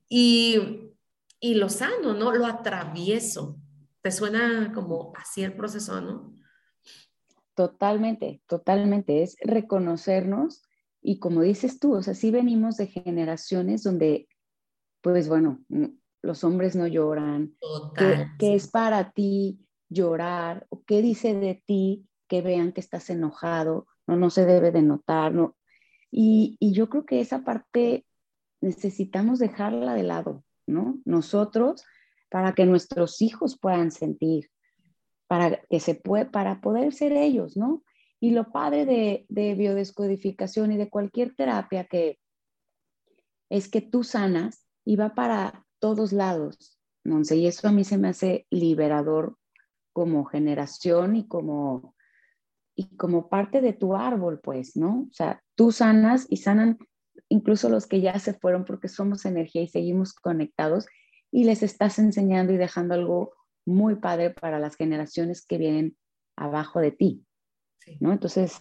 Y, 0.09 0.93
y 1.39 1.53
lo 1.53 1.69
sano, 1.69 2.15
¿no? 2.15 2.31
Lo 2.31 2.47
atravieso. 2.47 3.59
¿Te 4.01 4.11
suena 4.11 4.71
como 4.73 5.13
así 5.15 5.43
el 5.43 5.53
proceso, 5.53 6.01
no? 6.01 6.40
Totalmente, 7.61 8.41
totalmente. 8.47 9.21
Es 9.21 9.35
reconocernos 9.39 10.63
y 10.99 11.19
como 11.19 11.43
dices 11.43 11.79
tú, 11.79 11.93
o 11.93 12.01
sea, 12.01 12.15
sí 12.15 12.31
venimos 12.31 12.75
de 12.77 12.87
generaciones 12.87 13.83
donde, 13.83 14.27
pues 15.01 15.29
bueno, 15.29 15.59
los 16.23 16.43
hombres 16.43 16.75
no 16.75 16.87
lloran. 16.87 17.55
Total, 17.61 18.31
¿Qué, 18.39 18.55
es 18.55 18.67
para 18.67 19.11
ti 19.11 19.59
llorar? 19.89 20.65
¿O 20.69 20.83
qué 20.83 21.03
dice 21.03 21.35
de 21.35 21.61
ti 21.67 22.07
que 22.27 22.41
vean 22.41 22.71
que 22.71 22.81
estás 22.81 23.11
enojado? 23.11 23.85
No, 24.07 24.15
no 24.15 24.31
se 24.31 24.47
debe 24.47 24.71
de 24.71 24.81
notar, 24.81 25.31
¿no? 25.31 25.55
Y, 26.09 26.57
y 26.59 26.73
yo 26.73 26.89
creo 26.89 27.05
que 27.05 27.21
esa 27.21 27.43
parte 27.43 28.07
necesitamos 28.59 29.37
dejarla 29.37 29.93
de 29.93 30.01
lado, 30.01 30.43
¿no? 30.65 30.99
Nosotros 31.05 31.85
para 32.31 32.53
que 32.53 32.65
nuestros 32.65 33.21
hijos 33.21 33.59
puedan 33.59 33.91
sentir, 33.91 34.49
para 35.31 35.61
que 35.69 35.79
se 35.79 35.95
puede, 35.95 36.25
para 36.25 36.59
poder 36.59 36.91
ser 36.91 37.13
ellos, 37.13 37.55
¿no? 37.55 37.85
Y 38.19 38.31
lo 38.31 38.51
padre 38.51 38.85
de, 38.85 39.25
de 39.29 39.55
biodescodificación 39.55 40.73
y 40.73 40.77
de 40.77 40.89
cualquier 40.89 41.33
terapia 41.35 41.85
que 41.85 42.19
es 43.49 43.69
que 43.69 43.79
tú 43.79 44.03
sanas 44.03 44.67
y 44.83 44.97
va 44.97 45.15
para 45.15 45.65
todos 45.79 46.11
lados, 46.11 46.77
Monse, 47.05 47.37
y 47.37 47.47
eso 47.47 47.69
a 47.69 47.71
mí 47.71 47.85
se 47.85 47.97
me 47.97 48.09
hace 48.09 48.45
liberador 48.49 49.37
como 49.93 50.25
generación 50.25 51.15
y 51.15 51.25
como, 51.29 51.95
y 52.75 52.97
como 52.97 53.29
parte 53.29 53.61
de 53.61 53.71
tu 53.71 53.95
árbol, 53.95 54.41
pues, 54.43 54.75
¿no? 54.75 55.07
O 55.09 55.13
sea, 55.13 55.41
tú 55.55 55.71
sanas 55.71 56.27
y 56.29 56.37
sanan 56.37 56.77
incluso 57.29 57.69
los 57.69 57.87
que 57.87 58.01
ya 58.01 58.19
se 58.19 58.33
fueron 58.33 58.65
porque 58.65 58.89
somos 58.89 59.23
energía 59.23 59.61
y 59.61 59.69
seguimos 59.69 60.11
conectados 60.13 60.87
y 61.31 61.45
les 61.45 61.63
estás 61.63 61.99
enseñando 61.99 62.51
y 62.51 62.57
dejando 62.57 62.95
algo 62.95 63.31
muy 63.71 63.95
padre 63.95 64.29
para 64.29 64.59
las 64.59 64.75
generaciones 64.75 65.45
que 65.45 65.57
vienen 65.57 65.97
abajo 66.35 66.79
de 66.79 66.91
ti, 66.91 67.25
¿no? 67.99 68.11
Entonces, 68.11 68.59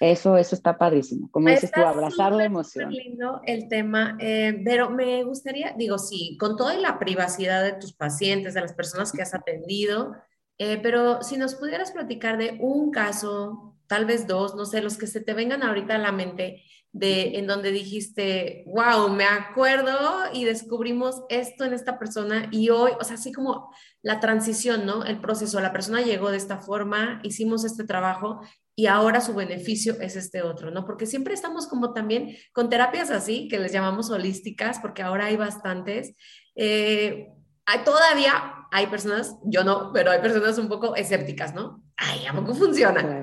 eso, 0.00 0.38
eso 0.38 0.54
está 0.54 0.78
padrísimo. 0.78 1.30
Como 1.30 1.50
dices 1.50 1.70
tú, 1.70 1.82
abrazar 1.82 2.32
la 2.32 2.44
emoción. 2.44 2.90
lindo 2.90 3.42
el 3.44 3.68
tema, 3.68 4.16
eh, 4.18 4.58
pero 4.64 4.88
me 4.88 5.22
gustaría, 5.24 5.74
digo, 5.76 5.98
sí, 5.98 6.38
con 6.40 6.56
toda 6.56 6.74
la 6.76 6.98
privacidad 6.98 7.62
de 7.62 7.74
tus 7.74 7.92
pacientes, 7.92 8.54
de 8.54 8.62
las 8.62 8.72
personas 8.72 9.12
que 9.12 9.20
has 9.20 9.34
atendido, 9.34 10.16
eh, 10.56 10.78
pero 10.82 11.22
si 11.22 11.36
nos 11.36 11.54
pudieras 11.54 11.92
platicar 11.92 12.38
de 12.38 12.56
un 12.60 12.90
caso, 12.90 13.76
tal 13.86 14.06
vez 14.06 14.26
dos, 14.26 14.54
no 14.54 14.64
sé, 14.64 14.80
los 14.80 14.96
que 14.96 15.06
se 15.06 15.20
te 15.20 15.34
vengan 15.34 15.62
ahorita 15.62 15.96
a 15.96 15.98
la 15.98 16.12
mente, 16.12 16.62
de 16.92 17.38
en 17.38 17.46
donde 17.46 17.70
dijiste, 17.70 18.64
wow, 18.66 19.08
me 19.10 19.24
acuerdo 19.24 20.24
y 20.32 20.44
descubrimos 20.44 21.22
esto 21.28 21.64
en 21.64 21.72
esta 21.72 21.98
persona 21.98 22.48
y 22.50 22.70
hoy, 22.70 22.92
o 23.00 23.04
sea, 23.04 23.14
así 23.14 23.32
como 23.32 23.72
la 24.02 24.18
transición, 24.18 24.86
¿no? 24.86 25.04
El 25.04 25.20
proceso, 25.20 25.60
la 25.60 25.72
persona 25.72 26.00
llegó 26.00 26.30
de 26.30 26.36
esta 26.36 26.58
forma, 26.58 27.20
hicimos 27.22 27.64
este 27.64 27.84
trabajo 27.84 28.40
y 28.74 28.86
ahora 28.86 29.20
su 29.20 29.34
beneficio 29.34 30.00
es 30.00 30.16
este 30.16 30.42
otro, 30.42 30.70
¿no? 30.70 30.84
Porque 30.84 31.06
siempre 31.06 31.34
estamos 31.34 31.68
como 31.68 31.92
también 31.92 32.36
con 32.52 32.70
terapias 32.70 33.10
así, 33.10 33.46
que 33.46 33.58
les 33.58 33.72
llamamos 33.72 34.10
holísticas, 34.10 34.78
porque 34.80 35.02
ahora 35.02 35.26
hay 35.26 35.36
bastantes. 35.36 36.16
Eh, 36.56 37.28
hay, 37.66 37.84
todavía 37.84 38.66
hay 38.72 38.86
personas, 38.86 39.36
yo 39.44 39.64
no, 39.64 39.92
pero 39.92 40.10
hay 40.10 40.20
personas 40.20 40.58
un 40.58 40.68
poco 40.68 40.96
escépticas, 40.96 41.54
¿no? 41.54 41.84
Ay, 41.96 42.26
¿a 42.26 42.32
poco 42.32 42.54
funciona? 42.54 43.20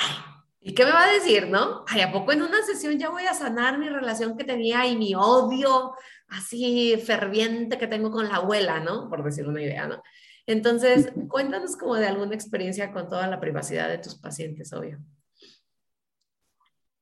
Ay, 0.00 0.29
¿Y 0.62 0.74
qué 0.74 0.84
me 0.84 0.92
va 0.92 1.04
a 1.04 1.12
decir, 1.12 1.48
no? 1.48 1.84
Ay, 1.88 2.02
¿a 2.02 2.12
poco 2.12 2.32
en 2.32 2.42
una 2.42 2.62
sesión 2.62 2.98
ya 2.98 3.08
voy 3.08 3.24
a 3.24 3.32
sanar 3.32 3.78
mi 3.78 3.88
relación 3.88 4.36
que 4.36 4.44
tenía 4.44 4.86
y 4.86 4.96
mi 4.96 5.14
odio 5.14 5.94
así 6.28 6.96
ferviente 6.98 7.78
que 7.78 7.86
tengo 7.86 8.10
con 8.10 8.28
la 8.28 8.36
abuela, 8.36 8.78
¿no? 8.78 9.08
Por 9.08 9.24
decir 9.24 9.48
una 9.48 9.62
idea, 9.62 9.88
¿no? 9.88 10.02
Entonces, 10.46 11.12
cuéntanos 11.28 11.76
como 11.76 11.94
de 11.94 12.06
alguna 12.06 12.34
experiencia 12.34 12.92
con 12.92 13.08
toda 13.08 13.26
la 13.26 13.40
privacidad 13.40 13.88
de 13.88 13.98
tus 13.98 14.16
pacientes, 14.16 14.72
obvio. 14.72 14.98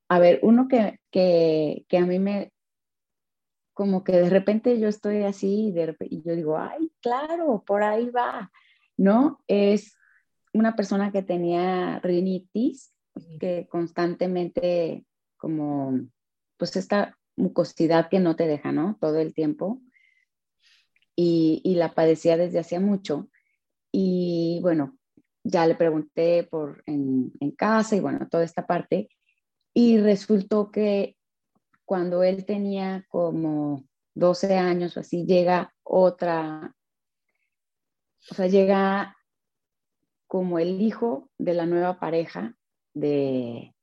A 0.08 0.18
ver, 0.18 0.38
uno 0.42 0.68
que, 0.68 1.00
que, 1.10 1.84
que 1.88 1.98
a 1.98 2.06
mí 2.06 2.18
me, 2.18 2.52
como 3.74 4.04
que 4.04 4.12
de 4.12 4.30
repente 4.30 4.78
yo 4.78 4.88
estoy 4.88 5.24
así 5.24 5.72
y, 5.72 6.06
y 6.10 6.22
yo 6.22 6.34
digo, 6.36 6.58
ay, 6.58 6.92
claro, 7.00 7.64
por 7.66 7.82
ahí 7.82 8.08
va, 8.10 8.50
¿no? 8.96 9.42
Es 9.48 9.96
una 10.52 10.76
persona 10.76 11.10
que 11.10 11.22
tenía 11.22 11.98
rinitis 12.00 12.92
que 13.38 13.66
constantemente 13.68 15.04
como, 15.36 16.00
pues 16.56 16.76
esta 16.76 17.18
mucosidad 17.36 18.08
que 18.08 18.20
no 18.20 18.36
te 18.36 18.46
deja, 18.46 18.72
¿no? 18.72 18.98
Todo 19.00 19.18
el 19.18 19.34
tiempo. 19.34 19.80
Y, 21.16 21.60
y 21.64 21.74
la 21.74 21.94
padecía 21.94 22.36
desde 22.36 22.60
hacía 22.60 22.80
mucho. 22.80 23.28
Y 23.90 24.60
bueno, 24.62 24.98
ya 25.42 25.66
le 25.66 25.74
pregunté 25.74 26.44
por 26.44 26.82
en, 26.86 27.32
en, 27.40 27.50
casa 27.52 27.96
y 27.96 28.00
bueno, 28.00 28.28
toda 28.30 28.44
esta 28.44 28.66
parte. 28.66 29.08
Y 29.72 29.98
resultó 29.98 30.70
que 30.70 31.16
cuando 31.84 32.22
él 32.22 32.44
tenía 32.44 33.06
como 33.08 33.84
12 34.14 34.56
años 34.56 34.96
o 34.96 35.00
así, 35.00 35.24
llega 35.24 35.72
otra, 35.82 36.74
o 38.30 38.34
sea, 38.34 38.46
llega 38.46 39.16
como 40.26 40.58
el 40.58 40.82
hijo 40.82 41.30
de 41.38 41.54
la 41.54 41.66
nueva 41.66 41.98
pareja 41.98 42.54
de, 42.98 43.74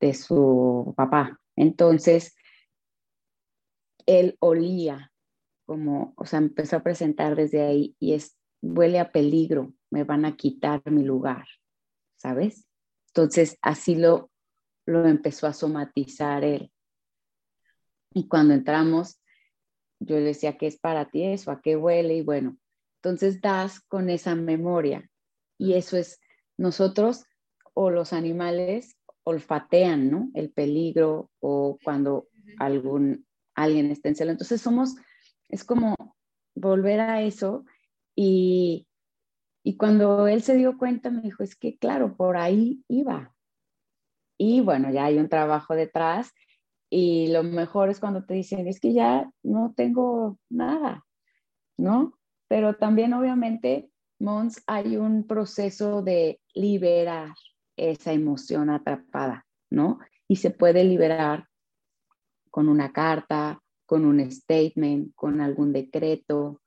de 0.00 0.14
su 0.14 0.94
papá. 0.96 1.40
Entonces, 1.56 2.34
él 4.06 4.36
olía 4.40 5.12
como, 5.66 6.14
o 6.16 6.24
sea, 6.26 6.38
empezó 6.38 6.76
a 6.76 6.82
presentar 6.82 7.34
desde 7.34 7.62
ahí 7.62 7.96
y 7.98 8.14
es, 8.14 8.36
huele 8.62 9.00
a 9.00 9.10
peligro, 9.10 9.74
me 9.90 10.04
van 10.04 10.24
a 10.24 10.36
quitar 10.36 10.80
mi 10.90 11.02
lugar, 11.02 11.46
¿sabes? 12.16 12.66
Entonces, 13.08 13.58
así 13.62 13.96
lo, 13.96 14.30
lo 14.86 15.06
empezó 15.06 15.46
a 15.46 15.52
somatizar 15.52 16.44
él. 16.44 16.70
Y 18.12 18.28
cuando 18.28 18.54
entramos, 18.54 19.20
yo 19.98 20.16
le 20.16 20.26
decía, 20.26 20.56
¿qué 20.56 20.66
es 20.68 20.78
para 20.78 21.10
ti 21.10 21.24
eso? 21.24 21.50
¿A 21.50 21.60
qué 21.60 21.76
huele? 21.76 22.16
Y 22.16 22.22
bueno, 22.22 22.56
entonces 23.02 23.40
das 23.40 23.80
con 23.80 24.08
esa 24.08 24.34
memoria. 24.34 25.10
Y 25.58 25.74
eso 25.74 25.96
es, 25.96 26.20
nosotros 26.56 27.24
o 27.78 27.90
los 27.90 28.14
animales 28.14 28.96
olfatean, 29.22 30.10
¿no? 30.10 30.30
El 30.32 30.50
peligro 30.50 31.30
o 31.40 31.78
cuando 31.84 32.28
algún, 32.58 33.26
alguien 33.54 33.90
está 33.90 34.08
en 34.08 34.16
celo. 34.16 34.30
Entonces 34.30 34.62
somos, 34.62 34.96
es 35.50 35.62
como 35.62 35.94
volver 36.54 37.00
a 37.00 37.20
eso 37.20 37.66
y, 38.14 38.88
y 39.62 39.76
cuando 39.76 40.26
él 40.26 40.42
se 40.42 40.56
dio 40.56 40.78
cuenta 40.78 41.10
me 41.10 41.20
dijo, 41.20 41.42
es 41.42 41.54
que 41.54 41.76
claro, 41.76 42.16
por 42.16 42.38
ahí 42.38 42.82
iba. 42.88 43.34
Y 44.38 44.62
bueno, 44.62 44.90
ya 44.90 45.04
hay 45.04 45.18
un 45.18 45.28
trabajo 45.28 45.74
detrás 45.74 46.32
y 46.88 47.28
lo 47.28 47.42
mejor 47.42 47.90
es 47.90 48.00
cuando 48.00 48.24
te 48.24 48.32
dicen, 48.32 48.66
es 48.68 48.80
que 48.80 48.94
ya 48.94 49.30
no 49.42 49.74
tengo 49.76 50.38
nada, 50.48 51.04
¿no? 51.76 52.18
Pero 52.48 52.76
también 52.76 53.12
obviamente, 53.12 53.90
Mons, 54.18 54.62
hay 54.66 54.96
un 54.96 55.26
proceso 55.26 56.00
de 56.00 56.40
liberar 56.54 57.34
esa 57.76 58.12
emoción 58.12 58.70
atrapada, 58.70 59.46
¿no? 59.70 59.98
Y 60.28 60.36
se 60.36 60.50
puede 60.50 60.84
liberar 60.84 61.46
con 62.50 62.68
una 62.68 62.92
carta, 62.92 63.62
con 63.86 64.04
un 64.04 64.30
statement, 64.30 65.14
con 65.14 65.40
algún 65.40 65.72
decreto. 65.72 66.62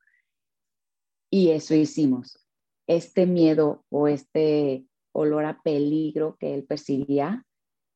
Y 1.29 1.49
eso 1.49 1.75
hicimos. 1.75 2.45
Este 2.87 3.25
miedo 3.25 3.85
o 3.89 4.07
este 4.07 4.85
olor 5.11 5.45
a 5.45 5.61
peligro 5.61 6.37
que 6.39 6.53
él 6.53 6.63
percibía, 6.63 7.45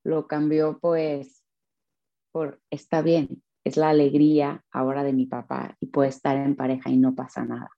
lo 0.03 0.27
cambió 0.27 0.79
pues 0.79 1.43
por 2.31 2.59
está 2.71 3.01
bien, 3.01 3.43
es 3.63 3.77
la 3.77 3.89
alegría 3.89 4.63
ahora 4.71 5.03
de 5.03 5.13
mi 5.13 5.25
papá 5.27 5.77
y 5.79 5.87
puede 5.87 6.09
estar 6.09 6.35
en 6.35 6.55
pareja 6.55 6.89
y 6.89 6.97
no 6.97 7.15
pasa 7.15 7.45
nada. 7.45 7.69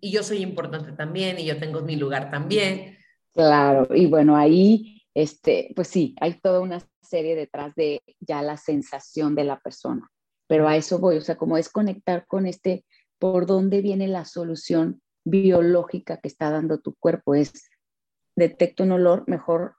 Y 0.00 0.12
yo 0.12 0.22
soy 0.22 0.38
importante 0.38 0.92
también 0.92 1.38
y 1.38 1.46
yo 1.46 1.58
tengo 1.58 1.80
mi 1.80 1.96
lugar 1.96 2.30
también. 2.30 2.97
Claro, 3.38 3.94
y 3.94 4.06
bueno, 4.06 4.36
ahí, 4.36 5.00
este, 5.14 5.72
pues 5.76 5.86
sí, 5.86 6.16
hay 6.20 6.40
toda 6.40 6.58
una 6.58 6.80
serie 7.00 7.36
detrás 7.36 7.72
de 7.76 8.02
ya 8.18 8.42
la 8.42 8.56
sensación 8.56 9.36
de 9.36 9.44
la 9.44 9.60
persona, 9.60 10.10
pero 10.48 10.66
a 10.66 10.74
eso 10.74 10.98
voy, 10.98 11.18
o 11.18 11.20
sea, 11.20 11.36
como 11.36 11.56
es 11.56 11.68
conectar 11.68 12.26
con 12.26 12.46
este, 12.46 12.84
por 13.20 13.46
dónde 13.46 13.80
viene 13.80 14.08
la 14.08 14.24
solución 14.24 15.00
biológica 15.24 16.16
que 16.16 16.26
está 16.26 16.50
dando 16.50 16.80
tu 16.80 16.96
cuerpo, 16.96 17.36
es 17.36 17.70
detecto 18.34 18.82
un 18.82 18.90
olor, 18.90 19.22
mejor 19.28 19.76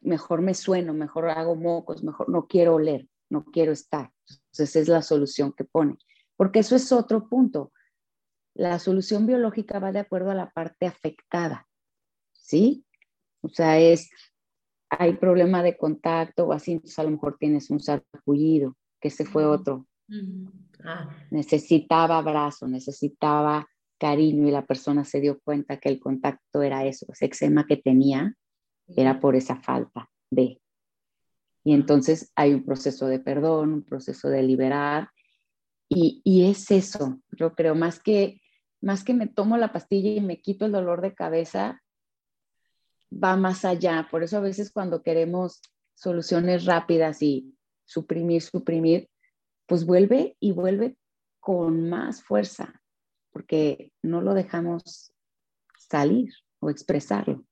mejor 0.00 0.40
me 0.40 0.54
sueno, 0.54 0.94
mejor 0.94 1.28
hago 1.30 1.56
mocos, 1.56 2.04
mejor 2.04 2.28
no 2.28 2.46
quiero 2.46 2.76
oler, 2.76 3.08
no 3.30 3.44
quiero 3.44 3.72
estar. 3.72 4.12
Entonces 4.28 4.76
es 4.76 4.88
la 4.88 5.02
solución 5.02 5.52
que 5.52 5.64
pone. 5.64 5.98
Porque 6.36 6.60
eso 6.60 6.76
es 6.76 6.92
otro 6.92 7.28
punto. 7.28 7.72
La 8.54 8.78
solución 8.78 9.26
biológica 9.26 9.80
va 9.80 9.90
de 9.90 9.98
acuerdo 9.98 10.30
a 10.30 10.36
la 10.36 10.50
parte 10.50 10.86
afectada, 10.86 11.68
¿sí? 12.32 12.84
O 13.42 13.48
sea, 13.48 13.78
es, 13.78 14.10
hay 14.88 15.14
problema 15.14 15.62
de 15.62 15.76
contacto 15.76 16.46
o 16.46 16.52
así, 16.52 16.72
entonces 16.72 16.98
a 16.98 17.04
lo 17.04 17.10
mejor 17.10 17.36
tienes 17.38 17.70
un 17.70 17.80
sarpullido, 17.80 18.76
que 19.00 19.08
ese 19.08 19.24
fue 19.24 19.44
otro. 19.44 19.86
Ah. 20.84 21.08
Necesitaba 21.30 22.18
abrazo, 22.18 22.68
necesitaba 22.68 23.66
cariño 23.98 24.48
y 24.48 24.50
la 24.50 24.66
persona 24.66 25.04
se 25.04 25.20
dio 25.20 25.40
cuenta 25.40 25.78
que 25.78 25.88
el 25.88 26.00
contacto 26.00 26.62
era 26.62 26.84
eso, 26.84 27.06
ese 27.12 27.26
eczema 27.26 27.66
que 27.66 27.76
tenía, 27.76 28.34
era 28.96 29.20
por 29.20 29.36
esa 29.36 29.56
falta 29.56 30.10
de. 30.30 30.60
Y 31.64 31.72
entonces 31.72 32.32
hay 32.34 32.52
un 32.52 32.64
proceso 32.64 33.06
de 33.06 33.20
perdón, 33.20 33.72
un 33.72 33.82
proceso 33.84 34.28
de 34.28 34.42
liberar, 34.42 35.08
y, 35.88 36.22
y, 36.24 36.50
es 36.50 36.70
eso, 36.70 37.20
yo 37.32 37.54
creo, 37.54 37.74
más 37.74 38.00
que, 38.00 38.40
más 38.80 39.04
que 39.04 39.12
me 39.12 39.26
tomo 39.26 39.58
la 39.58 39.72
pastilla 39.72 40.10
y 40.10 40.22
me 40.22 40.40
quito 40.40 40.64
el 40.64 40.72
dolor 40.72 41.02
de 41.02 41.14
cabeza, 41.14 41.81
va 43.12 43.36
más 43.36 43.64
allá. 43.64 44.08
Por 44.10 44.22
eso 44.22 44.36
a 44.36 44.40
veces 44.40 44.70
cuando 44.72 45.02
queremos 45.02 45.60
soluciones 45.94 46.64
rápidas 46.64 47.22
y 47.22 47.54
suprimir, 47.84 48.42
suprimir, 48.42 49.08
pues 49.66 49.84
vuelve 49.84 50.36
y 50.40 50.52
vuelve 50.52 50.96
con 51.40 51.88
más 51.88 52.22
fuerza, 52.22 52.80
porque 53.30 53.92
no 54.02 54.20
lo 54.20 54.34
dejamos 54.34 55.12
salir 55.76 56.32
o 56.60 56.70
expresarlo. 56.70 57.44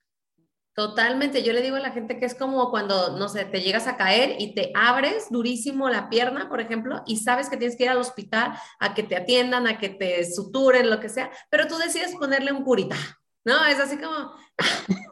Totalmente, 0.74 1.42
yo 1.42 1.52
le 1.52 1.62
digo 1.62 1.76
a 1.76 1.80
la 1.80 1.90
gente 1.90 2.18
que 2.18 2.24
es 2.24 2.34
como 2.34 2.70
cuando, 2.70 3.18
no 3.18 3.28
sé, 3.28 3.44
te 3.44 3.60
llegas 3.60 3.86
a 3.86 3.96
caer 3.96 4.36
y 4.38 4.54
te 4.54 4.70
abres 4.74 5.26
durísimo 5.28 5.90
la 5.90 6.08
pierna, 6.08 6.48
por 6.48 6.60
ejemplo, 6.60 7.02
y 7.06 7.16
sabes 7.18 7.50
que 7.50 7.56
tienes 7.56 7.76
que 7.76 7.84
ir 7.84 7.90
al 7.90 7.98
hospital 7.98 8.54
a 8.78 8.94
que 8.94 9.02
te 9.02 9.16
atiendan, 9.16 9.66
a 9.66 9.78
que 9.78 9.90
te 9.90 10.24
suturen, 10.32 10.88
lo 10.88 11.00
que 11.00 11.08
sea, 11.08 11.30
pero 11.50 11.66
tú 11.66 11.76
decides 11.76 12.14
ponerle 12.14 12.52
un 12.52 12.62
curita, 12.64 12.96
¿no? 13.44 13.64
Es 13.64 13.78
así 13.78 13.96
como, 13.98 14.34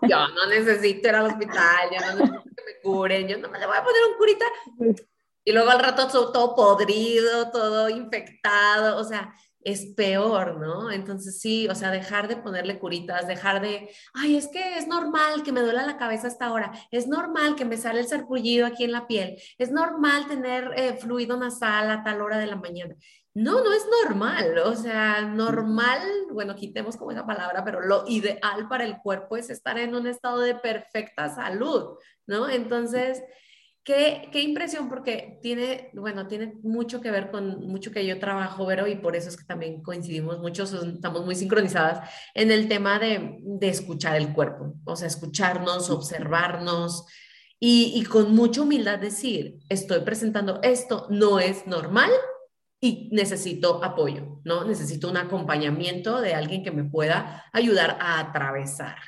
yo 0.08 0.28
no 0.28 0.46
necesito 0.48 1.08
ir 1.08 1.14
al 1.14 1.26
hospital, 1.26 1.88
yo 1.92 2.00
no 2.00 2.12
necesito 2.14 2.42
que 2.56 2.64
me 2.64 2.80
curen, 2.82 3.28
yo 3.28 3.38
no 3.38 3.48
me 3.48 3.58
le 3.58 3.66
voy 3.66 3.76
a 3.76 3.84
poner 3.84 4.02
un 4.10 4.16
curita. 4.16 4.44
Y 5.44 5.52
luego 5.52 5.70
al 5.70 5.80
rato 5.80 6.08
todo 6.08 6.54
podrido, 6.54 7.50
todo 7.50 7.88
infectado, 7.88 8.98
o 8.98 9.04
sea, 9.04 9.32
es 9.60 9.86
peor, 9.96 10.58
¿no? 10.58 10.90
Entonces 10.90 11.40
sí, 11.40 11.68
o 11.68 11.74
sea, 11.74 11.90
dejar 11.90 12.28
de 12.28 12.36
ponerle 12.36 12.78
curitas, 12.78 13.26
dejar 13.26 13.60
de, 13.60 13.90
ay, 14.14 14.36
es 14.36 14.48
que 14.48 14.78
es 14.78 14.86
normal 14.86 15.42
que 15.42 15.52
me 15.52 15.60
duela 15.60 15.84
la 15.84 15.96
cabeza 15.96 16.28
hasta 16.28 16.46
ahora, 16.46 16.72
es 16.90 17.08
normal 17.08 17.56
que 17.56 17.64
me 17.64 17.76
sale 17.76 18.00
el 18.00 18.08
sarpullido 18.08 18.66
aquí 18.66 18.84
en 18.84 18.92
la 18.92 19.06
piel, 19.06 19.36
es 19.58 19.70
normal 19.70 20.26
tener 20.28 20.72
eh, 20.76 20.94
fluido 20.94 21.36
nasal 21.36 21.90
a 21.90 22.02
tal 22.02 22.22
hora 22.22 22.38
de 22.38 22.46
la 22.46 22.56
mañana. 22.56 22.94
No, 23.34 23.62
no 23.62 23.72
es 23.72 23.86
normal, 24.04 24.58
o 24.58 24.74
sea, 24.74 25.20
normal, 25.22 26.00
bueno, 26.32 26.56
quitemos 26.56 26.96
como 26.96 27.12
esa 27.12 27.26
palabra, 27.26 27.64
pero 27.64 27.80
lo 27.80 28.04
ideal 28.08 28.66
para 28.68 28.84
el 28.84 28.98
cuerpo 28.98 29.36
es 29.36 29.48
estar 29.50 29.78
en 29.78 29.94
un 29.94 30.06
estado 30.06 30.40
de 30.40 30.54
perfecta 30.54 31.28
salud, 31.28 31.98
¿no? 32.26 32.48
Entonces... 32.48 33.22
Qué, 33.84 34.28
qué, 34.32 34.42
impresión, 34.42 34.90
porque 34.90 35.38
tiene, 35.40 35.88
bueno, 35.94 36.26
tiene 36.26 36.52
mucho 36.62 37.00
que 37.00 37.10
ver 37.10 37.30
con 37.30 37.66
mucho 37.66 37.90
que 37.90 38.04
yo 38.04 38.18
trabajo, 38.18 38.66
Vero, 38.66 38.86
y 38.86 38.96
por 38.96 39.16
eso 39.16 39.30
es 39.30 39.36
que 39.38 39.46
también 39.46 39.82
coincidimos 39.82 40.40
mucho, 40.40 40.64
estamos 40.64 41.24
muy 41.24 41.34
sincronizadas 41.34 42.06
en 42.34 42.50
el 42.50 42.68
tema 42.68 42.98
de, 42.98 43.38
de 43.40 43.68
escuchar 43.70 44.16
el 44.16 44.34
cuerpo, 44.34 44.74
o 44.84 44.94
sea, 44.94 45.06
escucharnos, 45.08 45.88
observarnos 45.88 47.06
y, 47.58 47.94
y 47.94 48.04
con 48.04 48.34
mucha 48.34 48.60
humildad 48.60 48.98
decir, 48.98 49.60
estoy 49.70 50.00
presentando 50.00 50.60
esto, 50.62 51.06
no 51.08 51.38
es 51.38 51.66
normal 51.66 52.10
y 52.80 53.08
necesito 53.12 53.82
apoyo, 53.82 54.40
¿no? 54.44 54.64
Necesito 54.64 55.10
un 55.10 55.16
acompañamiento 55.16 56.20
de 56.20 56.34
alguien 56.34 56.62
que 56.62 56.70
me 56.70 56.84
pueda 56.84 57.44
ayudar 57.52 57.98
a 58.00 58.20
atravesar. 58.20 58.98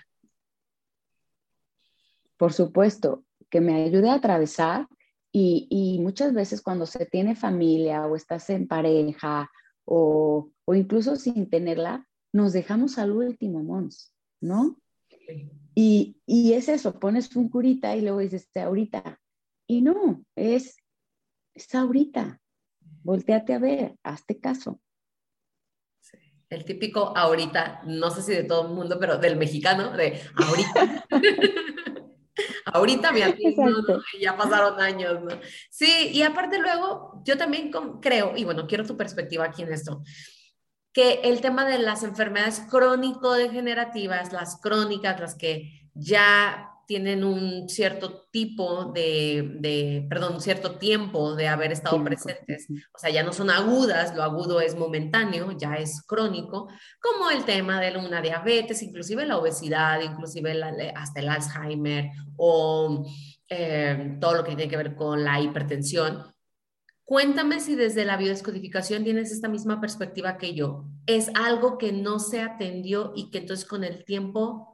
Por 2.36 2.52
supuesto, 2.52 3.24
que 3.48 3.60
me 3.60 3.84
ayude 3.84 4.10
a 4.10 4.14
atravesar 4.14 4.88
y, 5.32 5.98
muchas 6.00 6.32
veces 6.32 6.62
cuando 6.62 6.86
se 6.86 7.06
tiene 7.06 7.36
familia 7.36 8.06
o 8.06 8.16
estás 8.16 8.50
en 8.50 8.66
pareja 8.66 9.50
o, 9.84 10.50
incluso 10.68 11.16
sin 11.16 11.48
tenerla, 11.48 12.06
nos 12.32 12.52
dejamos 12.52 12.98
al 12.98 13.12
último, 13.12 13.62
Mons, 13.62 14.12
¿no? 14.40 14.80
Y, 15.74 16.16
es 16.26 16.68
eso, 16.68 16.98
pones 16.98 17.34
un 17.36 17.48
curita 17.48 17.94
y 17.94 18.00
luego 18.00 18.18
dices, 18.18 18.48
ahorita. 18.56 19.20
Y 19.68 19.82
no, 19.82 20.24
es, 20.34 20.76
es 21.54 21.74
ahorita. 21.74 22.40
Volteate 23.02 23.54
a 23.54 23.58
ver, 23.58 23.96
hazte 24.02 24.38
caso. 24.40 24.80
El 26.48 26.64
típico 26.64 27.16
ahorita, 27.16 27.82
no 27.86 28.10
sé 28.10 28.22
si 28.22 28.32
de 28.32 28.42
todo 28.42 28.68
el 28.68 28.74
mundo, 28.74 28.98
pero 28.98 29.18
del 29.18 29.36
mexicano, 29.36 29.96
de 29.96 30.20
ahorita. 30.36 31.06
Ahorita 32.72 33.12
me 33.12 33.22
atiendo, 33.22 34.02
ya 34.18 34.36
pasaron 34.36 34.80
años, 34.80 35.22
¿no? 35.22 35.28
Sí, 35.70 36.10
y 36.12 36.22
aparte 36.22 36.58
luego, 36.58 37.20
yo 37.24 37.36
también 37.36 37.70
creo, 38.00 38.32
y 38.36 38.44
bueno, 38.44 38.66
quiero 38.66 38.86
tu 38.86 38.96
perspectiva 38.96 39.44
aquí 39.44 39.62
en 39.62 39.72
esto, 39.72 40.02
que 40.92 41.20
el 41.24 41.40
tema 41.40 41.64
de 41.66 41.78
las 41.78 42.02
enfermedades 42.02 42.60
crónico-degenerativas, 42.70 44.32
las 44.32 44.60
crónicas, 44.60 45.20
las 45.20 45.34
que 45.34 45.88
ya 45.94 46.69
tienen 46.90 47.22
un 47.22 47.68
cierto 47.68 48.26
tipo 48.32 48.86
de, 48.86 49.58
de 49.60 50.04
perdón, 50.08 50.40
cierto 50.40 50.76
tiempo 50.76 51.36
de 51.36 51.46
haber 51.46 51.70
estado 51.70 52.02
presentes. 52.02 52.66
O 52.92 52.98
sea, 52.98 53.10
ya 53.10 53.22
no 53.22 53.32
son 53.32 53.48
agudas, 53.48 54.16
lo 54.16 54.24
agudo 54.24 54.60
es 54.60 54.74
momentáneo, 54.74 55.52
ya 55.56 55.76
es 55.76 56.02
crónico, 56.04 56.68
como 57.00 57.30
el 57.30 57.44
tema 57.44 57.80
de 57.80 57.96
una 57.96 58.20
diabetes, 58.20 58.82
inclusive 58.82 59.24
la 59.24 59.38
obesidad, 59.38 60.00
inclusive 60.00 60.60
hasta 60.96 61.20
el 61.20 61.28
Alzheimer 61.28 62.10
o 62.36 63.06
eh, 63.48 64.16
todo 64.20 64.34
lo 64.34 64.42
que 64.42 64.56
tiene 64.56 64.68
que 64.68 64.76
ver 64.76 64.96
con 64.96 65.22
la 65.22 65.40
hipertensión. 65.40 66.24
Cuéntame 67.04 67.60
si 67.60 67.76
desde 67.76 68.04
la 68.04 68.16
biodescodificación 68.16 69.04
tienes 69.04 69.30
esta 69.30 69.48
misma 69.48 69.80
perspectiva 69.80 70.38
que 70.38 70.54
yo. 70.54 70.86
¿Es 71.06 71.30
algo 71.36 71.78
que 71.78 71.92
no 71.92 72.18
se 72.18 72.40
atendió 72.40 73.12
y 73.14 73.30
que 73.30 73.38
entonces 73.38 73.64
con 73.64 73.84
el 73.84 74.04
tiempo 74.04 74.69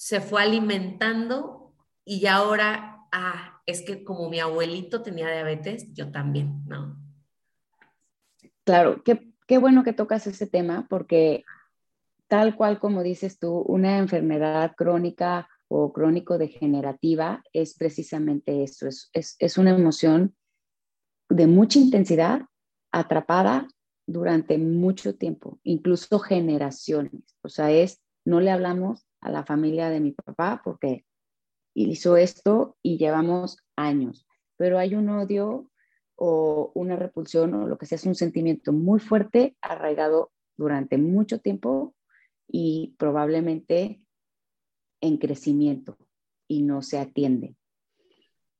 se 0.00 0.22
fue 0.22 0.40
alimentando 0.40 1.74
y 2.06 2.24
ahora, 2.24 3.04
ah, 3.12 3.60
es 3.66 3.82
que 3.82 4.02
como 4.02 4.30
mi 4.30 4.40
abuelito 4.40 5.02
tenía 5.02 5.30
diabetes, 5.30 5.92
yo 5.92 6.10
también, 6.10 6.62
¿no? 6.66 6.96
Claro, 8.64 9.02
qué, 9.04 9.30
qué 9.46 9.58
bueno 9.58 9.84
que 9.84 9.92
tocas 9.92 10.26
ese 10.26 10.46
tema 10.46 10.86
porque 10.88 11.44
tal 12.28 12.56
cual 12.56 12.78
como 12.78 13.02
dices 13.02 13.38
tú, 13.38 13.58
una 13.58 13.98
enfermedad 13.98 14.72
crónica 14.74 15.50
o 15.68 15.92
crónico-degenerativa 15.92 17.42
es 17.52 17.74
precisamente 17.74 18.62
eso, 18.62 18.88
es, 18.88 19.10
es, 19.12 19.36
es, 19.38 19.58
una 19.58 19.72
emoción 19.72 20.34
de 21.28 21.46
mucha 21.46 21.78
intensidad 21.78 22.46
atrapada 22.90 23.68
durante 24.06 24.56
mucho 24.56 25.14
tiempo, 25.14 25.60
incluso 25.62 26.18
generaciones. 26.20 27.36
O 27.42 27.50
sea, 27.50 27.70
es, 27.70 28.00
no 28.24 28.40
le 28.40 28.50
hablamos 28.50 29.06
a 29.20 29.30
la 29.30 29.44
familia 29.44 29.90
de 29.90 30.00
mi 30.00 30.12
papá 30.12 30.60
porque 30.64 31.04
hizo 31.74 32.16
esto 32.16 32.76
y 32.82 32.98
llevamos 32.98 33.58
años, 33.76 34.26
pero 34.56 34.78
hay 34.78 34.94
un 34.94 35.08
odio 35.08 35.70
o 36.16 36.72
una 36.74 36.96
repulsión 36.96 37.54
o 37.54 37.66
lo 37.66 37.78
que 37.78 37.86
sea, 37.86 37.96
es 37.96 38.06
un 38.06 38.14
sentimiento 38.14 38.72
muy 38.72 39.00
fuerte, 39.00 39.56
arraigado 39.62 40.32
durante 40.56 40.98
mucho 40.98 41.40
tiempo 41.40 41.94
y 42.46 42.94
probablemente 42.98 44.02
en 45.00 45.16
crecimiento 45.16 45.96
y 46.46 46.62
no 46.62 46.82
se 46.82 46.98
atiende. 46.98 47.56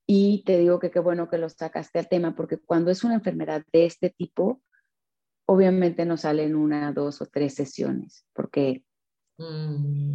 Y 0.06 0.42
te 0.44 0.58
digo 0.58 0.80
que 0.80 0.90
qué 0.90 1.00
bueno 1.00 1.28
que 1.28 1.38
lo 1.38 1.48
sacaste 1.48 1.98
al 1.98 2.08
tema, 2.08 2.34
porque 2.34 2.58
cuando 2.58 2.90
es 2.90 3.04
una 3.04 3.14
enfermedad 3.14 3.64
de 3.72 3.86
este 3.86 4.10
tipo, 4.10 4.62
obviamente 5.46 6.04
no 6.04 6.16
salen 6.16 6.56
una, 6.56 6.92
dos 6.92 7.20
o 7.20 7.26
tres 7.26 7.54
sesiones, 7.54 8.26
porque. 8.32 8.84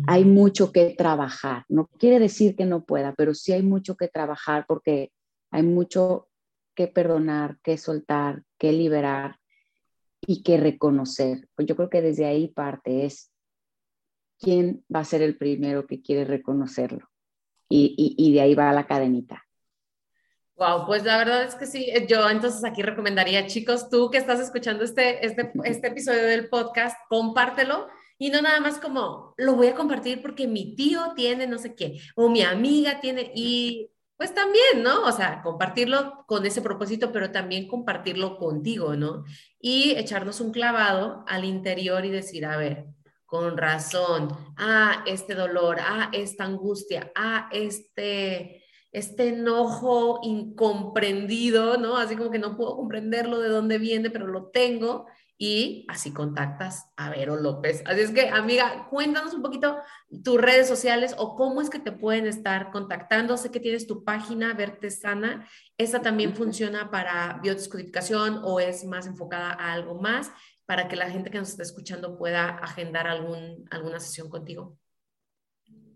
Hay 0.07 0.25
mucho 0.25 0.71
que 0.71 0.93
trabajar. 0.97 1.65
No 1.67 1.88
quiere 1.88 2.19
decir 2.19 2.55
que 2.55 2.65
no 2.65 2.85
pueda, 2.85 3.13
pero 3.15 3.33
sí 3.33 3.53
hay 3.53 3.63
mucho 3.63 3.95
que 3.95 4.07
trabajar 4.07 4.65
porque 4.67 5.11
hay 5.51 5.63
mucho 5.63 6.27
que 6.75 6.88
perdonar, 6.88 7.57
que 7.63 7.77
soltar, 7.77 8.43
que 8.59 8.71
liberar 8.71 9.39
y 10.21 10.43
que 10.43 10.57
reconocer. 10.57 11.47
Pues 11.55 11.67
yo 11.67 11.75
creo 11.75 11.89
que 11.89 12.01
desde 12.01 12.25
ahí 12.25 12.49
parte 12.49 13.05
es 13.05 13.31
quién 14.39 14.83
va 14.93 14.99
a 14.99 15.05
ser 15.05 15.21
el 15.21 15.38
primero 15.38 15.88
que 15.88 16.01
quiere 16.01 16.25
reconocerlo. 16.25 17.09
Y, 17.67 18.31
de 18.33 18.41
ahí 18.41 18.53
va 18.53 18.71
la 18.73 18.85
cadenita. 18.85 19.43
Wow, 20.55 20.85
pues 20.85 21.03
la 21.03 21.17
verdad 21.17 21.43
es 21.43 21.55
que 21.55 21.65
sí, 21.65 21.91
yo 22.07 22.29
entonces 22.29 22.63
aquí 22.63 22.81
recomendaría, 22.81 23.47
chicos, 23.47 23.89
tú 23.89 24.09
que 24.09 24.17
estás 24.17 24.39
escuchando 24.39 24.83
este, 24.83 25.25
este, 25.25 25.51
este 25.65 25.88
episodio 25.88 26.23
del 26.23 26.47
podcast, 26.47 26.95
compártelo 27.09 27.88
y 28.17 28.30
no 28.30 28.41
nada 28.41 28.60
más 28.60 28.80
como, 28.80 29.34
lo 29.38 29.56
voy 29.56 29.67
a 29.67 29.75
compartir 29.75 30.21
porque 30.21 30.47
mi 30.47 30.75
tío 30.75 31.13
tiene 31.15 31.47
no 31.47 31.58
sé 31.58 31.75
qué, 31.75 31.99
o 32.15 32.30
mi 32.30 32.41
amiga 32.41 32.99
tiene, 32.99 33.32
y 33.36 33.89
pues 34.17 34.34
también, 34.34 34.82
¿no? 34.82 35.04
O 35.04 35.12
sea, 35.12 35.41
compartirlo 35.41 36.23
con 36.25 36.45
ese 36.45 36.62
propósito, 36.62 37.12
pero 37.12 37.32
también 37.32 37.67
compartirlo 37.67 38.38
contigo, 38.38 38.95
¿no? 38.95 39.25
Y 39.60 39.91
echarnos 39.97 40.39
un 40.39 40.51
clavado 40.51 41.25
al 41.28 41.43
interior 41.43 42.06
y 42.06 42.12
decir, 42.12 42.45
a 42.45 42.56
ver, 42.56 42.86
con 43.25 43.58
razón, 43.58 44.30
ah, 44.58 45.04
este 45.06 45.36
dolor, 45.36 45.78
ah, 45.82 46.10
esta 46.13 46.45
angustia, 46.45 47.12
ah, 47.15 47.49
este, 47.51 48.63
este 48.91 49.30
enojo 49.30 50.21
incomprendido, 50.23 51.78
¿no? 51.78 51.97
Así 51.97 52.15
como 52.15 52.32
que 52.32 52.39
no 52.39 52.56
puedo 52.56 52.78
comprenderlo 52.78 53.39
de 53.39 53.49
dónde 53.49 53.80
viene, 53.80 54.10
pero 54.10 54.28
lo 54.28 54.45
tengo 54.47 55.08
y 55.37 55.85
así 55.89 56.13
contactas 56.13 56.91
a 56.95 57.09
Vero 57.09 57.35
López. 57.35 57.83
Así 57.85 58.01
es 58.01 58.11
que, 58.11 58.29
amiga, 58.29 58.87
cuéntanos 58.89 59.33
un 59.33 59.41
poquito 59.41 59.77
tus 60.23 60.39
redes 60.39 60.67
sociales 60.67 61.13
o 61.17 61.35
cómo 61.35 61.61
es 61.61 61.69
que 61.69 61.79
te 61.79 61.91
pueden 61.91 62.25
estar 62.25 62.71
contactando. 62.71 63.35
Sé 63.35 63.51
que 63.51 63.59
tienes 63.59 63.85
tu 63.85 64.03
página 64.05 64.53
Verte 64.53 64.89
Sana. 64.89 65.45
¿Esa 65.77 66.01
también 66.01 66.35
funciona 66.35 66.89
para 66.89 67.39
biodescodificación 67.43 68.39
o 68.43 68.61
es 68.61 68.85
más 68.85 69.07
enfocada 69.07 69.51
a 69.51 69.73
algo 69.73 69.99
más 69.99 70.31
para 70.65 70.87
que 70.87 70.95
la 70.95 71.09
gente 71.09 71.29
que 71.29 71.37
nos 71.37 71.49
está 71.49 71.63
escuchando 71.63 72.17
pueda 72.17 72.49
agendar 72.49 73.07
algún, 73.07 73.65
alguna 73.71 73.99
sesión 73.99 74.29
contigo? 74.29 74.77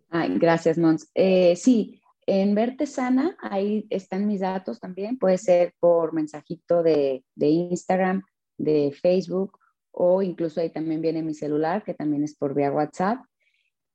Ay, 0.09 0.37
gracias, 0.37 0.77
Mons. 0.77 1.09
Eh, 1.15 1.55
sí, 1.55 2.01
en 2.25 2.53
Verte 2.55 2.85
Sana, 2.85 3.37
ahí 3.39 3.87
están 3.89 4.27
mis 4.27 4.41
datos 4.41 4.81
también. 4.81 5.17
Puede 5.17 5.37
ser 5.37 5.73
por 5.79 6.13
mensajito 6.13 6.83
de, 6.83 7.23
de 7.35 7.47
Instagram 7.47 8.23
de 8.59 8.91
Facebook 8.91 9.57
o 9.91 10.21
incluso 10.21 10.61
ahí 10.61 10.69
también 10.69 11.01
viene 11.01 11.23
mi 11.23 11.33
celular, 11.33 11.83
que 11.83 11.93
también 11.93 12.23
es 12.23 12.35
por 12.35 12.53
vía 12.53 12.71
WhatsApp. 12.71 13.25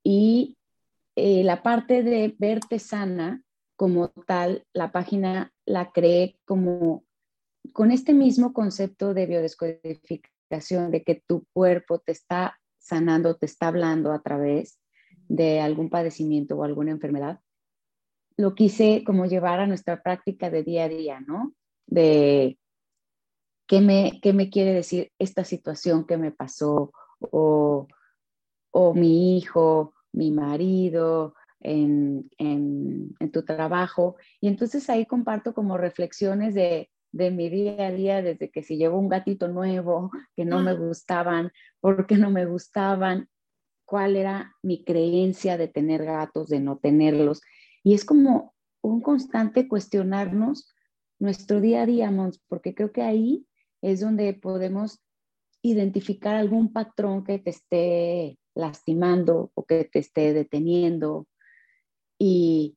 Y 0.02 0.58
eh, 1.16 1.44
la 1.44 1.62
parte 1.62 2.02
de 2.02 2.34
verte 2.38 2.78
sana 2.78 3.42
como 3.76 4.08
tal, 4.08 4.64
la 4.72 4.92
página 4.92 5.52
la 5.64 5.92
creé 5.92 6.38
como 6.44 7.04
con 7.72 7.90
este 7.90 8.12
mismo 8.12 8.52
concepto 8.52 9.14
de 9.14 9.26
biodescodificación, 9.26 10.90
de 10.90 11.02
que 11.02 11.22
tu 11.26 11.46
cuerpo 11.52 11.98
te 11.98 12.12
está 12.12 12.58
sanando, 12.78 13.36
te 13.36 13.46
está 13.46 13.68
hablando 13.68 14.12
a 14.12 14.22
través 14.22 14.78
de 15.28 15.60
algún 15.60 15.88
padecimiento 15.88 16.56
o 16.56 16.64
alguna 16.64 16.90
enfermedad. 16.90 17.40
Lo 18.36 18.54
quise 18.54 19.02
como 19.04 19.26
llevar 19.26 19.60
a 19.60 19.66
nuestra 19.66 20.02
práctica 20.02 20.50
de 20.50 20.62
día 20.62 20.84
a 20.84 20.88
día, 20.88 21.20
¿no? 21.20 21.54
De 21.86 22.58
¿Qué 23.66 23.80
me, 23.80 24.20
qué 24.22 24.32
me 24.32 24.50
quiere 24.50 24.72
decir 24.72 25.12
esta 25.18 25.44
situación 25.44 26.06
que 26.06 26.16
me 26.16 26.30
pasó? 26.30 26.92
O, 27.20 27.88
o 28.70 28.94
mi 28.94 29.38
hijo, 29.38 29.94
mi 30.12 30.30
marido, 30.30 31.34
en, 31.60 32.30
en, 32.38 33.14
en, 33.18 33.32
tu 33.32 33.44
trabajo. 33.44 34.16
Y 34.40 34.48
entonces 34.48 34.88
ahí 34.90 35.06
comparto 35.06 35.54
como 35.54 35.78
reflexiones 35.78 36.54
de, 36.54 36.90
de 37.12 37.30
mi 37.30 37.48
día 37.48 37.86
a 37.86 37.92
día, 37.92 38.22
desde 38.22 38.50
que 38.50 38.62
si 38.62 38.76
llegó 38.76 38.98
un 38.98 39.08
gatito 39.08 39.48
nuevo, 39.48 40.10
que 40.36 40.44
no 40.44 40.60
me 40.60 40.74
gustaban, 40.74 41.52
por 41.80 42.06
qué 42.06 42.16
no 42.16 42.30
me 42.30 42.44
gustaban, 42.44 43.28
cuál 43.84 44.16
era 44.16 44.54
mi 44.62 44.84
creencia 44.84 45.56
de 45.56 45.68
tener 45.68 46.04
gatos, 46.04 46.48
de 46.48 46.60
no 46.60 46.78
tenerlos. 46.78 47.40
Y 47.82 47.94
es 47.94 48.04
como 48.04 48.54
un 48.82 49.00
constante 49.00 49.68
cuestionarnos 49.68 50.74
nuestro 51.18 51.60
día 51.60 51.82
a 51.82 51.86
día, 51.86 52.10
Mons, 52.10 52.42
porque 52.48 52.74
creo 52.74 52.92
que 52.92 53.02
ahí 53.02 53.46
es 53.84 54.00
donde 54.00 54.32
podemos 54.32 55.00
identificar 55.62 56.34
algún 56.34 56.72
patrón 56.72 57.22
que 57.22 57.38
te 57.38 57.50
esté 57.50 58.38
lastimando 58.54 59.50
o 59.54 59.64
que 59.64 59.84
te 59.84 59.98
esté 59.98 60.32
deteniendo. 60.32 61.26
Y, 62.18 62.76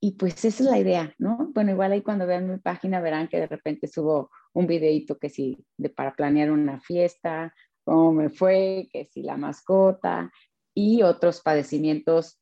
y 0.00 0.12
pues 0.12 0.44
esa 0.44 0.62
es 0.62 0.70
la 0.70 0.78
idea, 0.78 1.14
¿no? 1.18 1.50
Bueno, 1.52 1.72
igual 1.72 1.92
ahí 1.92 2.02
cuando 2.02 2.26
vean 2.26 2.50
mi 2.50 2.58
página 2.58 3.00
verán 3.00 3.28
que 3.28 3.40
de 3.40 3.46
repente 3.48 3.88
subo 3.88 4.30
un 4.52 4.66
videito 4.66 5.18
que 5.18 5.28
sí, 5.28 5.64
de, 5.76 5.90
para 5.90 6.14
planear 6.14 6.50
una 6.52 6.80
fiesta, 6.80 7.52
cómo 7.84 8.12
me 8.12 8.30
fue, 8.30 8.88
que 8.92 9.06
si 9.06 9.22
la 9.22 9.36
mascota 9.36 10.30
y 10.74 11.02
otros 11.02 11.40
padecimientos 11.40 12.38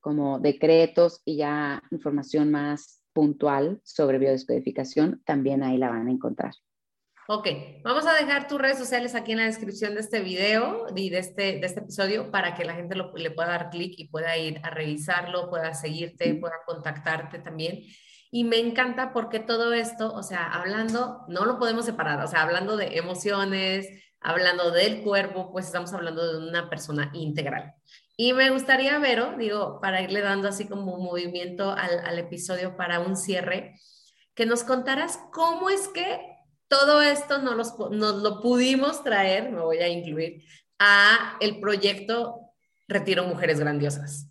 como 0.00 0.38
decretos 0.38 1.20
y 1.24 1.36
ya 1.36 1.82
información 1.90 2.50
más 2.50 3.02
puntual 3.12 3.80
sobre 3.84 4.18
biodescodificación, 4.18 5.22
también 5.24 5.62
ahí 5.62 5.78
la 5.78 5.90
van 5.90 6.08
a 6.08 6.12
encontrar. 6.12 6.52
Ok, 7.34 7.48
vamos 7.82 8.06
a 8.06 8.12
dejar 8.12 8.46
tus 8.46 8.60
redes 8.60 8.76
sociales 8.76 9.14
aquí 9.14 9.32
en 9.32 9.38
la 9.38 9.46
descripción 9.46 9.94
de 9.94 10.00
este 10.00 10.20
video 10.20 10.84
y 10.94 11.08
de 11.08 11.18
este, 11.18 11.42
de 11.60 11.66
este 11.66 11.80
episodio 11.80 12.30
para 12.30 12.54
que 12.54 12.62
la 12.62 12.74
gente 12.74 12.94
le 12.94 13.30
pueda 13.30 13.48
dar 13.48 13.70
clic 13.70 13.94
y 13.96 14.08
pueda 14.08 14.36
ir 14.36 14.60
a 14.62 14.68
revisarlo, 14.68 15.48
pueda 15.48 15.72
seguirte, 15.72 16.34
pueda 16.34 16.56
contactarte 16.66 17.38
también. 17.38 17.84
Y 18.30 18.44
me 18.44 18.58
encanta 18.58 19.14
porque 19.14 19.40
todo 19.40 19.72
esto, 19.72 20.12
o 20.12 20.22
sea, 20.22 20.46
hablando, 20.46 21.24
no 21.26 21.46
lo 21.46 21.58
podemos 21.58 21.86
separar, 21.86 22.22
o 22.22 22.26
sea, 22.26 22.42
hablando 22.42 22.76
de 22.76 22.98
emociones, 22.98 23.88
hablando 24.20 24.70
del 24.70 25.00
cuerpo, 25.00 25.50
pues 25.52 25.64
estamos 25.64 25.94
hablando 25.94 26.30
de 26.30 26.46
una 26.50 26.68
persona 26.68 27.10
integral. 27.14 27.72
Y 28.14 28.34
me 28.34 28.50
gustaría, 28.50 28.98
Vero, 28.98 29.36
digo, 29.38 29.80
para 29.80 30.02
irle 30.02 30.20
dando 30.20 30.48
así 30.48 30.68
como 30.68 30.96
un 30.96 31.04
movimiento 31.04 31.70
al, 31.70 31.98
al 32.00 32.18
episodio 32.18 32.76
para 32.76 33.00
un 33.00 33.16
cierre, 33.16 33.80
que 34.34 34.44
nos 34.44 34.64
contaras 34.64 35.18
cómo 35.32 35.70
es 35.70 35.88
que 35.88 36.31
todo 36.72 37.02
esto 37.02 37.36
nos, 37.36 37.78
nos 37.90 38.22
lo 38.22 38.40
pudimos 38.40 39.04
traer, 39.04 39.52
me 39.52 39.60
voy 39.60 39.76
a 39.80 39.88
incluir, 39.88 40.42
a 40.78 41.36
el 41.38 41.60
proyecto 41.60 42.40
Retiro 42.88 43.24
Mujeres 43.24 43.60
Grandiosas. 43.60 44.30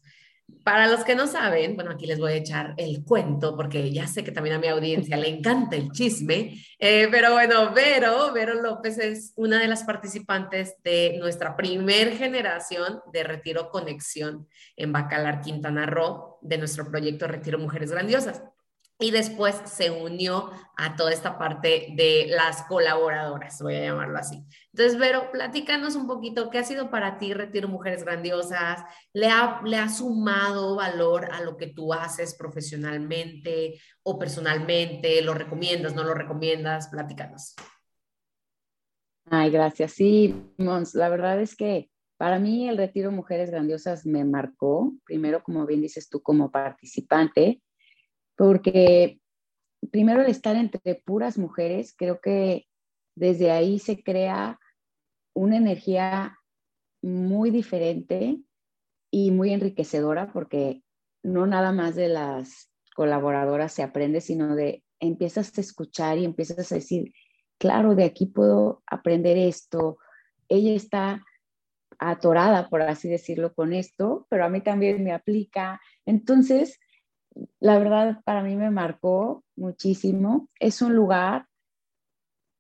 Para 0.64 0.88
los 0.88 1.04
que 1.04 1.14
no 1.14 1.28
saben, 1.28 1.76
bueno, 1.76 1.92
aquí 1.92 2.08
les 2.08 2.18
voy 2.18 2.32
a 2.32 2.38
echar 2.38 2.74
el 2.78 3.04
cuento 3.06 3.56
porque 3.56 3.92
ya 3.92 4.08
sé 4.08 4.24
que 4.24 4.32
también 4.32 4.56
a 4.56 4.60
mi 4.60 4.68
audiencia 4.70 5.18
le 5.18 5.30
encanta 5.30 5.76
el 5.76 5.92
chisme, 5.92 6.60
eh, 6.80 7.08
pero 7.12 7.34
bueno, 7.34 7.74
Vero, 7.76 8.34
Vero 8.34 8.56
López 8.56 8.98
es 8.98 9.34
una 9.36 9.60
de 9.60 9.68
las 9.68 9.84
participantes 9.84 10.74
de 10.84 11.18
nuestra 11.20 11.56
primer 11.56 12.18
generación 12.18 13.02
de 13.14 13.24
Retiro 13.24 13.70
Conexión 13.70 14.48
en 14.76 14.92
Bacalar, 14.92 15.42
Quintana 15.42 15.86
Roo, 15.86 16.40
de 16.42 16.58
nuestro 16.58 16.90
proyecto 16.90 17.28
Retiro 17.28 17.60
Mujeres 17.60 17.92
Grandiosas 17.92 18.42
y 19.02 19.12
después 19.12 19.60
se 19.66 19.90
unió 19.90 20.52
a 20.78 20.96
toda 20.96 21.12
esta 21.12 21.38
parte 21.38 21.88
de 21.96 22.28
las 22.30 22.64
colaboradoras, 22.64 23.62
voy 23.62 23.76
a 23.76 23.86
llamarlo 23.86 24.18
así. 24.18 24.46
Entonces, 24.72 24.98
Vero, 24.98 25.32
platícanos 25.32 25.96
un 25.96 26.08
poquito, 26.08 26.50
¿qué 26.50 26.60
ha 26.60 26.64
sido 26.64 26.90
para 26.90 27.18
ti 27.18 27.34
Retiro 27.34 27.68
Mujeres 27.68 28.06
Grandiosas? 28.06 28.84
¿Le 29.12 29.28
ha, 29.28 29.62
¿Le 29.66 29.78
ha 29.78 29.90
sumado 29.90 30.76
valor 30.76 31.30
a 31.34 31.42
lo 31.42 31.58
que 31.58 31.68
tú 31.68 31.94
haces 31.94 32.36
profesionalmente 32.36 33.80
o 34.04 34.18
personalmente? 34.18 35.22
¿Lo 35.24 35.34
recomiendas, 35.34 35.96
no 35.96 36.04
lo 36.04 36.14
recomiendas? 36.14 36.88
Platícanos. 36.88 37.56
Ay, 39.26 39.50
gracias. 39.50 39.94
Sí, 39.94 40.36
Mons, 40.58 40.94
la 40.94 41.10
verdad 41.10 41.42
es 41.42 41.56
que 41.56 41.90
para 42.18 42.38
mí 42.38 42.70
el 42.70 42.78
Retiro 42.78 43.12
Mujeres 43.12 43.50
Grandiosas 43.50 44.06
me 44.06 44.24
marcó, 44.24 44.94
primero, 45.06 45.42
como 45.42 45.66
bien 45.66 45.82
dices 45.82 46.08
tú, 46.08 46.22
como 46.22 46.52
participante, 46.52 47.64
porque 48.42 49.20
primero 49.92 50.22
el 50.22 50.32
estar 50.32 50.56
entre 50.56 50.96
puras 50.96 51.38
mujeres, 51.38 51.94
creo 51.96 52.20
que 52.22 52.66
desde 53.16 53.52
ahí 53.52 53.78
se 53.78 54.02
crea 54.02 54.60
una 55.36 55.58
energía 55.58 56.40
muy 57.04 57.52
diferente 57.52 58.40
y 59.12 59.30
muy 59.30 59.54
enriquecedora, 59.54 60.34
porque 60.34 60.82
no 61.22 61.46
nada 61.46 61.72
más 61.72 61.94
de 61.94 62.08
las 62.08 62.72
colaboradoras 62.96 63.74
se 63.74 63.84
aprende, 63.84 64.22
sino 64.22 64.56
de 64.56 64.84
empiezas 65.00 65.56
a 65.56 65.62
escuchar 65.62 66.18
y 66.18 66.26
empiezas 66.26 66.72
a 66.72 66.76
decir, 66.76 67.14
claro, 67.60 67.94
de 67.94 68.06
aquí 68.06 68.26
puedo 68.26 68.82
aprender 68.88 69.38
esto. 69.38 70.00
Ella 70.50 70.74
está 70.74 71.24
atorada, 72.00 72.70
por 72.70 72.82
así 72.82 73.08
decirlo, 73.08 73.54
con 73.54 73.72
esto, 73.72 74.26
pero 74.32 74.46
a 74.46 74.50
mí 74.50 74.62
también 74.62 75.04
me 75.04 75.14
aplica. 75.14 75.80
Entonces, 76.08 76.80
la 77.60 77.78
verdad 77.80 78.22
para 78.24 78.44
mí 78.44 78.56
me 78.56 78.72
marcó 78.72 79.44
muchísimo. 79.56 80.50
Es 80.60 80.82
un 80.82 80.96
lugar, 80.96 81.48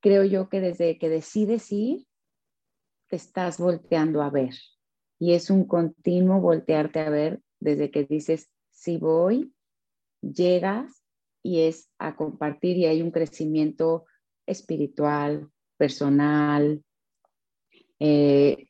creo 0.01 0.23
yo, 0.23 0.49
que 0.49 0.61
desde 0.61 0.97
que 0.97 1.09
decides 1.09 1.71
ir, 1.71 2.05
te 3.07 3.15
estás 3.15 3.57
volteando 3.57 4.21
a 4.21 4.29
ver. 4.29 4.55
Y 5.19 5.33
es 5.33 5.49
un 5.49 5.65
continuo 5.65 6.39
voltearte 6.39 6.99
a 6.99 7.09
ver 7.09 7.41
desde 7.59 7.91
que 7.91 8.05
dices, 8.05 8.49
si 8.71 8.97
voy, 8.97 9.53
llegas 10.21 11.03
y 11.43 11.61
es 11.61 11.89
a 11.99 12.15
compartir 12.15 12.77
y 12.77 12.85
hay 12.85 13.01
un 13.01 13.11
crecimiento 13.11 14.05
espiritual, 14.47 15.49
personal. 15.77 16.83
Eh, 17.99 18.67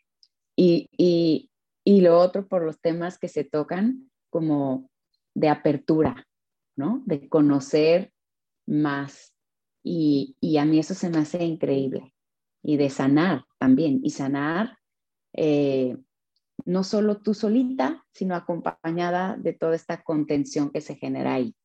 y, 0.55 1.49
y 1.83 2.01
lo 2.01 2.19
otro 2.19 2.47
por 2.47 2.63
los 2.63 2.79
temas 2.81 3.17
que 3.17 3.27
se 3.27 3.43
tocan, 3.43 4.11
como 4.29 4.90
de 5.33 5.49
apertura, 5.49 6.27
¿no? 6.75 7.03
De 7.05 7.27
conocer 7.29 8.13
más. 8.67 9.33
Y, 9.83 10.35
a 10.57 10.65
mí 10.65 10.79
eso 10.79 10.93
se 10.93 11.09
me 11.09 11.19
hace 11.19 11.43
increíble. 11.43 12.13
Y 12.63 12.77
de 12.77 12.89
sanar 12.89 13.45
también. 13.57 14.01
Y 14.03 14.11
sanar 14.11 14.77
eh, 15.33 15.97
no 16.65 16.83
solo 16.83 17.21
tú 17.21 17.33
solita, 17.33 18.05
sino 18.11 18.35
acompañada 18.35 19.37
de 19.37 19.53
toda 19.53 19.75
esta 19.75 20.03
contención 20.03 20.71
que 20.71 20.81
se 20.81 20.95
genera 20.95 21.35
ahí. 21.35 21.55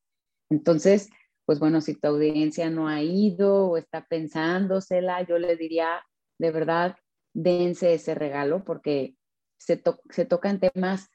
Entonces, 0.51 1.11
pues 1.45 1.59
bueno, 1.59 1.81
si 1.81 1.95
tu 1.95 2.09
audiencia 2.09 2.71
no 2.71 2.89
ha 2.89 3.03
ido 3.03 3.69
o 3.69 3.77
está 3.77 4.07
pensándosela, 4.07 5.23
yo 5.27 5.39
le 5.39 5.57
diría, 5.57 6.05
de 6.39 6.51
verdad, 6.51 6.97
dense 7.35 7.95
ese 7.95 8.15
regalo 8.15 8.65
porque 8.65 9.17
se, 9.59 9.83
se 10.11 10.25
tocan 10.25 10.61
temas 10.61 11.11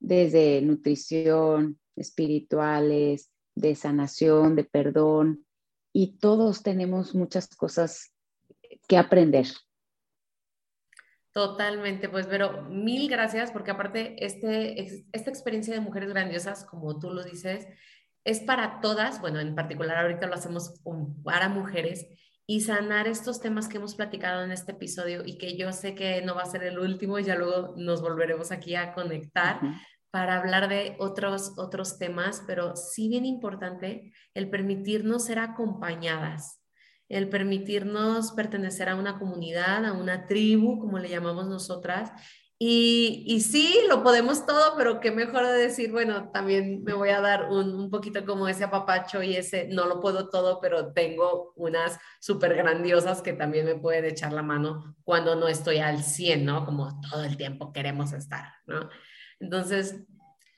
desde 0.00 0.60
nutrición, 0.62 1.78
espirituales, 1.96 3.30
de 3.54 3.74
sanación, 3.74 4.54
de 4.54 4.64
perdón, 4.64 5.46
y 5.92 6.18
todos 6.18 6.62
tenemos 6.62 7.14
muchas 7.14 7.48
cosas 7.56 8.12
que 8.86 8.98
aprender. 8.98 9.46
Totalmente, 11.32 12.08
pues, 12.08 12.26
pero 12.26 12.62
mil 12.64 13.08
gracias 13.08 13.50
porque 13.50 13.70
aparte 13.70 14.24
este, 14.24 15.04
esta 15.12 15.30
experiencia 15.30 15.74
de 15.74 15.80
mujeres 15.80 16.10
grandiosas, 16.10 16.64
como 16.64 16.98
tú 16.98 17.10
lo 17.10 17.22
dices, 17.24 17.66
es 18.24 18.40
para 18.40 18.80
todas, 18.80 19.20
bueno, 19.20 19.40
en 19.40 19.54
particular 19.54 19.98
ahorita 19.98 20.26
lo 20.26 20.34
hacemos 20.34 20.80
para 21.22 21.48
mujeres 21.48 22.06
y 22.46 22.60
sanar 22.60 23.06
estos 23.06 23.40
temas 23.40 23.68
que 23.68 23.76
hemos 23.76 23.96
platicado 23.96 24.44
en 24.44 24.50
este 24.50 24.72
episodio 24.72 25.24
y 25.26 25.36
que 25.36 25.56
yo 25.56 25.72
sé 25.72 25.94
que 25.94 26.22
no 26.22 26.34
va 26.34 26.42
a 26.42 26.46
ser 26.46 26.62
el 26.62 26.78
último, 26.78 27.18
ya 27.18 27.34
luego 27.34 27.74
nos 27.76 28.00
volveremos 28.02 28.50
aquí 28.50 28.74
a 28.74 28.94
conectar, 28.94 29.60
para 30.10 30.38
hablar 30.38 30.68
de 30.68 30.96
otros, 30.98 31.52
otros 31.56 31.98
temas, 31.98 32.42
pero 32.46 32.76
sí 32.76 33.08
bien 33.08 33.24
importante 33.24 34.12
el 34.34 34.48
permitirnos 34.48 35.24
ser 35.26 35.38
acompañadas, 35.38 36.62
el 37.08 37.28
permitirnos 37.28 38.32
pertenecer 38.32 38.88
a 38.88 38.96
una 38.96 39.18
comunidad, 39.18 39.84
a 39.84 39.92
una 39.92 40.26
tribu, 40.26 40.78
como 40.78 40.98
le 40.98 41.10
llamamos 41.10 41.46
nosotras. 41.48 42.10
Y, 42.58 43.24
y 43.26 43.42
sí, 43.42 43.80
lo 43.86 44.02
podemos 44.02 44.46
todo, 44.46 44.78
pero 44.78 44.98
qué 44.98 45.10
mejor 45.10 45.46
de 45.46 45.58
decir, 45.58 45.92
bueno, 45.92 46.30
también 46.30 46.82
me 46.84 46.94
voy 46.94 47.10
a 47.10 47.20
dar 47.20 47.50
un, 47.50 47.74
un 47.74 47.90
poquito 47.90 48.24
como 48.24 48.48
ese 48.48 48.64
apapacho 48.64 49.22
y 49.22 49.36
ese, 49.36 49.68
no 49.68 49.84
lo 49.84 50.00
puedo 50.00 50.30
todo, 50.30 50.58
pero 50.62 50.94
tengo 50.94 51.52
unas 51.56 51.98
súper 52.18 52.54
grandiosas 52.56 53.20
que 53.20 53.34
también 53.34 53.66
me 53.66 53.74
pueden 53.74 54.06
echar 54.06 54.32
la 54.32 54.42
mano 54.42 54.96
cuando 55.04 55.36
no 55.36 55.48
estoy 55.48 55.78
al 55.78 56.02
100, 56.02 56.46
¿no? 56.46 56.64
Como 56.64 56.98
todo 57.02 57.24
el 57.24 57.36
tiempo 57.36 57.74
queremos 57.74 58.14
estar, 58.14 58.46
¿no? 58.64 58.88
Entonces, 59.40 59.96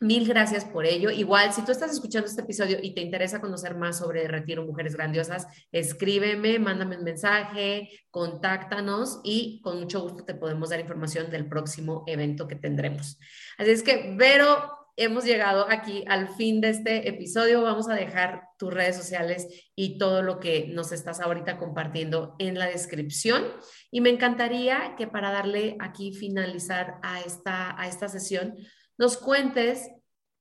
mil 0.00 0.26
gracias 0.28 0.64
por 0.64 0.86
ello. 0.86 1.10
Igual, 1.10 1.52
si 1.52 1.64
tú 1.64 1.72
estás 1.72 1.92
escuchando 1.92 2.28
este 2.28 2.42
episodio 2.42 2.78
y 2.80 2.94
te 2.94 3.00
interesa 3.00 3.40
conocer 3.40 3.74
más 3.76 3.98
sobre 3.98 4.28
Retiro 4.28 4.64
Mujeres 4.64 4.94
Grandiosas, 4.94 5.46
escríbeme, 5.72 6.58
mándame 6.58 6.96
un 6.96 7.04
mensaje, 7.04 7.90
contáctanos 8.10 9.20
y 9.24 9.60
con 9.62 9.80
mucho 9.80 10.00
gusto 10.00 10.24
te 10.24 10.34
podemos 10.34 10.70
dar 10.70 10.80
información 10.80 11.30
del 11.30 11.48
próximo 11.48 12.04
evento 12.06 12.46
que 12.46 12.56
tendremos. 12.56 13.18
Así 13.56 13.70
es 13.70 13.82
que, 13.82 14.14
Vero, 14.16 14.70
hemos 14.96 15.24
llegado 15.24 15.66
aquí 15.68 16.04
al 16.08 16.28
fin 16.28 16.60
de 16.60 16.70
este 16.70 17.08
episodio. 17.08 17.62
Vamos 17.62 17.88
a 17.88 17.94
dejar 17.94 18.47
tus 18.58 18.74
redes 18.74 18.96
sociales 18.96 19.70
y 19.74 19.98
todo 19.98 20.20
lo 20.22 20.40
que 20.40 20.66
nos 20.68 20.92
estás 20.92 21.20
ahorita 21.20 21.58
compartiendo 21.58 22.34
en 22.38 22.58
la 22.58 22.66
descripción. 22.66 23.44
Y 23.90 24.00
me 24.00 24.10
encantaría 24.10 24.94
que 24.96 25.06
para 25.06 25.30
darle 25.30 25.76
aquí 25.80 26.12
finalizar 26.12 26.98
a 27.02 27.20
esta, 27.20 27.80
a 27.80 27.88
esta 27.88 28.08
sesión, 28.08 28.56
nos 28.98 29.16
cuentes 29.16 29.90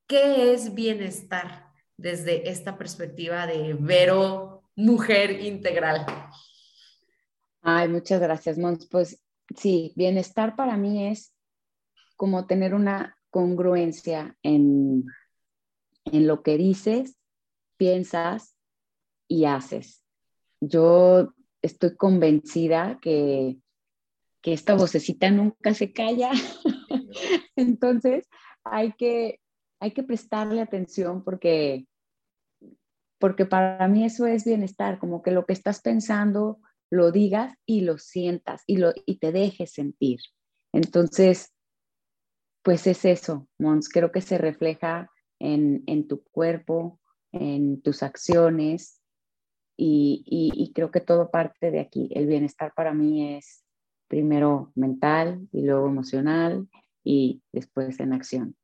qué 0.07 0.53
es 0.53 0.73
bienestar 0.73 1.67
desde 1.95 2.49
esta 2.49 2.77
perspectiva 2.77 3.47
de 3.47 3.75
Vero, 3.79 4.63
mujer 4.75 5.41
integral. 5.41 6.05
Ay, 7.61 7.87
muchas 7.87 8.19
gracias, 8.19 8.57
Mons. 8.57 8.87
Pues 8.89 9.23
sí, 9.55 9.93
bienestar 9.95 10.55
para 10.55 10.75
mí 10.75 11.07
es 11.07 11.33
como 12.15 12.47
tener 12.47 12.73
una 12.73 13.17
congruencia 13.29 14.35
en, 14.41 15.05
en 16.05 16.27
lo 16.27 16.41
que 16.41 16.57
dices, 16.57 17.15
piensas 17.77 18.55
y 19.27 19.45
haces. 19.45 20.03
Yo 20.59 21.33
estoy 21.61 21.95
convencida 21.95 22.99
que, 23.01 23.57
que 24.41 24.53
esta 24.53 24.75
vocecita 24.75 25.29
nunca 25.29 25.73
se 25.73 25.91
calla. 25.91 26.31
Entonces, 27.55 28.27
hay 28.63 28.93
que, 28.93 29.39
hay 29.79 29.91
que 29.91 30.03
prestarle 30.03 30.61
atención 30.61 31.23
porque, 31.23 31.85
porque 33.19 33.45
para 33.45 33.87
mí 33.87 34.05
eso 34.05 34.25
es 34.25 34.45
bienestar, 34.45 34.99
como 34.99 35.21
que 35.21 35.31
lo 35.31 35.45
que 35.45 35.53
estás 35.53 35.81
pensando 35.81 36.59
lo 36.89 37.11
digas 37.11 37.53
y 37.65 37.81
lo 37.81 37.97
sientas 37.97 38.63
y, 38.65 38.77
lo, 38.77 38.93
y 39.05 39.17
te 39.17 39.31
dejes 39.31 39.73
sentir. 39.73 40.19
Entonces, 40.73 41.53
pues 42.63 42.87
es 42.87 43.05
eso, 43.05 43.47
Mons, 43.59 43.89
creo 43.89 44.11
que 44.11 44.21
se 44.21 44.37
refleja 44.37 45.09
en, 45.39 45.83
en 45.87 46.07
tu 46.07 46.23
cuerpo, 46.23 46.99
en 47.31 47.81
tus 47.81 48.03
acciones 48.03 49.01
y, 49.75 50.23
y, 50.25 50.73
creo 50.73 50.89
que 50.89 51.01
todo 51.01 51.29
parte 51.29 51.69
de 51.69 51.79
aquí. 51.79 52.09
El 52.13 52.25
bienestar 52.25 52.73
para 52.75 52.93
mí 52.93 53.35
es 53.35 53.63
primero 54.07 54.71
mental 54.73 55.47
y 55.51 55.61
luego 55.61 55.87
emocional 55.87 56.67
y 57.03 57.43
después 57.51 57.99
en 57.99 58.13
acción. 58.13 58.55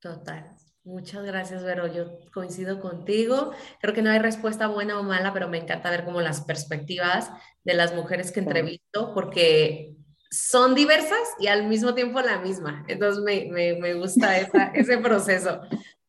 Total. 0.00 0.56
Muchas 0.84 1.24
gracias, 1.24 1.64
Vero. 1.64 1.86
Yo 1.86 2.18
coincido 2.32 2.80
contigo. 2.80 3.52
Creo 3.80 3.94
que 3.94 4.02
no 4.02 4.10
hay 4.10 4.18
respuesta 4.18 4.66
buena 4.66 4.98
o 4.98 5.02
mala, 5.02 5.32
pero 5.32 5.48
me 5.48 5.58
encanta 5.58 5.90
ver 5.90 6.04
como 6.04 6.20
las 6.20 6.42
perspectivas 6.42 7.30
de 7.64 7.74
las 7.74 7.94
mujeres 7.94 8.32
que 8.32 8.40
entrevisto, 8.40 9.14
porque 9.14 9.94
son 10.30 10.74
diversas 10.74 11.18
y 11.38 11.46
al 11.46 11.68
mismo 11.68 11.94
tiempo 11.94 12.20
la 12.20 12.38
misma. 12.40 12.84
Entonces 12.88 13.22
me, 13.22 13.48
me, 13.50 13.80
me 13.80 13.94
gusta 13.94 14.36
ese 14.74 14.98
proceso. 14.98 15.60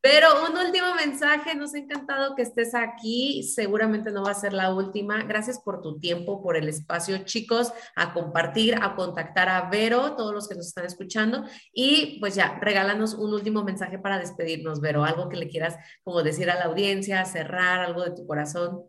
Pero 0.05 0.27
un 0.47 0.55
último 0.55 0.93
mensaje, 0.93 1.55
nos 1.55 1.73
ha 1.73 1.79
encantado 1.79 2.35
que 2.35 2.43
estés 2.43 2.75
aquí, 2.75 3.41
seguramente 3.41 4.11
no 4.11 4.21
va 4.21 4.29
a 4.29 4.35
ser 4.35 4.53
la 4.53 4.71
última. 4.71 5.23
Gracias 5.23 5.59
por 5.59 5.81
tu 5.81 5.97
tiempo, 5.97 6.43
por 6.43 6.55
el 6.55 6.69
espacio, 6.69 7.17
chicos, 7.25 7.73
a 7.95 8.13
compartir, 8.13 8.75
a 8.79 8.95
contactar 8.95 9.49
a 9.49 9.67
Vero, 9.67 10.15
todos 10.15 10.31
los 10.31 10.47
que 10.47 10.53
nos 10.53 10.67
están 10.67 10.85
escuchando. 10.85 11.45
Y 11.73 12.19
pues 12.19 12.35
ya, 12.35 12.59
regálanos 12.61 13.15
un 13.15 13.33
último 13.33 13.63
mensaje 13.63 13.97
para 13.97 14.19
despedirnos, 14.19 14.79
Vero, 14.79 15.03
algo 15.03 15.27
que 15.27 15.37
le 15.37 15.49
quieras 15.49 15.75
como 16.03 16.21
decir 16.21 16.51
a 16.51 16.55
la 16.59 16.65
audiencia, 16.65 17.25
cerrar, 17.25 17.79
algo 17.79 18.03
de 18.03 18.11
tu 18.11 18.27
corazón. 18.27 18.83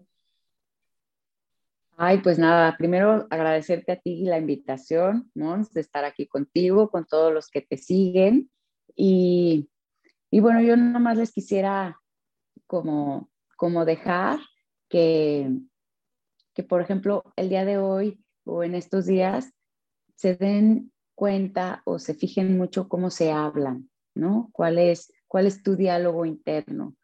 Ay, 1.96 2.18
pues 2.18 2.38
nada, 2.38 2.76
primero 2.76 3.26
agradecerte 3.30 3.92
a 3.92 3.96
ti 3.96 4.22
la 4.26 4.36
invitación, 4.36 5.30
Mons, 5.34 5.72
de 5.72 5.80
estar 5.80 6.04
aquí 6.04 6.26
contigo, 6.26 6.90
con 6.90 7.06
todos 7.06 7.32
los 7.32 7.48
que 7.48 7.62
te 7.62 7.78
siguen. 7.78 8.50
Y 8.94 9.70
y 10.36 10.40
bueno, 10.40 10.60
yo 10.60 10.76
nomás 10.76 11.16
les 11.16 11.32
quisiera 11.32 11.98
como, 12.66 13.30
como 13.56 13.86
dejar 13.86 14.38
que, 14.86 15.50
que, 16.52 16.62
por 16.62 16.82
ejemplo, 16.82 17.24
el 17.36 17.48
día 17.48 17.64
de 17.64 17.78
hoy 17.78 18.22
o 18.44 18.62
en 18.62 18.74
estos 18.74 19.06
días 19.06 19.54
se 20.14 20.36
den 20.36 20.92
cuenta 21.14 21.80
o 21.86 21.98
se 21.98 22.12
fijen 22.12 22.58
mucho 22.58 22.86
cómo 22.86 23.08
se 23.08 23.32
hablan, 23.32 23.88
¿no? 24.14 24.50
¿Cuál 24.52 24.78
es, 24.78 25.10
cuál 25.26 25.46
es 25.46 25.62
tu 25.62 25.74
diálogo 25.74 26.26
interno? 26.26 26.94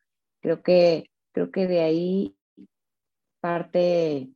Creo 0.43 0.63
que, 0.63 1.11
creo 1.33 1.51
que 1.51 1.67
de 1.67 1.81
ahí 1.81 2.37
parte 3.41 4.29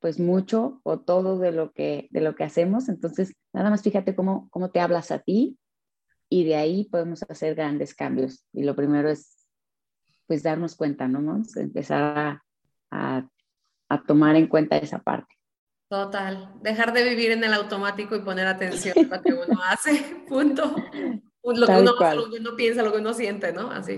pues 0.00 0.20
mucho 0.20 0.82
o 0.82 1.00
todo 1.00 1.38
de 1.38 1.50
lo 1.50 1.72
que, 1.72 2.08
de 2.10 2.20
lo 2.20 2.34
que 2.34 2.44
hacemos. 2.44 2.90
Entonces, 2.90 3.32
nada 3.54 3.70
más 3.70 3.82
fíjate 3.82 4.14
cómo, 4.14 4.50
cómo 4.50 4.70
te 4.70 4.80
hablas 4.80 5.12
a 5.12 5.20
ti 5.20 5.58
y 6.34 6.42
de 6.42 6.56
ahí 6.56 6.84
podemos 6.90 7.22
hacer 7.28 7.54
grandes 7.54 7.94
cambios. 7.94 8.44
Y 8.52 8.64
lo 8.64 8.74
primero 8.74 9.08
es, 9.08 9.46
pues, 10.26 10.42
darnos 10.42 10.74
cuenta, 10.74 11.06
¿no? 11.06 11.40
Empezar 11.54 12.42
a, 12.90 13.28
a, 13.88 14.02
tomar 14.04 14.34
en 14.34 14.48
cuenta 14.48 14.76
esa 14.78 14.98
parte. 14.98 15.32
Total, 15.88 16.52
dejar 16.60 16.92
de 16.92 17.08
vivir 17.08 17.30
en 17.30 17.44
el 17.44 17.54
automático 17.54 18.16
y 18.16 18.22
poner 18.22 18.48
atención 18.48 18.96
a 19.12 19.16
lo 19.16 19.22
que 19.22 19.32
uno 19.32 19.60
hace, 19.68 20.24
punto. 20.26 20.74
Lo 21.44 21.66
que, 21.68 21.72
uno, 21.72 21.92
lo 21.92 22.30
que 22.30 22.40
uno 22.40 22.56
piensa, 22.56 22.82
lo 22.82 22.90
que 22.90 22.98
uno 22.98 23.14
siente, 23.14 23.52
¿no? 23.52 23.70
Así. 23.70 23.96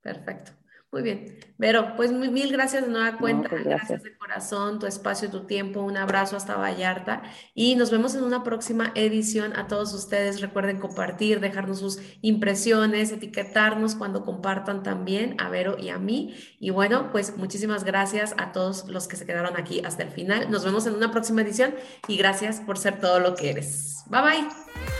Perfecto. 0.00 0.50
Muy 0.96 1.02
bien. 1.02 1.38
Vero, 1.58 1.92
pues 1.94 2.10
mil 2.10 2.50
gracias 2.50 2.86
de 2.86 2.90
nueva 2.90 3.18
cuenta. 3.18 3.50
Pues, 3.50 3.64
gracias. 3.64 4.02
de 4.02 4.16
corazón, 4.16 4.78
tu 4.78 4.86
espacio, 4.86 5.30
tu 5.30 5.46
tiempo. 5.46 5.82
Un 5.82 5.98
abrazo 5.98 6.38
hasta 6.38 6.56
Vallarta. 6.56 7.22
Y 7.54 7.76
nos 7.76 7.90
vemos 7.90 8.14
en 8.14 8.24
una 8.24 8.42
próxima 8.42 8.92
edición. 8.94 9.54
A 9.56 9.66
todos 9.66 9.92
ustedes, 9.92 10.40
recuerden 10.40 10.78
compartir, 10.78 11.40
dejarnos 11.40 11.80
sus 11.80 11.98
impresiones, 12.22 13.12
etiquetarnos 13.12 13.94
cuando 13.94 14.24
compartan 14.24 14.82
también 14.82 15.38
a 15.38 15.50
Vero 15.50 15.76
y 15.78 15.90
a 15.90 15.98
mí. 15.98 16.34
Y 16.58 16.70
bueno, 16.70 17.10
pues 17.12 17.36
muchísimas 17.36 17.84
gracias 17.84 18.34
a 18.38 18.52
todos 18.52 18.88
los 18.88 19.06
que 19.06 19.16
se 19.16 19.26
quedaron 19.26 19.58
aquí 19.58 19.82
hasta 19.84 20.02
el 20.02 20.10
final. 20.10 20.50
Nos 20.50 20.64
vemos 20.64 20.86
en 20.86 20.94
una 20.94 21.10
próxima 21.10 21.42
edición 21.42 21.74
y 22.08 22.16
gracias 22.16 22.60
por 22.60 22.78
ser 22.78 23.00
todo 23.00 23.20
lo 23.20 23.34
que 23.34 23.50
eres. 23.50 24.02
Bye 24.08 24.22
bye. 24.22 24.95